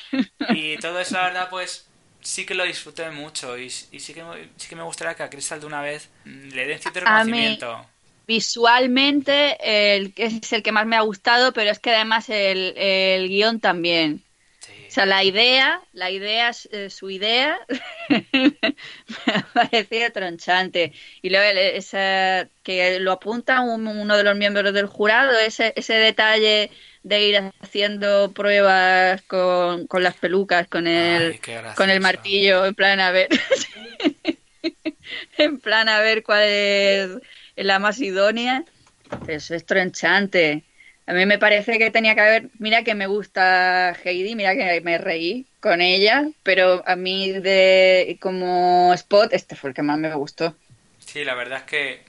y 0.47 0.79
todo 0.79 0.99
eso 1.01 1.17
la 1.17 1.25
verdad 1.25 1.49
pues 1.51 1.89
sí 2.23 2.47
que 2.47 2.55
lo 2.55 2.65
disfruté 2.65 3.11
mucho 3.11 3.59
y, 3.59 3.65
y 3.67 4.01
sí, 4.01 4.15
que, 4.15 4.25
sí 4.57 4.69
que 4.69 4.77
me 4.77 4.83
gustaría 4.85 5.15
que 5.17 5.23
a 5.25 5.31
Crystal 5.31 5.61
de 5.61 5.67
una 5.67 5.83
vez 5.83 6.11
mm, 6.25 6.49
le 6.51 6.67
den 6.67 6.81
cierto 6.81 7.01
mí- 7.25 7.65
reconocimiento. 7.65 7.87
Visualmente 8.29 9.57
el 9.97 10.15
es 10.17 10.53
el 10.53 10.63
que 10.63 10.73
más 10.73 10.87
me 10.87 10.97
ha 10.97 11.03
gustado, 11.03 11.53
pero 11.53 11.71
es 11.71 11.81
que 11.81 11.91
además 11.91 12.31
el, 12.31 12.75
el 12.79 13.29
guion 13.29 13.61
también. 13.61 14.25
O 14.93 14.95
sea, 14.95 15.07
la 15.07 15.25
idea, 15.25 15.81
la 15.95 16.11
idea, 16.11 16.51
eh, 16.71 16.91
su 16.91 17.09
idea, 17.09 17.59
me 18.11 19.35
ha 19.35 19.43
parecido 19.55 20.11
tronchante. 20.13 20.93
Y 21.23 21.31
luego 21.31 21.47
el- 21.51 21.57
esa, 21.77 22.47
que 22.63 23.01
lo 23.01 23.13
apunta 23.13 23.63
un- 23.63 23.87
uno 23.87 24.19
de 24.19 24.23
los 24.23 24.37
miembros 24.37 24.75
del 24.75 24.85
jurado, 24.85 25.39
ese, 25.39 25.73
ese 25.77 25.95
detalle 25.95 26.71
de 27.05 27.23
ir 27.27 27.41
haciendo 27.63 28.33
pruebas 28.33 29.23
con, 29.23 29.87
con 29.87 30.03
las 30.03 30.15
pelucas, 30.17 30.69
con 30.69 30.87
el, 30.87 31.33
Ay, 31.33 31.39
con 31.75 31.89
el 31.89 32.01
martillo, 32.01 32.67
en 32.67 32.75
plan 32.75 33.01
a 33.01 33.13
ver, 33.13 33.29
en 35.39 35.59
plan 35.59 35.89
a 35.89 36.01
ver 36.01 36.23
cuál 36.23 36.43
es 36.45 37.09
la 37.57 37.79
más 37.79 37.99
idónea. 37.99 38.63
Eso 39.27 39.55
es 39.55 39.65
tronchante. 39.65 40.65
A 41.07 41.13
mí 41.15 41.27
me 41.27 41.39
parece 41.39 41.79
que 41.79 41.91
tenía 41.91 42.15
que 42.15 42.21
haber, 42.21 42.49
mira 42.59 42.85
que 42.85 42.95
me 42.95 43.07
gusta 43.09 43.93
Heidi, 44.05 44.35
mira 44.37 44.55
que 44.55 44.81
me 44.83 44.99
reí 44.99 45.47
con 45.61 45.81
ella, 45.81 46.29
pero 46.43 46.83
a 46.87 46.95
mí 46.97 47.33
de 47.33 48.17
como 48.21 48.93
spot 48.95 49.33
este 49.33 49.57
fue 49.57 49.71
el 49.71 49.75
que 49.77 49.83
más 49.83 49.99
me 49.99 50.15
gustó. 50.15 50.55
Sí, 51.01 51.25
la 51.25 51.35
verdad 51.35 51.59
es 51.59 51.65
que 51.65 52.03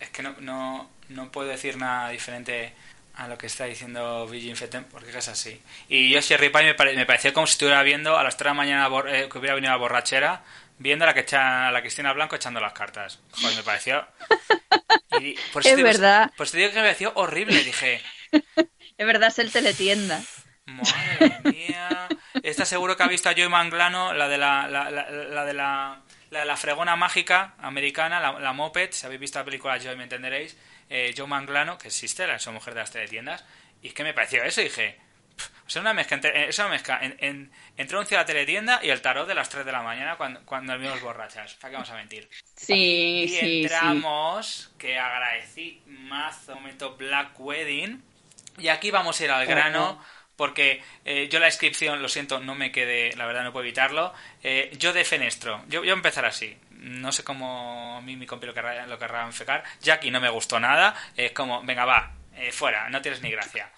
es 0.00 0.10
que 0.10 0.22
no, 0.22 0.34
no, 0.40 0.90
no 1.08 1.30
puedo 1.30 1.48
decir 1.48 1.76
nada 1.76 2.10
diferente 2.10 2.72
a 3.14 3.28
lo 3.28 3.38
que 3.38 3.46
está 3.46 3.64
diciendo 3.66 4.26
Virgin 4.26 4.56
Feten 4.56 4.84
porque 4.84 5.16
es 5.16 5.28
así. 5.28 5.60
Y 5.88 6.10
yo 6.10 6.20
Sherry 6.20 6.48
Pie 6.50 6.62
me, 6.64 6.74
pare- 6.74 6.96
me 6.96 7.06
pareció 7.06 7.32
como 7.32 7.46
si 7.46 7.52
estuviera 7.52 7.82
viendo 7.82 8.16
a 8.18 8.24
las 8.24 8.36
3 8.36 8.46
de 8.46 8.50
la 8.50 8.54
mañana 8.54 8.88
eh, 9.08 9.28
que 9.30 9.38
hubiera 9.38 9.54
venido 9.54 9.70
la 9.72 9.76
borrachera 9.78 10.42
viendo 10.78 11.04
a 11.04 11.08
la 11.08 11.14
que 11.14 11.20
echa, 11.20 11.68
a 11.68 11.72
la 11.72 11.80
Cristina 11.80 12.12
Blanco 12.12 12.34
echando 12.36 12.58
las 12.60 12.72
cartas. 12.72 13.20
Joder, 13.40 13.56
me 13.56 13.62
pareció 13.62 14.04
y 15.20 15.34
por 15.52 15.62
eso 15.62 15.70
Es 15.70 15.76
digo- 15.76 15.86
verdad. 15.88 16.30
Pues 16.36 16.50
te 16.50 16.58
digo 16.58 16.70
que 16.70 16.76
me 16.76 16.82
pareció 16.82 17.12
horrible, 17.14 17.62
dije, 17.62 18.00
Es 18.98 19.06
verdad, 19.06 19.28
es 19.28 19.38
el 19.38 19.50
teletienda. 19.50 20.20
Madre 20.66 21.40
mía. 21.44 22.08
Esta 22.42 22.64
seguro 22.64 22.96
que 22.96 23.02
ha 23.02 23.08
visto 23.08 23.28
a 23.28 23.32
Joy 23.34 23.48
Manglano, 23.48 24.12
la 24.12 24.28
de 24.28 24.38
la, 24.38 24.68
la, 24.68 24.90
la, 24.90 25.10
la 25.10 25.44
de 25.44 25.52
la, 25.54 26.02
la 26.44 26.56
fregona 26.56 26.94
mágica 26.94 27.54
americana, 27.58 28.20
la, 28.20 28.38
Moped. 28.52 28.90
Si 28.92 29.04
habéis 29.06 29.20
visto 29.20 29.38
la 29.38 29.44
película 29.44 29.78
Joy, 29.78 29.96
me 29.96 30.04
entenderéis. 30.04 30.56
Eh, 30.88 31.14
Joe 31.16 31.26
Manglano, 31.26 31.78
que 31.78 31.88
existe, 31.88 32.26
la 32.26 32.36
esa 32.36 32.50
mujer 32.52 32.74
de 32.74 32.80
las 32.80 32.90
teletiendas. 32.90 33.44
Y 33.82 33.88
es 33.88 33.94
que 33.94 34.04
me 34.04 34.14
pareció 34.14 34.42
eso, 34.44 34.60
y 34.60 34.64
dije. 34.64 34.98
"Pff, 35.36 35.48
Es 35.68 35.76
una 35.76 35.94
mezcla, 35.94 36.16
entre, 36.16 36.48
es 36.48 36.58
una 36.58 36.68
mezcla 36.68 36.98
en, 37.02 37.16
en- 37.18 37.50
entre 37.78 37.98
un 37.98 38.06
la 38.10 38.24
teletienda 38.26 38.78
y 38.82 38.90
el 38.90 39.00
tarot 39.00 39.26
de 39.26 39.34
las 39.34 39.48
3 39.48 39.64
de 39.64 39.72
la 39.72 39.82
mañana 39.82 40.16
cuando, 40.16 40.44
cuando 40.44 40.72
dormimos 40.74 41.00
borrachas. 41.00 41.54
¿Para 41.54 41.70
qué 41.70 41.74
vamos 41.76 41.90
a 41.90 41.94
mentir? 41.96 42.28
Sí, 42.56 43.22
Y 43.24 43.28
sí, 43.28 43.36
sí. 43.40 43.62
entramos, 43.62 44.70
que 44.78 44.98
agradecí 44.98 45.82
mazo, 45.86 46.54
momento 46.54 46.94
Black 46.96 47.40
Wedding. 47.40 48.11
Y 48.58 48.68
aquí 48.68 48.90
vamos 48.90 49.20
a 49.20 49.24
ir 49.24 49.30
al 49.30 49.46
grano, 49.46 49.90
Ojo. 49.92 50.04
porque 50.36 50.82
eh, 51.04 51.28
yo 51.30 51.38
la 51.38 51.46
descripción, 51.46 52.02
lo 52.02 52.08
siento, 52.08 52.40
no 52.40 52.54
me 52.54 52.70
quedé, 52.72 53.14
la 53.16 53.26
verdad 53.26 53.44
no 53.44 53.52
puedo 53.52 53.64
evitarlo. 53.64 54.12
Eh, 54.42 54.70
yo 54.78 54.92
de 54.92 55.04
Fenestro, 55.04 55.64
yo, 55.68 55.80
voy 55.80 55.90
a 55.90 55.94
empezar 55.94 56.24
así. 56.24 56.56
No 56.70 57.12
sé 57.12 57.22
cómo 57.24 57.96
a 57.96 58.00
mí 58.00 58.16
mi 58.16 58.26
compi 58.26 58.46
lo 58.46 58.54
querrá, 58.54 58.86
lo 58.86 58.98
querrá 58.98 59.24
enfocar. 59.24 59.62
Jackie 59.80 60.10
no 60.10 60.20
me 60.20 60.28
gustó 60.30 60.58
nada. 60.60 60.94
Es 61.16 61.32
como, 61.32 61.62
venga, 61.62 61.84
va, 61.84 62.12
eh, 62.36 62.50
fuera, 62.52 62.88
no 62.90 63.00
tienes 63.00 63.22
ni 63.22 63.30
gracia. 63.30 63.70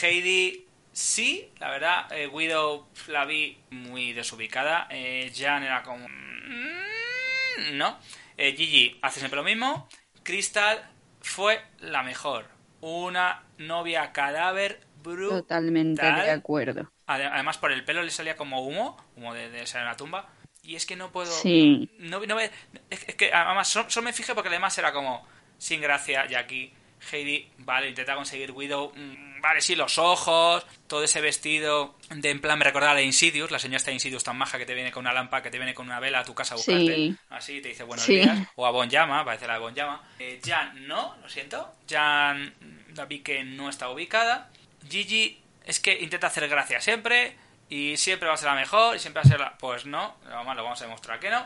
Heidi, 0.00 0.66
sí, 0.92 1.50
la 1.58 1.70
verdad. 1.70 2.06
Eh, 2.12 2.28
Guido 2.32 2.88
la 3.08 3.24
vi 3.24 3.58
muy 3.70 4.12
desubicada. 4.12 4.86
Eh, 4.90 5.32
Jan 5.36 5.62
era 5.64 5.82
como... 5.82 6.08
mm, 6.08 7.76
No. 7.76 7.98
Eh, 8.38 8.54
Gigi 8.56 8.98
hace 9.02 9.18
siempre 9.20 9.36
lo 9.36 9.42
mismo. 9.44 9.88
Crystal 10.22 10.88
fue 11.20 11.62
la 11.80 12.02
mejor. 12.02 12.48
Una 12.82 13.42
novia 13.58 14.12
cadáver 14.12 14.80
brutal. 15.02 15.40
Totalmente 15.40 16.02
de 16.04 16.30
acuerdo. 16.30 16.90
Ade- 17.06 17.26
Además, 17.32 17.56
por 17.58 17.72
el 17.72 17.84
pelo 17.84 18.02
le 18.02 18.10
salía 18.10 18.36
como 18.36 18.60
humo, 18.66 18.96
humo 19.16 19.32
de, 19.34 19.48
de 19.50 19.66
salir 19.66 19.84
en 19.84 19.90
la 19.90 19.96
tumba. 19.96 20.28
Y 20.62 20.76
es 20.76 20.84
que 20.86 20.94
no 20.96 21.10
puedo. 21.10 21.30
Sí. 21.30 21.90
No, 21.98 22.20
no 22.26 22.36
me- 22.36 22.50
es, 22.90 23.08
es 23.08 23.14
que 23.16 23.32
además 23.32 23.68
solo, 23.68 23.88
solo 23.90 24.04
me 24.04 24.12
fijé 24.12 24.34
porque 24.34 24.48
además 24.48 24.76
era 24.78 24.92
como 24.92 25.26
sin 25.58 25.80
gracia. 25.80 26.26
Y 26.30 26.34
aquí 26.34 26.72
Heidi, 27.10 27.50
vale, 27.58 27.88
intenta 27.88 28.14
conseguir 28.14 28.50
Widow. 28.52 28.92
mm, 28.94 29.31
Vale, 29.42 29.60
sí, 29.60 29.74
los 29.74 29.98
ojos, 29.98 30.64
todo 30.86 31.02
ese 31.02 31.20
vestido 31.20 31.96
de 32.10 32.30
en 32.30 32.40
plan 32.40 32.56
me 32.58 32.64
recordaba 32.64 32.94
a 32.94 33.02
Insidious, 33.02 33.50
la 33.50 33.58
señora 33.58 33.78
esta 33.78 33.90
Insidious 33.90 34.22
tan 34.22 34.38
maja 34.38 34.56
que 34.56 34.64
te 34.64 34.72
viene 34.72 34.92
con 34.92 35.00
una 35.04 35.12
lámpara, 35.12 35.42
que 35.42 35.50
te 35.50 35.58
viene 35.58 35.74
con 35.74 35.86
una 35.86 35.98
vela 35.98 36.20
a 36.20 36.24
tu 36.24 36.32
casa 36.32 36.54
a 36.54 36.56
buscarte. 36.58 36.94
Sí. 36.94 37.16
Así 37.28 37.60
te 37.60 37.70
dice 37.70 37.82
buenos 37.82 38.06
Sí. 38.06 38.14
días. 38.20 38.38
O 38.54 38.64
a 38.66 38.70
Bon 38.70 38.88
Llama, 38.88 39.24
parece 39.24 39.48
la 39.48 39.54
de 39.54 39.58
Bon 39.58 39.74
Llama. 39.74 40.00
Eh, 40.20 40.40
Jan, 40.44 40.86
no, 40.86 41.16
lo 41.20 41.28
siento. 41.28 41.74
Jan, 41.90 42.54
la 42.94 43.04
vi 43.06 43.18
que 43.18 43.42
no 43.42 43.68
está 43.68 43.90
ubicada. 43.90 44.48
Gigi 44.88 45.40
es 45.66 45.80
que 45.80 45.98
intenta 46.00 46.28
hacer 46.28 46.48
gracia 46.48 46.80
siempre 46.80 47.36
y 47.68 47.96
siempre 47.96 48.28
va 48.28 48.34
a 48.34 48.36
ser 48.36 48.48
la 48.48 48.54
mejor 48.54 48.94
y 48.94 49.00
siempre 49.00 49.22
va 49.22 49.26
a 49.26 49.30
ser 49.30 49.40
la... 49.40 49.58
Pues 49.58 49.86
no, 49.86 50.16
vamos, 50.30 50.54
lo 50.54 50.62
vamos 50.62 50.80
a 50.80 50.84
demostrar 50.84 51.18
que 51.18 51.30
no. 51.30 51.44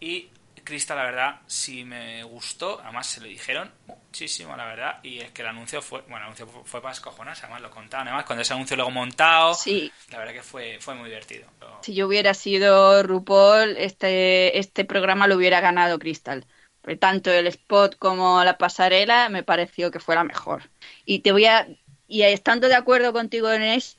Y 0.00 0.28
Crystal, 0.68 0.96
la 0.98 1.04
verdad, 1.04 1.40
sí 1.46 1.84
me 1.84 2.22
gustó. 2.24 2.78
Además, 2.82 3.06
se 3.06 3.20
lo 3.20 3.26
dijeron 3.26 3.70
muchísimo, 3.86 4.54
la 4.56 4.66
verdad. 4.66 4.98
Y 5.02 5.18
es 5.20 5.30
que 5.30 5.40
el 5.42 5.48
anuncio 5.48 5.80
fue, 5.80 6.02
bueno, 6.02 6.18
el 6.18 6.22
anuncio 6.24 6.46
fue, 6.46 6.62
fue 6.64 6.82
para 6.82 6.92
escojonarse, 6.92 7.44
además 7.46 7.62
lo 7.62 7.70
contaban. 7.70 8.06
Además, 8.08 8.26
cuando 8.26 8.42
ese 8.42 8.52
anuncio 8.52 8.76
luego 8.76 8.90
montado, 8.90 9.54
Sí, 9.54 9.90
la 10.10 10.18
verdad 10.18 10.34
que 10.34 10.42
fue, 10.42 10.78
fue 10.80 10.94
muy 10.94 11.08
divertido. 11.08 11.48
Pero- 11.58 11.78
si 11.82 11.94
yo 11.94 12.06
hubiera 12.06 12.34
sido 12.34 13.02
RuPaul, 13.02 13.76
este, 13.78 14.58
este 14.58 14.84
programa 14.84 15.26
lo 15.26 15.36
hubiera 15.36 15.60
ganado 15.60 15.98
Crystal. 15.98 16.44
Tanto 17.00 17.30
el 17.30 17.46
spot 17.46 17.96
como 17.98 18.42
la 18.44 18.56
pasarela 18.58 19.28
me 19.28 19.42
pareció 19.42 19.90
que 19.90 20.00
fue 20.00 20.14
la 20.14 20.24
mejor. 20.24 20.70
Y 21.04 21.20
te 21.20 21.32
voy 21.32 21.44
a, 21.46 21.66
y 22.06 22.22
estando 22.22 22.68
de 22.68 22.74
acuerdo 22.74 23.12
contigo 23.12 23.50
en 23.52 23.62
eso, 23.62 23.96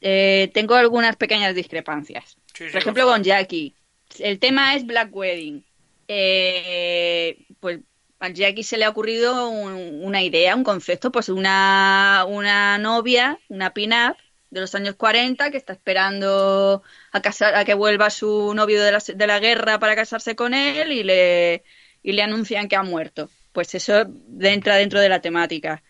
eh, 0.00 0.50
tengo 0.52 0.74
algunas 0.74 1.16
pequeñas 1.16 1.54
discrepancias. 1.54 2.36
Sí, 2.52 2.66
sí, 2.66 2.70
Por 2.72 2.80
ejemplo, 2.80 3.04
con 3.06 3.22
Jackie. 3.22 3.74
El 4.18 4.38
tema 4.38 4.74
es 4.74 4.86
Black 4.86 5.14
Wedding. 5.14 5.64
Eh, 6.08 7.46
pues 7.60 7.80
a 8.20 8.28
Jackie 8.30 8.62
se 8.62 8.76
le 8.78 8.84
ha 8.84 8.90
ocurrido 8.90 9.48
un- 9.48 10.02
una 10.04 10.22
idea, 10.22 10.54
un 10.56 10.64
concepto, 10.64 11.10
pues 11.12 11.28
una, 11.28 12.24
una 12.28 12.78
novia, 12.78 13.38
una 13.48 13.74
pin-up 13.74 14.16
de 14.50 14.60
los 14.60 14.74
años 14.74 14.94
40 14.96 15.50
que 15.50 15.56
está 15.58 15.72
esperando 15.72 16.82
a, 17.12 17.20
casar, 17.22 17.54
a 17.56 17.64
que 17.64 17.74
vuelva 17.74 18.10
su 18.10 18.54
novio 18.54 18.82
de 18.82 18.92
la, 18.92 18.98
de 19.14 19.26
la 19.26 19.40
guerra 19.40 19.78
para 19.78 19.96
casarse 19.96 20.36
con 20.36 20.54
él 20.54 20.92
y 20.92 21.02
le, 21.02 21.64
y 22.02 22.12
le 22.12 22.22
anuncian 22.22 22.68
que 22.68 22.76
ha 22.76 22.82
muerto. 22.82 23.28
Pues 23.52 23.74
eso 23.74 24.06
entra 24.40 24.76
dentro 24.76 25.00
de 25.00 25.08
la 25.08 25.20
temática. 25.20 25.82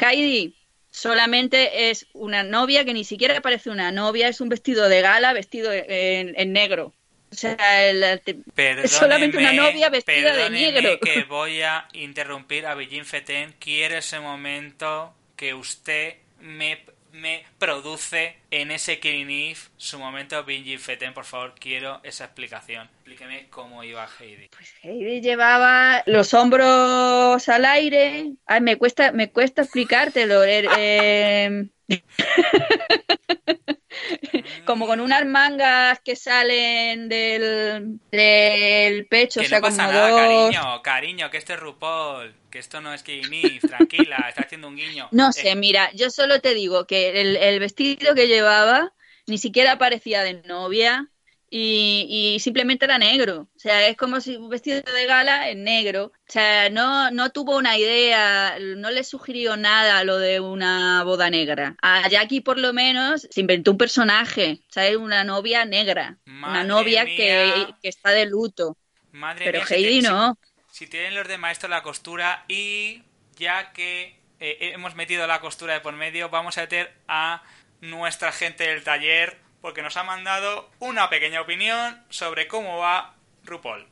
Heidi 0.00 0.56
solamente 0.90 1.90
es 1.90 2.06
una 2.12 2.42
novia 2.44 2.84
que 2.84 2.94
ni 2.94 3.04
siquiera 3.04 3.40
parece 3.40 3.70
una 3.70 3.90
novia, 3.92 4.28
es 4.28 4.40
un 4.40 4.48
vestido 4.48 4.88
de 4.88 5.00
gala 5.00 5.32
vestido 5.32 5.72
en, 5.72 6.34
en 6.38 6.52
negro. 6.52 6.94
O 7.34 7.56
sea, 7.56 7.84
el- 7.88 8.02
el- 8.02 8.44
es 8.84 8.90
solamente 8.92 9.36
una 9.38 9.52
novia 9.52 9.88
vestida 9.90 10.34
de 10.34 10.50
negro. 10.50 10.98
que 11.00 11.24
voy 11.24 11.62
a 11.62 11.88
interrumpir 11.92 12.66
a 12.66 12.74
Virgin 12.74 13.04
Feten. 13.04 13.54
Quiero 13.58 13.96
ese 13.98 14.20
momento 14.20 15.14
que 15.36 15.52
usted 15.54 16.14
me, 16.40 16.84
me 17.12 17.44
produce 17.58 18.36
en 18.50 18.70
ese 18.70 19.00
Eve. 19.02 19.56
Su 19.76 19.98
momento 19.98 20.42
Virgin 20.44 20.78
Feten, 20.80 21.12
por 21.14 21.24
favor, 21.24 21.54
quiero 21.58 22.00
esa 22.04 22.24
explicación. 22.24 22.88
Explíqueme 22.96 23.46
cómo 23.50 23.82
iba 23.84 24.08
Heidi. 24.20 24.48
Pues 24.48 24.72
Heidi 24.82 25.20
llevaba 25.20 26.02
los 26.06 26.32
hombros 26.34 27.48
al 27.48 27.64
aire. 27.64 28.32
Ay, 28.46 28.60
me 28.60 28.76
cuesta, 28.76 29.12
me 29.12 29.30
cuesta 29.30 29.62
explicártelo. 29.62 30.42
Er- 30.44 30.68
eh, 30.78 31.66
como 34.64 34.86
con 34.86 35.00
unas 35.00 35.24
mangas 35.26 36.00
que 36.00 36.16
salen 36.16 37.08
del, 37.08 38.00
del 38.10 39.06
pecho, 39.08 39.40
Que 39.40 39.42
o 39.42 39.44
sea, 39.44 39.60
no 39.60 39.60
pasa 39.60 39.86
como 39.86 39.86
nada, 39.86 40.12
dos. 40.12 40.56
cariño, 40.60 40.80
cariño, 40.82 41.30
que 41.30 41.38
esto 41.38 41.54
es 41.54 41.60
RuPaul, 41.60 42.34
que 42.50 42.58
esto 42.60 42.80
no 42.80 42.94
es 42.94 43.02
Eve, 43.06 43.60
tranquila, 43.66 44.28
está 44.28 44.42
haciendo 44.42 44.68
un 44.68 44.76
guiño. 44.76 45.10
No 45.10 45.32
Eh, 45.34 45.50
sé, 45.50 45.54
mira, 45.56 45.90
yo 45.94 46.10
solo 46.10 46.40
te 46.40 46.54
digo 46.54 46.86
que 46.86 47.20
el, 47.20 47.36
el 47.36 47.60
vestido 47.60 48.14
que 48.14 48.26
llevaba 48.26 48.92
ni 49.26 49.38
siquiera 49.38 49.78
parecía 49.78 50.22
de 50.22 50.42
novia 50.42 51.10
y, 51.56 52.06
y 52.34 52.40
simplemente 52.40 52.84
era 52.84 52.98
negro. 52.98 53.48
O 53.54 53.58
sea, 53.60 53.86
es 53.86 53.96
como 53.96 54.20
si 54.20 54.34
un 54.34 54.48
vestido 54.48 54.80
de 54.82 55.06
gala 55.06 55.50
en 55.50 55.62
negro. 55.62 56.06
O 56.06 56.12
sea, 56.32 56.68
no, 56.68 57.12
no 57.12 57.30
tuvo 57.30 57.56
una 57.56 57.78
idea, 57.78 58.58
no 58.58 58.90
le 58.90 59.04
sugirió 59.04 59.56
nada 59.56 60.02
lo 60.02 60.18
de 60.18 60.40
una 60.40 61.04
boda 61.04 61.30
negra. 61.30 61.76
A 61.80 62.08
Jackie, 62.08 62.40
por 62.40 62.58
lo 62.58 62.72
menos, 62.72 63.28
se 63.30 63.40
inventó 63.40 63.70
un 63.70 63.78
personaje, 63.78 64.62
¿sabes? 64.68 64.96
Una 64.96 65.22
novia 65.22 65.64
negra. 65.64 66.18
una 66.26 66.64
novia 66.64 67.04
que, 67.04 67.68
que 67.80 67.88
está 67.88 68.10
de 68.10 68.26
luto. 68.26 68.76
Madre 69.12 69.44
Pero 69.44 69.58
mía, 69.60 69.66
si 69.68 69.74
Heidi 69.74 70.00
si- 70.00 70.08
no. 70.08 70.36
Si 70.72 70.88
tienen 70.88 71.14
los 71.14 71.28
de 71.28 71.38
maestro 71.38 71.68
la 71.68 71.84
costura 71.84 72.44
y 72.48 73.02
ya 73.36 73.72
que 73.72 74.18
eh, 74.40 74.72
hemos 74.74 74.96
metido 74.96 75.24
la 75.28 75.40
costura 75.40 75.74
de 75.74 75.80
por 75.80 75.94
medio, 75.94 76.30
vamos 76.30 76.58
a 76.58 76.62
meter 76.62 76.92
a 77.06 77.44
nuestra 77.80 78.32
gente 78.32 78.64
del 78.64 78.82
taller 78.82 79.43
porque 79.64 79.80
nos 79.80 79.96
ha 79.96 80.04
mandado 80.04 80.68
una 80.78 81.08
pequeña 81.08 81.40
opinión 81.40 81.98
sobre 82.10 82.46
cómo 82.46 82.76
va 82.76 83.14
RuPaul. 83.44 83.86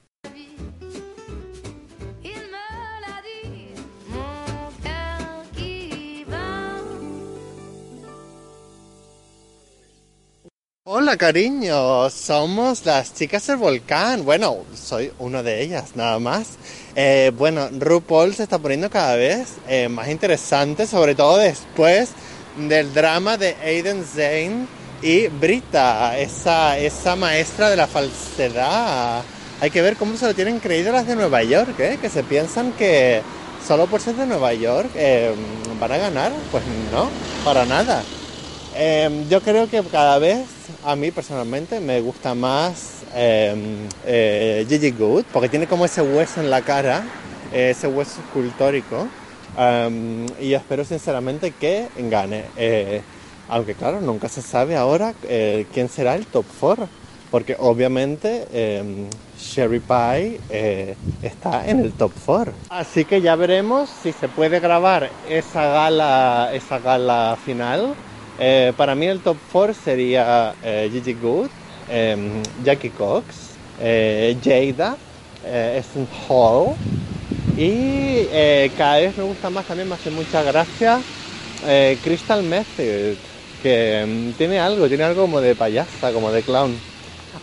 Hola 10.85 11.17
cariño, 11.17 12.11
somos 12.11 12.85
las 12.85 13.15
chicas 13.15 13.47
del 13.47 13.57
volcán. 13.57 14.27
Bueno, 14.27 14.67
soy 14.75 15.11
una 15.19 15.43
de 15.43 15.63
ellas, 15.63 15.97
nada 15.97 16.19
más. 16.19 16.59
Eh, 16.97 17.33
bueno, 17.35 17.71
RuPaul 17.73 18.35
se 18.35 18.43
está 18.43 18.59
poniendo 18.59 18.91
cada 18.91 19.17
vez 19.17 19.57
eh, 19.67 19.89
más 19.89 20.09
interesante, 20.11 20.87
sobre 20.87 21.15
todo 21.15 21.39
después 21.39 22.11
del 22.59 22.93
drama 22.93 23.39
de 23.39 23.57
Aiden 23.63 24.05
Zane 24.05 24.82
y 25.03 25.27
Brita, 25.29 26.17
esa, 26.19 26.79
esa 26.79 27.17
maestra 27.17 27.71
de 27.71 27.77
la 27.77 27.87
falsedad. 27.87 29.23
Hay 29.61 29.71
que 29.71 29.83
ver 29.83 29.97
cómo 29.97 30.17
se 30.17 30.27
lo 30.27 30.35
tienen 30.35 30.61
creído 30.61 30.93
las 30.93 31.07
de 31.07 31.17
Nueva 31.17 31.43
York, 31.43 31.79
¿eh? 31.81 31.99
que 32.01 32.09
se 32.09 32.23
piensan 32.23 32.73
que 32.73 33.23
solo 33.67 33.87
por 33.87 34.01
ser 34.01 34.15
de 34.17 34.27
Nueva 34.27 34.55
York 34.55 34.91
eh, 34.95 35.35
van 35.81 35.93
a 35.93 35.99
ganar. 35.99 36.33
Pues 36.51 36.63
no, 36.93 37.09
para 37.45 37.65
nada. 37.65 38.03
Eh, 38.75 39.27
yo 39.29 39.41
creo 39.43 39.69
que 39.69 39.83
cada 39.83 40.19
vez 40.19 40.47
a 40.85 40.97
mí 40.97 41.11
personalmente 41.11 41.81
me 41.81 42.01
gusta 42.01 42.35
más 42.35 43.03
eh, 43.15 43.55
eh, 44.07 44.67
Gigi 44.69 44.91
Good 44.91 45.25
porque 45.33 45.49
tiene 45.49 45.67
como 45.67 45.85
ese 45.85 46.01
hueso 46.01 46.41
en 46.41 46.51
la 46.51 46.63
cara, 46.63 47.05
eh, 47.53 47.71
ese 47.71 47.87
hueso 47.87 48.21
escultórico 48.21 49.09
y 50.41 50.55
espero 50.55 50.85
sinceramente 50.85 51.51
que 51.51 51.89
gane. 51.99 52.45
Aunque 53.53 53.75
claro, 53.75 54.01
nunca 54.01 54.31
se 54.31 54.41
sabe 54.41 54.77
ahora 54.77 55.13
eh, 55.29 55.67
quién 55.75 55.91
será 55.91 56.15
el 56.15 56.25
top 56.25 56.47
4 56.59 56.89
porque 57.31 57.55
obviamente 57.59 58.47
eh, 58.51 58.83
Sherry 59.39 59.81
Pie 59.81 60.41
eh, 60.49 60.95
está 61.23 61.69
en 61.69 61.81
el 61.81 61.93
top 61.93 62.13
4. 62.25 62.51
Así 62.71 63.05
que 63.05 63.21
ya 63.21 63.37
veremos 63.37 63.91
si 64.03 64.13
se 64.13 64.29
puede 64.29 64.59
grabar 64.59 65.11
esa 65.29 65.67
gala, 65.67 66.51
esa 66.55 66.79
gala 66.79 67.37
final. 67.45 67.95
Eh, 68.39 68.73
para 68.75 68.95
mí 68.95 69.05
el 69.05 69.21
top 69.21 69.37
4 69.53 69.75
sería 69.75 70.55
Gigi 70.91 71.13
Good, 71.13 71.51
eh, 71.91 72.43
Jackie 72.65 72.89
Cox, 72.89 73.25
Jada, 73.79 74.97
Essen 75.45 76.09
Hall 76.27 76.75
y 77.59 78.25
cada 78.79 78.97
vez 78.97 79.17
me 79.19 79.25
gusta 79.25 79.51
más, 79.51 79.67
también 79.67 79.91
me 79.91 79.95
hace 79.97 80.11
mucha 80.11 80.43
gracia 80.43 81.01
Crystal 82.03 82.43
Method, 82.43 83.17
que 83.63 84.05
mm, 84.07 84.33
tiene 84.33 84.59
algo, 84.59 84.89
tiene 84.89 85.05
algo 85.05 85.23
como 85.23 85.41
de 85.41 85.55
payasa, 85.55 86.13
como 86.13 86.31
de 86.33 86.43
clown. 86.43 86.77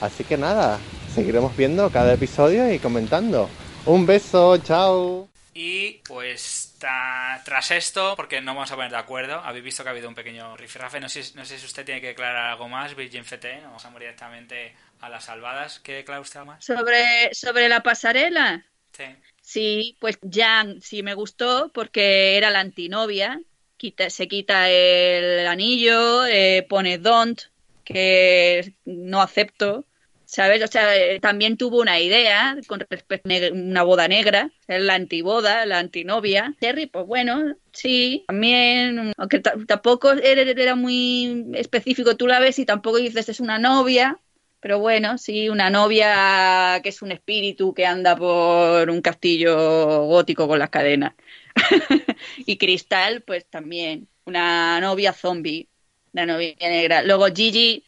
Así 0.02 0.24
que 0.24 0.38
nada, 0.38 0.78
seguiremos 1.14 1.56
viendo 1.58 1.90
cada 1.90 2.14
episodio 2.14 2.72
y 2.72 2.80
comentando. 2.80 3.50
Un 3.86 4.06
beso, 4.06 4.58
chao. 4.58 5.28
Y 5.54 5.94
pues 6.08 6.76
ta- 6.80 7.42
tras 7.44 7.72
esto, 7.72 8.14
porque 8.16 8.40
no 8.40 8.54
vamos 8.54 8.72
a 8.72 8.76
poner 8.76 8.92
de 8.92 8.98
acuerdo, 8.98 9.36
habéis 9.44 9.64
visto 9.66 9.84
que 9.84 9.90
ha 9.90 9.92
habido 9.92 10.08
un 10.08 10.16
pequeño 10.16 10.56
rifirrafe, 10.56 11.00
no 11.00 11.10
sé, 11.10 11.24
no 11.36 11.44
sé 11.44 11.58
si 11.58 11.66
usted 11.66 11.84
tiene 11.84 12.02
que 12.02 12.08
declarar 12.08 12.52
algo 12.52 12.70
más, 12.70 12.96
Virgin 12.96 13.22
FT, 13.22 13.62
vamos 13.64 13.84
a 13.84 13.90
morir 13.90 14.08
directamente 14.10 14.74
a 15.02 15.10
las 15.10 15.26
salvadas. 15.26 15.80
¿Quiere 15.80 16.00
declarar 16.00 16.22
usted 16.22 16.42
más? 16.42 16.64
Sobre, 16.64 17.34
sobre 17.34 17.68
la 17.68 17.82
pasarela. 17.82 18.64
Sí. 18.96 19.06
Sí, 19.42 19.98
pues 20.00 20.20
Jan 20.32 20.82
sí 20.82 21.02
me 21.02 21.16
gustó 21.16 21.72
porque 21.74 22.38
era 22.38 22.52
la 22.52 22.60
antinovia. 22.60 23.42
Quita, 23.80 24.10
se 24.10 24.28
quita 24.28 24.70
el 24.70 25.48
anillo, 25.48 26.26
eh, 26.26 26.66
pone 26.68 26.98
don't, 26.98 27.40
que 27.86 28.74
no 28.84 29.22
acepto. 29.22 29.86
¿Sabes? 30.26 30.62
O 30.64 30.68
sea, 30.68 30.96
eh, 30.96 31.20
también 31.20 31.58
tuvo 31.58 31.80
una 31.80 32.00
idea 32.00 32.56
con 32.68 32.82
respecto 32.82 33.30
a 33.34 33.52
una 33.52 33.82
boda 33.82 34.08
negra, 34.08 34.52
la 34.68 34.94
antiboda, 34.94 35.66
la 35.66 35.80
antinovia. 35.80 36.54
Terry, 36.60 36.86
pues 36.86 37.08
bueno, 37.08 37.56
sí, 37.72 38.26
también, 38.28 39.14
aunque 39.18 39.40
ta- 39.40 39.56
tampoco 39.66 40.12
era 40.12 40.76
muy 40.76 41.48
específico, 41.56 42.16
tú 42.16 42.28
la 42.28 42.40
ves 42.40 42.60
y 42.60 42.66
tampoco 42.66 42.98
dices 42.98 43.28
es 43.30 43.40
una 43.40 43.58
novia, 43.58 44.20
pero 44.60 44.78
bueno, 44.78 45.18
sí, 45.18 45.50
una 45.50 45.72
novia 45.72 46.80
que 46.84 46.90
es 46.90 47.02
un 47.02 47.12
espíritu 47.12 47.74
que 47.74 47.88
anda 47.88 48.16
por 48.16 48.90
un 48.92 49.02
castillo 49.02 50.04
gótico 50.06 50.48
con 50.48 50.60
las 50.60 50.70
cadenas. 50.70 51.14
y 52.46 52.58
Cristal, 52.58 53.22
pues 53.22 53.46
también, 53.50 54.08
una 54.26 54.80
novia 54.80 55.14
zombie, 55.14 55.70
una 56.14 56.26
novia 56.26 56.56
negra. 56.60 57.04
Luego 57.04 57.28
Gigi, 57.28 57.84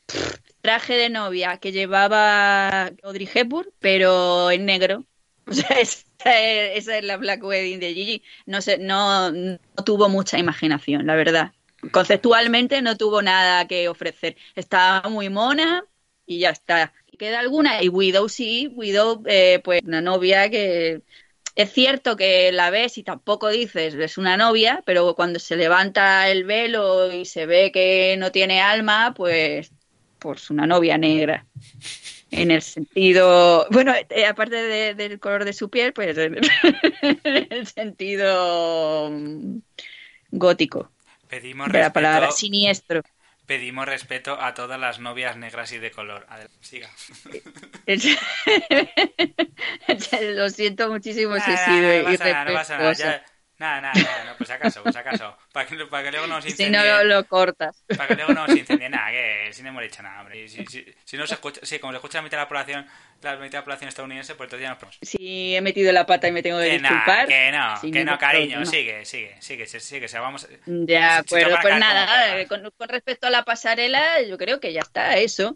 traje 0.62 0.94
de 0.94 1.10
novia 1.10 1.58
que 1.58 1.72
llevaba 1.72 2.92
Audrey 3.04 3.30
Hepburn, 3.34 3.70
pero 3.80 4.52
en 4.52 4.66
negro. 4.66 5.06
O 5.48 5.54
sea, 5.54 5.80
esa 5.80 6.06
es, 6.40 6.78
esa 6.78 6.98
es 7.00 7.04
la 7.04 7.18
Black 7.18 7.44
Wedding 7.44 7.80
de 7.80 7.94
Gigi. 7.94 8.24
No 8.46 8.62
sé, 8.62 8.78
no, 8.78 9.32
no 9.32 9.58
tuvo 9.84 10.08
mucha 10.08 10.38
imaginación, 10.38 11.08
la 11.08 11.16
verdad. 11.16 11.52
Conceptualmente 11.92 12.82
no 12.82 12.96
tuvo 12.96 13.22
nada 13.22 13.68
que 13.68 13.90
ofrecer. 13.90 14.38
Estaba 14.56 15.10
muy 15.10 15.30
mona 15.30 15.84
y 16.26 16.40
ya 16.40 16.52
está. 16.52 16.94
queda 17.18 17.40
alguna. 17.40 17.84
Y 17.84 17.90
Widow 17.90 18.30
sí, 18.30 18.68
Widow, 18.68 19.24
eh, 19.26 19.60
pues 19.64 19.82
una 19.84 20.00
novia 20.00 20.50
que 20.50 21.02
es 21.56 21.72
cierto 21.72 22.16
que 22.16 22.52
la 22.52 22.70
ves 22.70 22.98
y 22.98 23.04
tampoco 23.04 23.50
dices 23.50 23.94
es 23.96 24.18
una 24.18 24.38
novia, 24.38 24.82
pero 24.86 25.16
cuando 25.16 25.40
se 25.40 25.56
levanta 25.58 26.30
el 26.30 26.44
velo 26.46 27.12
y 27.12 27.26
se 27.26 27.46
ve 27.46 27.72
que 27.72 28.16
no 28.18 28.32
tiene 28.32 28.62
alma, 28.62 29.14
pues, 29.16 29.72
pues 30.20 30.50
una 30.50 30.66
novia 30.68 30.98
negra. 30.98 31.46
En 32.32 32.50
el 32.50 32.62
sentido, 32.62 33.68
bueno, 33.72 33.94
eh, 34.10 34.26
aparte 34.26 34.56
de- 34.56 34.96
del 34.96 35.20
color 35.20 35.44
de 35.44 35.54
su 35.54 35.70
piel, 35.70 35.92
pues 35.94 36.18
en 36.18 36.38
el 37.24 37.68
sentido 37.68 39.10
mm, 39.12 39.58
gótico 40.32 40.92
Pedimos 41.28 41.72
de 41.72 41.80
la 41.80 41.94
palabra 41.94 42.32
siniestro. 42.32 43.02
Pedimos 43.52 43.86
respeto 43.86 44.42
a 44.42 44.54
todas 44.54 44.80
las 44.80 45.00
novias 45.00 45.36
negras 45.36 45.74
y 45.74 45.78
de 45.78 45.92
color. 45.92 46.26
Adelante, 46.30 46.56
siga. 46.62 46.90
Lo 50.36 50.50
siento 50.50 50.90
muchísimo 50.90 51.36
no 51.36 51.42
pasa 52.06 52.32
nada, 52.32 52.46
no 52.46 52.54
pasa 52.54 52.78
nada. 52.78 52.86
irrespetuosa. 52.92 53.04
ya- 53.04 53.26
Nada, 53.62 53.80
nada, 53.80 53.94
nada, 53.94 54.24
no, 54.26 54.38
pues 54.38 54.48
si 54.48 54.54
acaso, 54.54 54.82
pues 54.82 54.96
si 54.96 55.00
acaso. 55.00 55.38
Para 55.54 55.68
que, 55.68 55.86
para 55.86 56.04
que 56.04 56.12
luego 56.12 56.26
no 56.26 56.36
nos 56.38 56.44
Si 56.46 56.50
incendie. 56.50 56.80
no 56.82 57.04
lo, 57.04 57.24
cortas. 57.28 57.84
Para 57.96 58.08
que 58.08 58.16
luego 58.16 58.34
no 58.34 58.48
nos 58.48 58.58
incendie 58.58 58.90
nada, 58.90 59.12
que 59.12 59.50
si 59.54 59.62
no 59.62 59.70
hemos 59.70 59.84
dicho 59.84 60.02
nada, 60.02 60.22
hombre. 60.22 60.48
Si, 60.50 60.66
si, 60.66 60.84
si 61.06 61.16
no 61.18 61.28
se 61.28 61.36
escucha, 61.36 61.62
sí, 61.64 61.78
como 61.78 61.94
se 61.94 61.98
escucha 61.98 62.18
la 62.18 62.22
mitad 62.24 62.38
de 62.38 62.44
la 62.44 62.48
población, 62.48 62.88
la 63.22 63.36
mitad 63.36 63.52
de 63.52 63.58
la 63.60 63.64
población 63.64 63.90
estadounidense, 63.90 64.34
pues 64.34 64.48
entonces 64.48 64.64
ya 64.64 64.70
nos 64.70 64.80
ponemos. 64.80 64.98
Si 65.04 65.56
he 65.56 65.62
metido 65.62 65.92
la 65.92 66.08
pata 66.08 66.28
y 66.28 66.32
me 66.32 66.42
tengo 66.42 66.60
que 66.60 66.70
Que 66.72 66.80
nada, 66.80 66.96
disculpar. 66.96 67.28
que 67.28 67.52
no, 67.52 67.92
que 67.94 68.04
no, 68.04 68.18
cariño, 68.18 68.66
sigue, 68.66 69.06
sigue, 69.06 69.36
sigue, 69.42 69.68
sigue, 69.68 69.80
sigue, 69.80 70.08
se 70.08 70.18
vamos. 70.18 70.48
De 70.50 70.58
Si- 70.58 70.66
si 70.66 70.96
acuerdo, 70.98 71.50
toca 71.50 71.62
pues 71.62 71.74
como 71.76 71.80
nada, 71.86 72.48
con, 72.48 72.72
con 72.76 72.90
respecto 72.90 73.28
a 73.28 73.30
la 73.30 73.44
pasarela, 73.46 74.24
yo 74.24 74.40
creo 74.40 74.60
que 74.60 74.74
ya 74.74 74.82
está 74.82 75.18
eso. 75.18 75.56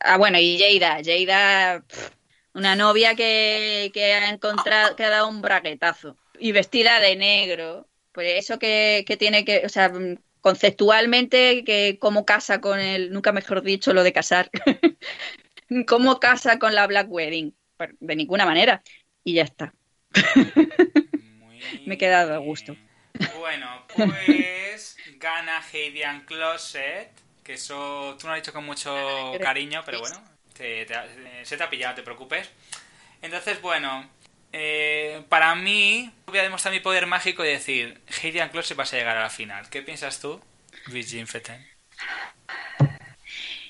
Ah, 0.00 0.16
bueno, 0.16 0.38
y 0.40 0.58
Jada, 0.58 1.82
pff, 1.86 2.08
una 2.54 2.76
novia 2.76 3.14
que, 3.14 3.90
que 3.92 4.14
ha 4.14 4.30
encontrado, 4.30 4.96
que 4.96 5.04
ha 5.04 5.10
dado 5.10 5.28
un 5.28 5.42
braguetazo 5.42 6.16
y 6.42 6.52
vestida 6.52 7.00
de 7.00 7.16
negro. 7.16 7.88
Pues 8.12 8.34
eso 8.36 8.58
que, 8.58 9.04
que 9.06 9.16
tiene 9.16 9.44
que, 9.44 9.62
o 9.64 9.68
sea, 9.68 9.90
conceptualmente, 10.40 11.64
que 11.64 11.98
cómo 12.00 12.26
casa 12.26 12.60
con 12.60 12.78
el, 12.80 13.12
nunca 13.12 13.32
mejor 13.32 13.62
dicho 13.62 13.94
lo 13.94 14.02
de 14.02 14.12
casar, 14.12 14.50
cómo 15.86 16.20
casa 16.20 16.58
con 16.58 16.74
la 16.74 16.86
Black 16.86 17.06
Wedding. 17.10 17.56
Pues, 17.76 17.90
de 18.00 18.16
ninguna 18.16 18.44
manera. 18.44 18.82
Y 19.24 19.34
ya 19.34 19.44
está. 19.44 19.72
Muy 20.34 21.60
Me 21.86 21.94
he 21.94 21.98
quedado 21.98 22.34
a 22.34 22.38
gusto. 22.38 22.76
Bueno, 23.38 23.86
pues 23.94 24.96
gana 25.18 25.62
Heidian 25.72 26.24
Closet, 26.26 27.10
que 27.44 27.54
eso 27.54 28.16
tú 28.18 28.26
no 28.26 28.32
lo 28.32 28.36
has 28.36 28.42
dicho 28.42 28.52
con 28.52 28.64
mucho 28.66 29.32
cariño, 29.40 29.82
pero 29.86 30.00
bueno, 30.00 30.22
te- 30.54 30.86
te- 30.86 31.44
se 31.44 31.56
te 31.56 31.62
ha 31.62 31.70
pillado, 31.70 31.94
te 31.94 32.02
preocupes. 32.02 32.50
Entonces, 33.20 33.60
bueno, 33.62 34.10
eh, 34.52 35.22
para 35.28 35.54
mí 35.54 36.10
voy 36.26 36.38
a 36.38 36.42
demostrar 36.42 36.74
mi 36.74 36.80
poder 36.80 37.06
mágico 37.06 37.44
y 37.44 37.48
decir, 37.48 38.00
Heidian 38.22 38.50
Closet 38.50 38.76
vas 38.76 38.92
a 38.92 38.96
llegar 38.96 39.16
a 39.16 39.22
la 39.22 39.30
final. 39.30 39.68
¿Qué 39.70 39.82
piensas 39.82 40.20
tú, 40.20 40.40
Virgin 40.88 41.26
Feten? 41.26 41.66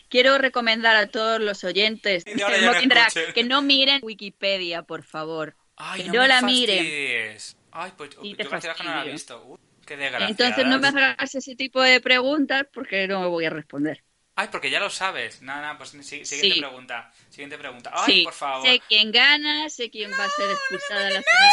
Quiero 0.09 0.37
recomendar 0.37 0.95
a 0.97 1.07
todos 1.07 1.41
los 1.41 1.65
oyentes 1.65 2.25
ya 2.27 2.49
no 2.61 2.73
que 3.33 3.45
no 3.45 3.63
miren 3.63 4.01
Wikipedia, 4.03 4.83
por 4.83 5.05
favor. 5.05 5.57
Ay, 5.77 6.03
Que 6.03 6.09
no, 6.09 6.15
no 6.15 6.21
me 6.21 6.29
la 6.29 6.43
miren. 6.43 7.39
Ay, 7.71 7.93
pues 7.97 8.11
Sí, 8.21 8.37
yo 8.37 8.49
que 8.49 8.85
no 8.85 8.95
la 8.95 9.05
he 9.05 9.13
visto. 9.13 9.43
Uy, 9.47 9.59
qué. 9.87 9.95
Entonces 10.29 10.67
no 10.67 10.79
me 10.79 10.89
hagas 10.89 11.35
ese 11.35 11.57
tipo 11.57 11.81
de 11.81 12.01
preguntas 12.01 12.67
porque 12.73 13.09
no 13.09 13.21
me 13.21 13.29
voy 13.29 13.47
a 13.47 13.51
responder. 13.51 14.05
Ay, 14.35 14.49
porque 14.51 14.71
ya 14.71 14.81
lo 14.81 14.89
sabes. 14.91 15.43
Nada, 15.43 15.77
pues 15.77 15.91
si- 15.91 16.25
siguiente 16.25 16.55
Sí. 16.55 16.61
pregunta. 16.61 17.13
Siguiente 17.29 17.59
pregunta. 17.59 17.91
Ay, 17.93 18.13
sí, 18.13 18.23
por 18.25 18.33
favor. 18.33 18.67
sé 18.67 18.81
quién 18.89 19.13
gana, 19.13 19.69
sé 19.69 19.91
quién 19.91 20.11
va 20.11 20.25
a 20.25 20.29
ser 20.31 20.51
expulsada 20.51 21.11
la 21.11 21.23
semana. 21.23 21.53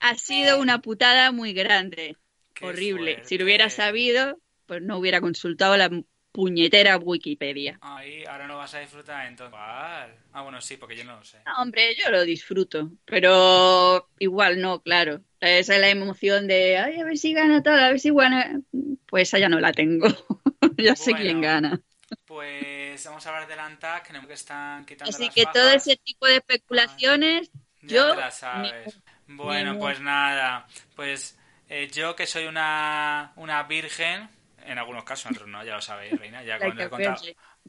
Ha 0.00 0.14
sido 0.14 0.60
una 0.60 0.80
putada 0.80 1.32
muy 1.32 1.52
grande. 1.52 2.16
Qué 2.54 2.66
Horrible. 2.66 3.22
Si 3.24 3.38
lo 3.38 3.44
hubiera 3.44 3.70
sabido, 3.70 4.38
pues 4.66 4.80
no 4.82 4.98
hubiera 4.98 5.20
consultado 5.20 5.76
la 5.76 5.90
puñetera 6.32 6.96
Wikipedia. 6.98 7.78
Ay, 7.80 8.24
ahora 8.24 8.46
no 8.46 8.56
vas 8.58 8.74
a 8.74 8.80
disfrutar 8.80 9.26
entonces. 9.26 9.58
Ah, 9.58 10.42
bueno, 10.42 10.60
sí, 10.60 10.76
porque 10.76 10.96
yo 10.96 11.04
no 11.04 11.16
lo 11.16 11.24
sé. 11.24 11.38
No, 11.46 11.62
hombre, 11.62 11.94
yo 11.96 12.10
lo 12.10 12.22
disfruto, 12.24 12.90
pero 13.04 14.08
igual 14.18 14.60
no, 14.60 14.80
claro. 14.82 15.22
Esa 15.46 15.74
es 15.74 15.80
la 15.80 15.88
emoción 15.88 16.46
de, 16.46 16.78
ay, 16.78 17.00
a 17.00 17.04
ver 17.04 17.16
si 17.16 17.32
gana 17.32 17.62
tal, 17.62 17.78
a 17.78 17.88
ver 17.88 18.00
si 18.00 18.10
gana. 18.10 18.60
Pues 19.06 19.28
esa 19.28 19.38
ya 19.38 19.48
no 19.48 19.60
la 19.60 19.72
tengo. 19.72 20.08
ya 20.76 20.96
sé 20.96 21.14
quién 21.14 21.40
gana. 21.40 21.80
Pues 22.24 23.04
vamos 23.04 23.26
a 23.26 23.28
hablar 23.30 23.48
del 23.48 23.58
ANTAC, 23.58 24.26
que 24.26 24.32
están 24.32 24.84
quitando 24.84 25.10
Así 25.10 25.26
las 25.26 25.34
que 25.34 25.44
todo 25.52 25.70
ese 25.70 25.96
tipo 25.96 26.26
de 26.26 26.36
especulaciones, 26.36 27.50
Ya 27.82 27.88
yo 27.88 28.14
te 28.14 28.20
la 28.20 28.30
sabes. 28.30 29.00
Bueno, 29.26 29.78
pues 29.78 30.00
nada. 30.00 30.66
Pues 30.94 31.38
eh, 31.68 31.88
yo 31.92 32.14
que 32.14 32.26
soy 32.26 32.46
una, 32.46 33.32
una 33.36 33.62
virgen, 33.64 34.28
en 34.64 34.78
algunos 34.78 35.04
casos, 35.04 35.26
en 35.26 35.32
otros 35.32 35.48
no, 35.48 35.64
ya 35.64 35.74
lo 35.74 35.82
sabéis, 35.82 36.18
Reina. 36.18 36.42
Ya 36.44 36.58
cuando 36.58 36.82
he 36.82 36.88
contado... 36.88 37.16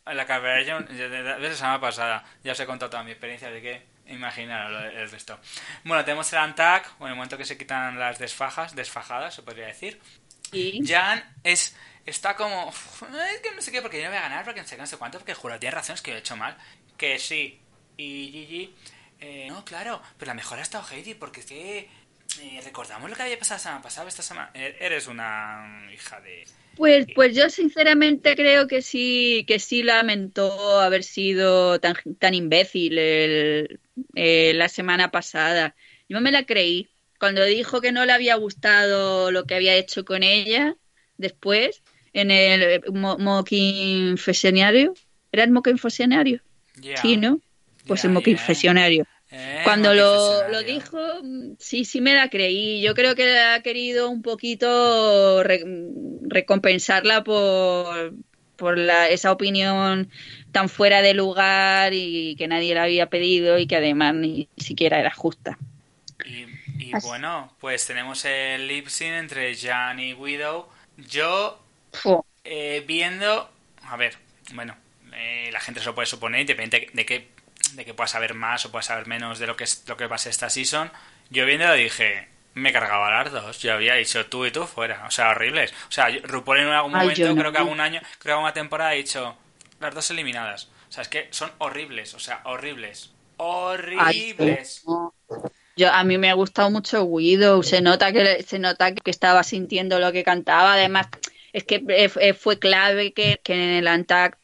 La 0.06 0.26
Caberjon, 0.26 0.86
desde 0.86 1.22
la 1.22 1.54
semana 1.54 1.82
pasada, 1.82 2.24
ya 2.44 2.54
os 2.54 2.60
he 2.60 2.66
contado 2.66 2.90
toda 2.90 3.04
mi 3.04 3.12
experiencia, 3.12 3.50
así 3.50 3.62
que 3.62 3.97
imaginaros 4.10 4.72
lo- 4.72 4.90
el 5.00 5.10
resto. 5.12 5.40
Bueno, 5.84 6.04
tenemos 6.06 6.32
el 6.34 6.40
ANTAC, 6.40 6.92
en 7.02 7.08
el 7.08 7.16
momento 7.16 7.38
que 7.38 7.46
se 7.46 7.58
quitan 7.58 7.98
las 8.00 8.20
desfajas, 8.20 8.76
desfajadas, 8.76 9.36
se 9.36 9.42
podría 9.44 9.68
decir. 9.68 10.00
sí. 10.52 10.80
Jan 10.86 11.24
es 11.44 11.76
está 12.06 12.36
como 12.38 12.68
"Uf, 12.68 13.04
es 13.04 13.42
que 13.42 13.52
no 13.54 13.62
sé 13.62 13.70
qué 13.72 13.82
porque 13.82 13.98
yo 13.98 14.06
no 14.06 14.12
voy 14.12 14.18
a 14.20 14.22
ganar 14.22 14.46
porque 14.46 14.62
no 14.62 14.68
sé 14.68 14.76
qué, 14.78 14.82
no 14.82 14.88
sé 14.88 14.96
cuánto 14.98 15.18
porque 15.20 15.34
juro 15.34 15.60
tiene 15.60 15.76
razón 15.76 15.96
es 15.96 16.02
que 16.02 16.12
lo 16.12 16.18
he 16.18 16.20
hecho 16.22 16.38
mal 16.38 16.56
que 16.98 17.20
sí 17.20 17.60
y 17.98 18.32
Gigi 18.32 18.76
eh, 19.20 19.48
no 19.50 19.66
claro 19.66 20.02
pero 20.18 20.30
la 20.30 20.34
mejor 20.34 20.58
ha 20.58 20.62
estado 20.62 20.86
Heidi 20.90 21.16
porque 21.16 21.42
es 21.42 21.46
que 21.48 21.90
eh, 22.40 22.62
recordamos 22.64 23.10
lo 23.10 23.16
que 23.18 23.24
había 23.24 23.38
pasado 23.38 23.58
la 23.58 23.64
semana 23.64 23.82
pasada 23.82 24.08
esta 24.08 24.22
semana 24.24 24.52
E- 24.54 24.78
eres 24.80 25.08
una 25.08 25.82
hija 25.94 26.22
de 26.22 26.46
Pues, 26.78 27.08
pues 27.16 27.36
yo 27.36 27.50
sinceramente 27.50 28.36
creo 28.36 28.68
que 28.68 28.82
sí, 28.84 29.44
que 29.48 29.58
sí 29.60 29.82
lamentó 29.82 30.80
haber 30.80 31.04
sido 31.04 31.80
tan, 31.80 31.96
tan 32.20 32.36
imbécil 32.36 32.98
el- 33.00 33.80
eh, 34.16 34.54
la 34.54 34.70
semana 34.70 35.10
pasada. 35.10 35.76
Yo 36.08 36.22
me 36.22 36.32
la 36.32 36.46
creí. 36.46 36.88
Cuando 37.20 37.44
dijo 37.46 37.82
que 37.82 37.92
no 37.92 38.06
le 38.06 38.12
había 38.14 38.36
gustado 38.36 39.32
lo 39.32 39.46
que 39.46 39.56
había 39.56 39.76
hecho 39.76 40.06
con 40.06 40.22
ella 40.22 40.76
después, 41.18 41.82
en 42.14 42.30
el 42.30 42.84
mo- 42.94 43.18
mocking 43.18 44.18
fesionario. 44.20 44.94
¿Era 45.32 45.44
el 45.44 45.52
mocking 45.52 45.80
fesionario? 45.80 46.42
Ya. 46.80 46.98
Sí, 46.98 47.18
¿no? 47.18 47.42
Pues 47.88 48.06
el 48.06 48.12
mocking 48.12 48.38
ya. 48.38 49.08
Eh, 49.30 49.62
Cuando 49.64 49.94
lo, 49.94 50.48
lo 50.50 50.64
dijo, 50.64 50.98
mm, 51.22 51.56
sí, 51.60 51.84
sí 51.86 52.00
me 52.02 52.14
la 52.16 52.30
creí. 52.30 52.82
Yo 52.82 52.94
creo 52.96 53.16
que 53.16 53.38
ha 53.38 53.62
querido 53.62 54.10
un 54.10 54.22
poquito 54.22 55.44
re- 55.44 55.64
recompensarla 56.22 57.24
por, 57.24 58.14
por 58.56 58.78
la, 58.78 59.10
esa 59.10 59.32
opinión 59.32 60.10
tan 60.52 60.70
fuera 60.70 61.02
de 61.02 61.14
lugar 61.14 61.94
y 61.94 62.36
que 62.38 62.48
nadie 62.48 62.74
la 62.74 62.84
había 62.84 63.10
pedido 63.10 63.60
y 63.60 63.68
que 63.68 63.76
además 63.76 64.16
ni 64.16 64.48
siquiera 64.58 65.00
era 65.00 65.12
justa. 65.14 65.58
Y, 66.26 66.46
y 66.80 66.94
bueno, 67.02 67.54
pues 67.60 67.86
tenemos 67.86 68.24
el 68.26 68.68
lip 68.68 68.88
sync 68.88 69.12
entre 69.14 69.56
Jan 69.56 70.00
y 70.00 70.14
Widow. 70.14 70.68
Yo 70.98 71.60
eh, 72.44 72.84
viendo, 72.88 73.50
a 73.84 73.98
ver, 73.98 74.16
bueno, 74.54 74.76
eh, 75.14 75.50
la 75.52 75.60
gente 75.60 75.80
se 75.80 75.86
lo 75.86 75.96
puede 75.96 76.06
suponer, 76.08 76.42
independiente 76.42 76.90
de 76.94 77.06
que, 77.06 77.28
de 77.78 77.86
que 77.86 77.94
pueda 77.94 78.08
saber 78.08 78.34
más 78.34 78.66
o 78.66 78.72
pueda 78.72 78.82
saber 78.82 79.08
menos 79.08 79.38
de 79.38 79.48
lo 79.48 79.56
que 79.56 79.64
es 79.64 79.84
lo 79.88 79.96
que 79.96 80.08
va 80.08 80.16
a 80.16 80.20
ser 80.20 80.32
esta 80.32 80.50
season. 80.50 80.92
Yo 81.30 81.46
viendo 81.46 81.72
dije, 81.74 82.28
me 82.56 82.74
cargaba 82.74 83.12
las 83.12 83.32
dos. 83.32 83.60
Yo 83.60 83.74
había 83.74 83.94
dicho 83.94 84.26
tú 84.26 84.46
y 84.46 84.52
tú 84.52 84.66
fuera. 84.66 85.06
O 85.08 85.12
sea, 85.12 85.30
horribles. 85.30 85.72
O 85.88 85.92
sea, 85.92 86.10
RuPaul 86.24 86.60
en 86.60 86.68
algún 86.70 86.92
momento, 86.92 87.28
no. 87.28 87.36
creo 87.36 87.52
que 87.52 87.58
algún 87.60 87.80
año, 87.80 88.02
creo 88.18 88.38
que 88.38 88.42
una 88.42 88.54
temporada 88.54 88.90
ha 88.90 88.94
dicho 88.94 89.38
las 89.80 89.94
dos 89.94 90.10
eliminadas. 90.10 90.70
O 90.90 90.92
sea, 90.92 91.04
es 91.04 91.08
que 91.08 91.28
son 91.30 91.52
horribles. 91.60 92.16
O 92.16 92.20
sea, 92.20 92.42
horribles. 92.46 93.12
Horribles. 93.38 94.84
Yo, 95.76 95.94
a 95.94 96.04
mí 96.04 96.18
me 96.18 96.32
ha 96.32 96.34
gustado 96.34 96.72
mucho 96.72 97.04
Widow, 97.04 97.62
se 97.62 97.82
nota 97.82 98.12
que 98.12 98.42
se 98.42 98.58
nota 98.58 98.96
que 98.96 99.12
estaba 99.12 99.44
sintiendo 99.44 100.00
lo 100.00 100.12
que 100.12 100.24
cantaba, 100.24 100.74
además 100.74 101.08
es 101.54 101.64
que 101.64 101.84
eh, 101.88 102.34
fue 102.34 102.58
clave 102.58 103.14
que, 103.14 103.40
que 103.44 103.54
en 103.54 103.60
el 103.60 103.88
Antac, 103.88 104.40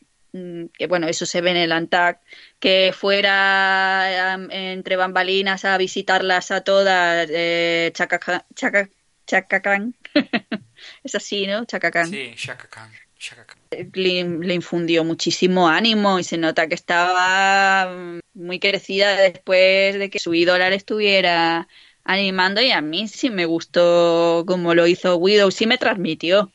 que 0.77 0.87
bueno, 0.87 1.07
eso 1.07 1.25
se 1.25 1.41
ve 1.41 1.51
en 1.51 1.57
el 1.57 1.71
Antac, 1.71 2.21
que 2.59 2.91
fuera 2.93 4.35
entre 4.51 4.95
bambalinas 4.95 5.65
a 5.65 5.77
visitarlas 5.77 6.51
a 6.51 6.61
todas, 6.61 7.27
eh, 7.31 7.91
Chacacán, 7.93 8.43
Chaca- 8.55 8.89
Chacacán, 9.27 9.95
es 11.03 11.15
así, 11.15 11.47
¿no? 11.47 11.65
Chacacán 11.65 12.05
Sí, 12.05 12.35
Khan. 12.69 12.91
le, 13.93 14.23
le 14.23 14.53
infundió 14.53 15.03
muchísimo 15.03 15.67
ánimo 15.67 16.19
y 16.19 16.23
se 16.23 16.37
nota 16.37 16.67
que 16.67 16.75
estaba 16.75 17.87
mm, 17.95 18.19
muy 18.33 18.59
crecida 18.59 19.15
después 19.19 19.97
de 19.99 20.09
que 20.09 20.19
su 20.19 20.33
ídola 20.33 20.69
le 20.69 20.75
estuviera 20.75 21.67
animando 22.03 22.61
y 22.61 22.71
a 22.71 22.81
mí 22.81 23.07
sí 23.07 23.29
me 23.29 23.45
gustó 23.45 24.43
como 24.47 24.73
lo 24.75 24.87
hizo 24.87 25.15
Widow, 25.17 25.51
sí 25.51 25.65
me 25.67 25.77
transmitió. 25.77 26.51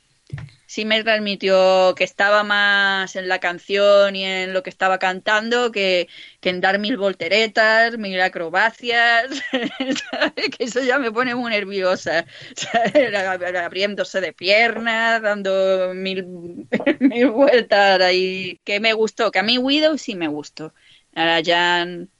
Sí 0.68 0.84
me 0.84 1.02
transmitió 1.02 1.94
que 1.96 2.04
estaba 2.04 2.44
más 2.44 3.16
en 3.16 3.26
la 3.26 3.40
canción 3.40 4.14
y 4.14 4.24
en 4.24 4.52
lo 4.52 4.62
que 4.62 4.68
estaba 4.68 4.98
cantando 4.98 5.72
que, 5.72 6.08
que 6.40 6.50
en 6.50 6.60
dar 6.60 6.78
mil 6.78 6.98
volteretas, 6.98 7.96
mil 7.96 8.20
acrobacias, 8.20 9.30
¿sabes? 10.10 10.50
que 10.56 10.64
eso 10.64 10.82
ya 10.82 10.98
me 10.98 11.10
pone 11.10 11.34
muy 11.34 11.50
nerviosa, 11.52 12.26
¿sabes? 12.54 13.14
abriéndose 13.56 14.20
de 14.20 14.34
piernas, 14.34 15.22
dando 15.22 15.94
mil, 15.94 16.26
mil 17.00 17.30
vueltas 17.30 18.02
ahí, 18.02 18.60
que 18.62 18.78
me 18.78 18.92
gustó, 18.92 19.30
que 19.30 19.38
a 19.38 19.42
mí 19.42 19.56
Widow 19.56 19.96
sí 19.96 20.16
me 20.16 20.28
gustó. 20.28 20.74
Ahora 21.14 21.40
Jan, 21.42 22.10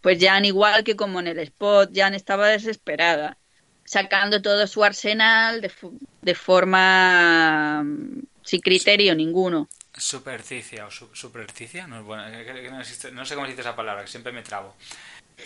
pues 0.00 0.18
Jan 0.20 0.46
igual 0.46 0.84
que 0.84 0.96
como 0.96 1.20
en 1.20 1.26
el 1.26 1.38
spot, 1.40 1.90
Jan 1.94 2.14
estaba 2.14 2.48
desesperada 2.48 3.38
sacando 3.88 4.42
todo 4.42 4.66
su 4.66 4.84
arsenal 4.84 5.62
de, 5.62 5.72
de 6.20 6.34
forma 6.34 7.82
mm, 7.84 8.20
sin 8.44 8.60
criterio 8.60 9.14
ninguno. 9.14 9.68
Supersticia 9.96 10.86
o 10.86 10.90
su- 10.90 11.14
supersticia, 11.14 11.86
no, 11.86 12.04
bueno, 12.04 12.24
que 12.44 12.70
no, 12.70 12.80
existe- 12.80 13.10
no 13.12 13.24
sé 13.24 13.34
cómo 13.34 13.46
se 13.46 13.52
dice 13.52 13.62
esa 13.62 13.74
palabra, 13.74 14.02
que 14.04 14.10
siempre 14.10 14.32
me 14.32 14.42
trabo. 14.42 14.76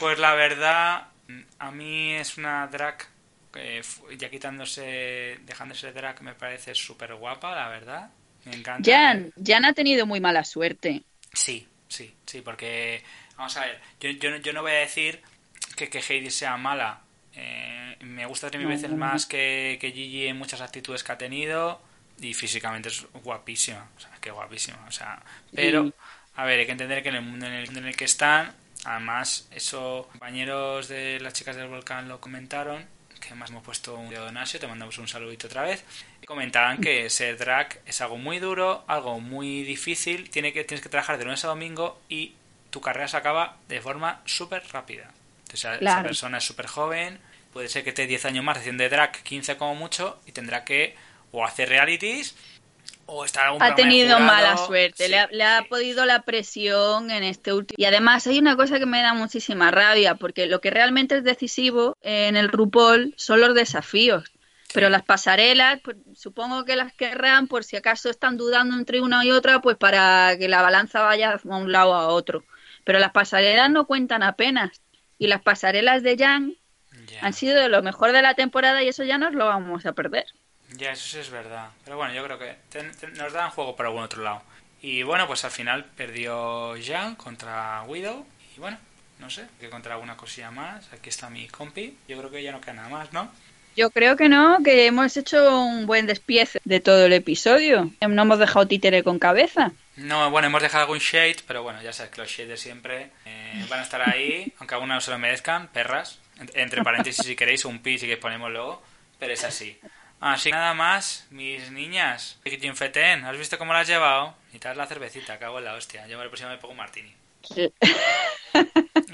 Pues 0.00 0.18
la 0.18 0.34
verdad, 0.34 1.06
mm, 1.28 1.40
a 1.60 1.70
mí 1.70 2.14
es 2.14 2.36
una 2.36 2.66
drag, 2.66 3.06
fu- 3.82 4.10
ya 4.12 4.28
quitándose, 4.28 5.38
dejándose 5.42 5.92
drag, 5.92 6.20
me 6.22 6.34
parece 6.34 6.74
súper 6.74 7.14
guapa, 7.14 7.54
la 7.54 7.68
verdad. 7.68 8.10
Me 8.44 8.56
encanta. 8.56 8.90
Jan, 8.90 9.32
Jan 9.46 9.64
ha 9.64 9.72
tenido 9.72 10.04
muy 10.04 10.18
mala 10.20 10.42
suerte. 10.42 11.02
Sí, 11.32 11.68
sí, 11.86 12.12
sí, 12.26 12.40
porque, 12.40 13.04
vamos 13.36 13.56
a 13.56 13.60
ver, 13.66 13.80
yo, 14.00 14.10
yo, 14.10 14.30
no- 14.30 14.38
yo 14.38 14.52
no 14.52 14.62
voy 14.62 14.72
a 14.72 14.76
decir 14.80 15.22
que, 15.76 15.88
que 15.88 16.00
Heidi 16.00 16.30
sea 16.30 16.56
mala. 16.56 17.01
Eh, 17.34 17.96
me 18.00 18.26
gusta 18.26 18.50
tres 18.50 18.60
mil 18.60 18.68
veces 18.68 18.90
más 18.90 19.26
que, 19.26 19.78
que 19.80 19.92
Gigi 19.92 20.26
en 20.26 20.36
muchas 20.36 20.60
actitudes 20.60 21.02
que 21.02 21.12
ha 21.12 21.18
tenido 21.18 21.80
y 22.20 22.34
físicamente 22.34 22.88
es 22.88 23.06
guapísima, 23.24 23.88
o 23.96 24.00
sea, 24.00 24.10
es 24.14 24.20
que 24.20 24.30
guapísima, 24.30 24.84
o 24.86 24.92
sea, 24.92 25.22
pero, 25.54 25.92
a 26.36 26.44
ver, 26.44 26.60
hay 26.60 26.66
que 26.66 26.72
entender 26.72 27.02
que 27.02 27.08
en 27.08 27.16
el 27.16 27.22
mundo 27.22 27.46
en 27.46 27.52
el, 27.52 27.76
en 27.76 27.86
el 27.86 27.96
que 27.96 28.04
están, 28.04 28.54
además, 28.84 29.48
eso, 29.50 30.08
compañeros 30.12 30.88
de 30.88 31.20
las 31.20 31.32
chicas 31.32 31.56
del 31.56 31.68
volcán 31.68 32.08
lo 32.08 32.20
comentaron, 32.20 32.86
que 33.20 33.28
además 33.28 33.50
hemos 33.50 33.64
puesto 33.64 33.94
un 33.94 34.08
video 34.08 34.26
de 34.26 34.32
Nasio, 34.32 34.60
te 34.60 34.66
mandamos 34.66 34.98
un 34.98 35.08
saludito 35.08 35.46
otra 35.46 35.62
vez, 35.62 35.84
y 36.20 36.26
comentaban 36.26 36.78
que 36.78 37.08
ser 37.10 37.38
drag 37.38 37.80
es 37.86 38.00
algo 38.00 38.18
muy 38.18 38.38
duro, 38.38 38.84
algo 38.88 39.18
muy 39.20 39.62
difícil, 39.62 40.30
tiene 40.30 40.52
que, 40.52 40.64
tienes 40.64 40.82
que 40.82 40.88
trabajar 40.88 41.18
de 41.18 41.24
lunes 41.24 41.44
a 41.44 41.48
domingo 41.48 42.00
y 42.08 42.34
tu 42.70 42.80
carrera 42.80 43.08
se 43.08 43.16
acaba 43.16 43.56
de 43.68 43.80
forma 43.80 44.20
súper 44.24 44.62
rápida. 44.72 45.10
O 45.52 45.56
sea, 45.56 45.74
esa 45.76 46.02
persona 46.02 46.38
es 46.38 46.44
súper 46.44 46.66
joven, 46.66 47.20
puede 47.52 47.68
ser 47.68 47.84
que 47.84 47.90
esté 47.90 48.06
10 48.06 48.24
años 48.26 48.44
más 48.44 48.58
haciendo 48.58 48.82
de 48.82 48.88
drag, 48.88 49.12
15 49.22 49.56
como 49.56 49.74
mucho, 49.74 50.20
y 50.26 50.32
tendrá 50.32 50.64
que 50.64 50.94
o 51.30 51.44
hacer 51.44 51.68
realities 51.68 52.34
o 53.06 53.24
estar 53.24 53.46
algún 53.46 53.62
Ha 53.62 53.74
tenido 53.74 54.20
mala 54.20 54.56
suerte, 54.56 55.04
Sí, 55.04 55.10
le, 55.10 55.18
ha, 55.18 55.26
le 55.30 55.44
ha 55.44 55.60
sí. 55.60 55.66
podido 55.68 56.04
la 56.04 56.22
presión 56.22 57.10
en 57.10 57.24
este 57.24 57.52
último. 57.52 57.76
Y 57.76 57.84
además 57.84 58.26
hay 58.26 58.38
una 58.38 58.56
cosa 58.56 58.78
que 58.78 58.86
me 58.86 59.02
da 59.02 59.14
muchísima 59.14 59.70
rabia, 59.70 60.14
porque 60.14 60.46
lo 60.46 60.60
que 60.60 60.70
realmente 60.70 61.16
es 61.18 61.24
decisivo 61.24 61.96
en 62.02 62.36
el 62.36 62.48
RuPaul 62.48 63.14
son 63.16 63.40
los 63.40 63.54
desafíos. 63.54 64.24
Pero 64.74 64.88
las 64.88 65.02
pasarelas, 65.02 65.80
pues, 65.84 65.98
supongo 66.14 66.64
que 66.64 66.76
las 66.76 66.94
querrán 66.94 67.46
por 67.46 67.62
si 67.62 67.76
acaso 67.76 68.08
están 68.08 68.38
dudando 68.38 68.74
entre 68.76 69.02
una 69.02 69.22
y 69.24 69.30
otra, 69.30 69.60
pues 69.60 69.76
para 69.76 70.34
que 70.38 70.48
la 70.48 70.62
balanza 70.62 71.02
vaya 71.02 71.32
a 71.32 71.56
un 71.56 71.70
lado 71.70 71.94
a 71.94 72.08
otro. 72.08 72.44
Pero 72.84 72.98
las 72.98 73.12
pasarelas 73.12 73.70
no 73.70 73.86
cuentan 73.86 74.22
apenas. 74.22 74.80
Y 75.22 75.28
las 75.28 75.42
pasarelas 75.42 76.02
de 76.02 76.16
Jan 76.16 76.54
Ya. 77.06 77.20
han 77.22 77.32
sido 77.32 77.60
de 77.60 77.68
lo 77.68 77.82
mejor 77.82 78.12
de 78.12 78.22
la 78.22 78.34
temporada 78.34 78.82
y 78.82 78.88
eso 78.88 79.04
ya 79.04 79.18
nos 79.18 79.34
lo 79.34 79.46
vamos 79.46 79.86
a 79.86 79.92
perder. 79.92 80.24
Ya, 80.76 80.92
eso 80.92 81.06
sí 81.06 81.18
es 81.18 81.30
verdad. 81.30 81.68
Pero 81.84 81.96
bueno, 81.96 82.14
yo 82.14 82.24
creo 82.24 82.38
que 82.38 82.56
ten- 82.70 82.92
ten- 82.98 83.14
nos 83.14 83.32
dan 83.32 83.50
juego 83.50 83.76
por 83.76 83.86
algún 83.86 84.02
otro 84.02 84.22
lado. 84.22 84.42
Y 84.80 85.02
bueno, 85.02 85.26
pues 85.26 85.44
al 85.44 85.50
final 85.50 85.84
perdió 85.96 86.74
Jan 86.84 87.14
contra 87.16 87.82
Widow. 87.86 88.26
Y 88.56 88.60
bueno, 88.60 88.78
no 89.18 89.30
sé, 89.30 89.46
que 89.60 89.70
contra 89.70 89.94
alguna 89.94 90.16
cosilla 90.16 90.50
más. 90.50 90.92
Aquí 90.92 91.08
está 91.08 91.30
mi 91.30 91.46
compi. 91.48 91.96
Yo 92.08 92.18
creo 92.18 92.30
que 92.30 92.42
ya 92.42 92.52
no 92.52 92.60
queda 92.60 92.74
nada 92.74 92.88
más, 92.88 93.12
¿no? 93.12 93.30
Yo 93.76 93.90
creo 93.90 94.16
que 94.16 94.28
no, 94.28 94.58
que 94.62 94.86
hemos 94.86 95.16
hecho 95.16 95.60
un 95.64 95.86
buen 95.86 96.06
despiece 96.06 96.60
de 96.64 96.80
todo 96.80 97.06
el 97.06 97.12
episodio. 97.14 97.90
No 98.06 98.22
hemos 98.22 98.38
dejado 98.38 98.66
títere 98.66 99.02
con 99.02 99.18
cabeza. 99.18 99.72
No, 99.96 100.30
bueno, 100.30 100.46
hemos 100.48 100.62
dejado 100.62 100.82
algún 100.84 100.98
shade, 100.98 101.36
pero 101.46 101.62
bueno, 101.62 101.82
ya 101.82 101.92
sabes 101.92 102.12
que 102.12 102.20
los 102.22 102.30
shades 102.30 102.48
de 102.48 102.56
siempre 102.56 103.10
eh, 103.26 103.64
van 103.68 103.80
a 103.80 103.82
estar 103.82 104.08
ahí, 104.08 104.52
aunque 104.58 104.74
algunos 104.74 104.94
no 104.96 105.00
se 105.00 105.10
lo 105.10 105.18
merezcan, 105.18 105.68
perras. 105.68 106.18
En- 106.40 106.50
Entre 106.54 106.82
paréntesis, 106.82 107.24
si 107.26 107.36
queréis, 107.36 107.64
un 107.66 107.80
pi, 107.80 107.98
si 107.98 108.06
que 108.06 108.16
ponemos 108.16 108.50
luego, 108.50 108.82
pero 109.18 109.32
es 109.34 109.44
así. 109.44 109.78
Así 110.20 110.50
que 110.50 110.56
nada 110.56 110.72
más, 110.74 111.26
mis 111.30 111.70
niñas. 111.72 112.38
Jim 112.44 112.74
Feten, 112.76 113.24
¿has 113.24 113.36
visto 113.36 113.58
cómo 113.58 113.72
la 113.72 113.80
has 113.80 113.88
llevado? 113.88 114.34
Y 114.54 114.58
te 114.60 114.68
das 114.68 114.76
la 114.76 114.86
cervecita, 114.86 115.38
cago 115.38 115.58
en 115.58 115.64
la 115.64 115.74
hostia. 115.74 116.06
Yo 116.06 116.22
el 116.22 116.28
próximo 116.28 116.50
me 116.50 116.58
pongo 116.58 116.72
un 116.72 116.78
martini. 116.78 117.12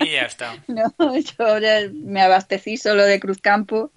Y 0.01 0.11
ya 0.12 0.22
está. 0.22 0.57
No, 0.68 0.93
yo 0.99 1.59
ya 1.59 1.81
me 1.93 2.20
abastecí 2.22 2.76
solo 2.76 3.05
de 3.05 3.18
Cruzcampo. 3.20 3.91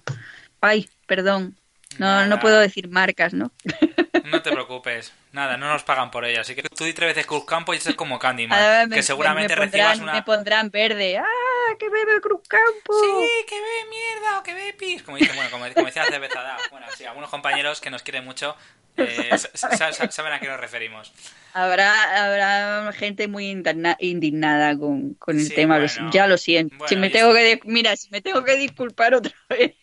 Ay, 0.62 0.90
perdón. 1.06 1.58
No, 2.00 2.06
Nada. 2.08 2.26
no 2.28 2.40
puedo 2.40 2.60
decir 2.60 2.88
marcas, 2.90 3.34
¿no? 3.34 3.52
No 4.32 4.42
te 4.42 4.52
preocupes. 4.52 5.14
Nada, 5.32 5.58
no 5.58 5.68
nos 5.68 5.84
pagan 5.84 6.12
por 6.12 6.26
ella. 6.26 6.42
Así 6.42 6.56
que 6.56 6.64
tú 6.64 6.84
di 6.84 6.94
tres 6.94 7.10
veces 7.10 7.26
Cruz 7.26 7.46
Campo 7.46 7.74
y 7.74 7.78
eso 7.78 7.90
es 7.90 7.96
como 7.96 8.20
Candyman. 8.20 8.58
Ahora 8.62 8.88
me- 8.88 8.96
que 8.96 9.04
seguramente 9.04 9.56
me, 9.56 9.66
recibas 9.66 9.90
pondrán, 9.90 10.04
una... 10.04 10.14
me 10.14 10.24
pondrán 10.24 10.70
verde. 10.72 11.18
¡Ah, 11.18 11.76
que 11.80 11.90
bebe 11.90 12.20
Cruzcampo! 12.22 12.94
Sí, 13.00 13.46
que 13.48 13.56
ve 13.56 13.90
mierda 13.90 14.40
o 14.40 14.44
que 14.44 14.54
ve 14.54 14.74
pis. 14.74 15.04
Como 15.04 15.18
dicen, 15.18 15.36
bueno, 15.36 15.50
como, 15.52 15.66
como 15.74 15.86
decía 15.86 16.06
da. 16.10 16.58
Bueno, 16.70 16.88
sí, 16.98 17.06
algunos 17.06 17.30
compañeros 17.30 17.80
que 17.82 17.90
nos 17.90 18.04
quieren 18.04 18.26
mucho 18.26 18.56
eh, 18.98 19.30
sa- 19.38 19.50
sa- 19.78 19.92
sa- 19.94 20.12
saben 20.12 20.34
a 20.34 20.40
qué 20.40 20.48
nos 20.48 20.60
referimos. 20.60 21.14
Habrá, 21.54 22.26
habrá 22.26 22.94
gente 22.94 23.28
muy 23.28 23.52
indigna- 23.52 23.98
indignada 24.00 24.78
con, 24.78 25.16
con 25.16 25.38
el 25.38 25.46
Sí, 25.48 25.54
tema, 25.54 25.78
bueno. 25.78 26.10
ya 26.12 26.26
lo 26.28 26.38
siento. 26.38 26.76
Bueno, 26.78 26.88
si 26.88 26.96
me 26.96 27.12
que, 27.34 27.60
mira, 27.66 27.96
si 27.98 28.10
me 28.10 28.22
tengo 28.22 28.44
que 28.44 28.56
disculpar 28.56 29.14
otra 29.16 29.34
vez. 29.50 29.76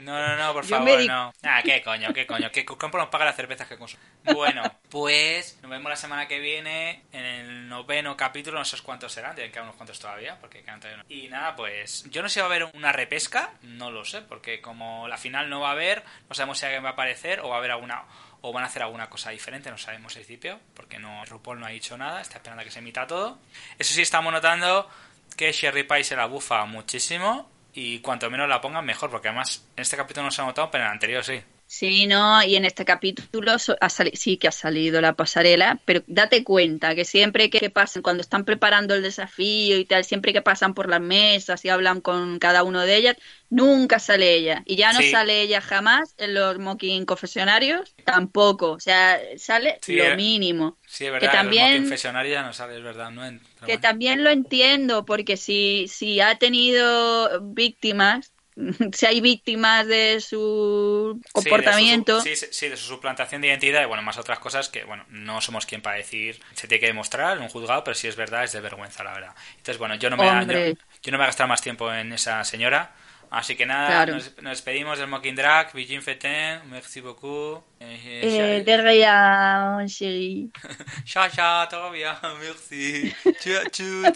No, 0.00 0.18
no, 0.26 0.36
no, 0.36 0.52
por 0.54 0.64
Yo 0.64 0.70
favor, 0.78 0.98
me 0.98 1.04
no. 1.06 1.32
Ah, 1.42 1.60
qué 1.62 1.82
coño, 1.82 2.12
qué 2.14 2.26
coño. 2.26 2.50
Que 2.50 2.64
Campo 2.64 2.96
nos 2.96 3.08
paga 3.08 3.26
las 3.26 3.36
cervezas 3.36 3.68
que 3.68 3.76
consumimos. 3.76 4.10
Bueno, 4.34 4.62
pues 4.88 5.58
nos 5.60 5.70
vemos 5.70 5.90
la 5.90 5.96
semana 5.96 6.26
que 6.26 6.38
viene 6.38 7.02
en 7.12 7.24
el 7.24 7.68
noveno 7.68 8.16
capítulo. 8.16 8.58
No 8.58 8.64
sé 8.64 8.78
cuántos 8.82 9.12
serán, 9.12 9.34
tienen 9.34 9.52
que 9.52 9.58
haber 9.58 9.68
unos 9.68 9.76
cuantos 9.76 9.98
todavía. 10.00 10.38
porque 10.40 10.62
todavía. 10.62 11.04
Y 11.10 11.28
nada, 11.28 11.54
pues 11.56 12.04
yo 12.10 12.22
no 12.22 12.28
sé 12.30 12.34
si 12.34 12.40
va 12.40 12.46
a 12.46 12.48
haber 12.48 12.64
una 12.74 12.90
repesca, 12.92 13.50
no 13.62 13.90
lo 13.90 14.04
sé, 14.06 14.22
porque 14.22 14.62
como 14.62 15.06
la 15.08 15.18
final 15.18 15.50
no 15.50 15.60
va 15.60 15.68
a 15.68 15.72
haber, 15.72 16.02
no 16.28 16.34
sabemos 16.34 16.58
si 16.58 16.64
alguien 16.64 16.84
va 16.84 16.90
a 16.90 16.92
aparecer 16.92 17.40
o 17.40 17.50
va 17.50 17.56
a 17.56 17.58
haber 17.58 17.72
alguna 17.72 18.02
o 18.42 18.52
van 18.52 18.64
a 18.64 18.66
hacer 18.66 18.82
alguna 18.82 19.08
cosa 19.08 19.30
diferente, 19.30 19.70
no 19.70 19.78
sabemos 19.78 20.12
al 20.16 20.22
principio, 20.22 20.60
porque 20.74 20.98
no 20.98 21.24
RuPaul 21.24 21.60
no 21.60 21.66
ha 21.66 21.70
dicho 21.70 21.96
nada, 21.96 22.20
está 22.20 22.36
esperando 22.36 22.62
a 22.62 22.64
que 22.64 22.70
se 22.70 22.80
emita 22.80 23.06
todo. 23.06 23.38
Eso 23.78 23.94
sí, 23.94 24.02
estamos 24.02 24.32
notando 24.32 24.88
que 25.36 25.52
Sherry 25.52 25.84
Pie 25.84 26.04
se 26.04 26.16
la 26.16 26.26
bufa 26.26 26.64
muchísimo 26.66 27.48
y 27.72 28.00
cuanto 28.00 28.28
menos 28.30 28.48
la 28.48 28.60
pongan 28.60 28.84
mejor, 28.84 29.10
porque 29.10 29.28
además 29.28 29.64
en 29.76 29.82
este 29.82 29.96
capítulo 29.96 30.26
no 30.26 30.30
se 30.30 30.42
ha 30.42 30.44
notado, 30.44 30.70
pero 30.70 30.84
en 30.84 30.88
el 30.88 30.92
anterior 30.92 31.24
sí. 31.24 31.40
Sí, 31.74 32.06
no, 32.06 32.42
y 32.42 32.56
en 32.56 32.66
este 32.66 32.84
capítulo 32.84 33.52
ha 33.80 33.88
sí 34.12 34.36
que 34.36 34.46
ha 34.46 34.52
salido 34.52 35.00
la 35.00 35.14
pasarela, 35.14 35.80
pero 35.86 36.02
date 36.06 36.44
cuenta 36.44 36.94
que 36.94 37.06
siempre 37.06 37.48
que, 37.48 37.70
pasan, 37.70 38.02
cuando 38.02 38.20
están 38.20 38.44
preparando 38.44 38.94
el 38.94 39.00
desafío 39.02 39.78
y 39.78 39.86
tal, 39.86 40.04
siempre 40.04 40.34
que 40.34 40.42
pasan 40.42 40.74
por 40.74 40.90
las 40.90 41.00
mesas 41.00 41.64
y 41.64 41.70
hablan 41.70 42.02
con 42.02 42.38
cada 42.38 42.62
uno 42.62 42.82
de 42.82 42.96
ellas, 42.96 43.16
nunca 43.48 44.00
sale 44.00 44.34
ella. 44.34 44.62
Y 44.66 44.76
ya 44.76 44.92
no 44.92 45.00
Sí. 45.00 45.10
sale 45.12 45.40
ella 45.40 45.62
jamás 45.62 46.14
en 46.18 46.34
los 46.34 46.58
mocking 46.58 47.06
confesionarios, 47.06 47.94
tampoco. 48.04 48.72
O 48.72 48.80
sea, 48.80 49.18
sale 49.38 49.78
Sí, 49.80 49.94
lo 49.94 50.04
eh, 50.04 50.14
mínimo. 50.16 50.76
Sí, 50.86 51.06
es 51.06 51.12
verdad, 51.12 51.30
Que 51.30 51.34
también- 51.38 51.72
el 51.72 51.80
confesionario 51.80 52.32
ya 52.34 52.42
no 52.42 52.52
sale, 52.52 52.76
es 52.76 52.82
verdad. 52.82 53.10
No 53.10 53.24
en- 53.24 53.38
Que 53.60 53.66
bueno. 53.66 53.80
también 53.80 54.24
lo 54.24 54.28
entiendo, 54.30 55.06
porque 55.06 55.38
si, 55.38 55.86
si 55.88 56.20
ha 56.20 56.34
tenido 56.36 57.40
víctimas, 57.40 58.31
si 58.94 59.06
hay 59.06 59.20
víctimas 59.20 59.86
de 59.86 60.20
su 60.20 61.20
Sí, 61.34 61.58
de 61.58 61.72
su- 61.72 61.82
comportamiento, 61.82 62.14
Sí, 62.14 62.36
sí, 62.36 62.68
de 62.68 62.76
su 62.76 62.86
suplantación 62.86 63.40
de 63.40 63.48
identidad 63.48 63.82
y 63.82 63.86
bueno, 63.86 64.02
más 64.02 64.18
otras 64.18 64.38
cosas 64.38 64.68
que, 64.68 64.84
bueno, 64.84 65.04
no 65.08 65.40
somos 65.40 65.64
quien 65.66 65.80
para 65.80 65.96
decir, 65.96 66.40
se 66.54 66.68
tiene 66.68 66.80
que 66.80 66.86
demostrar 66.86 67.36
en 67.36 67.42
un 67.42 67.48
juzgado, 67.48 67.82
pero 67.84 67.94
si 67.94 68.06
es 68.08 68.16
verdad, 68.16 68.44
es 68.44 68.52
de 68.52 68.60
vergüenza, 68.60 69.02
la 69.02 69.12
verdad. 69.14 69.34
Entonces, 69.52 69.78
bueno, 69.78 69.94
yo 69.96 70.10
no 70.10 70.16
me, 70.18 70.26
yo, 70.46 70.58
yo 71.02 71.10
no 71.10 71.12
me 71.12 71.16
voy 71.18 71.24
a 71.24 71.26
gastar 71.28 71.48
más 71.48 71.62
tiempo 71.62 71.92
en 71.92 72.12
esa 72.12 72.44
señora. 72.44 72.94
Así 73.30 73.56
que 73.56 73.64
nada, 73.64 73.84
Claro. 73.84 74.04
nos, 74.04 74.36
nos 74.42 74.50
despedimos 74.52 74.98
del 74.98 75.08
Mocking 75.08 75.34
Drag, 75.36 75.72
Virgin 75.72 76.02
Feten, 76.02 76.68
merci 76.68 77.00
beaucoup. 77.00 77.64
Eh, 77.80 78.00
eh, 78.04 78.20
eh, 78.20 78.62
de 78.64 78.76
rien, 78.82 79.86
chérie. 79.88 80.50
Ya, 81.14 81.28
ya, 81.28 81.66
todo 81.70 81.90
bien, 81.90 82.14
merci. 82.40 83.12
Chu, 83.38 83.52
chu, 83.70 84.12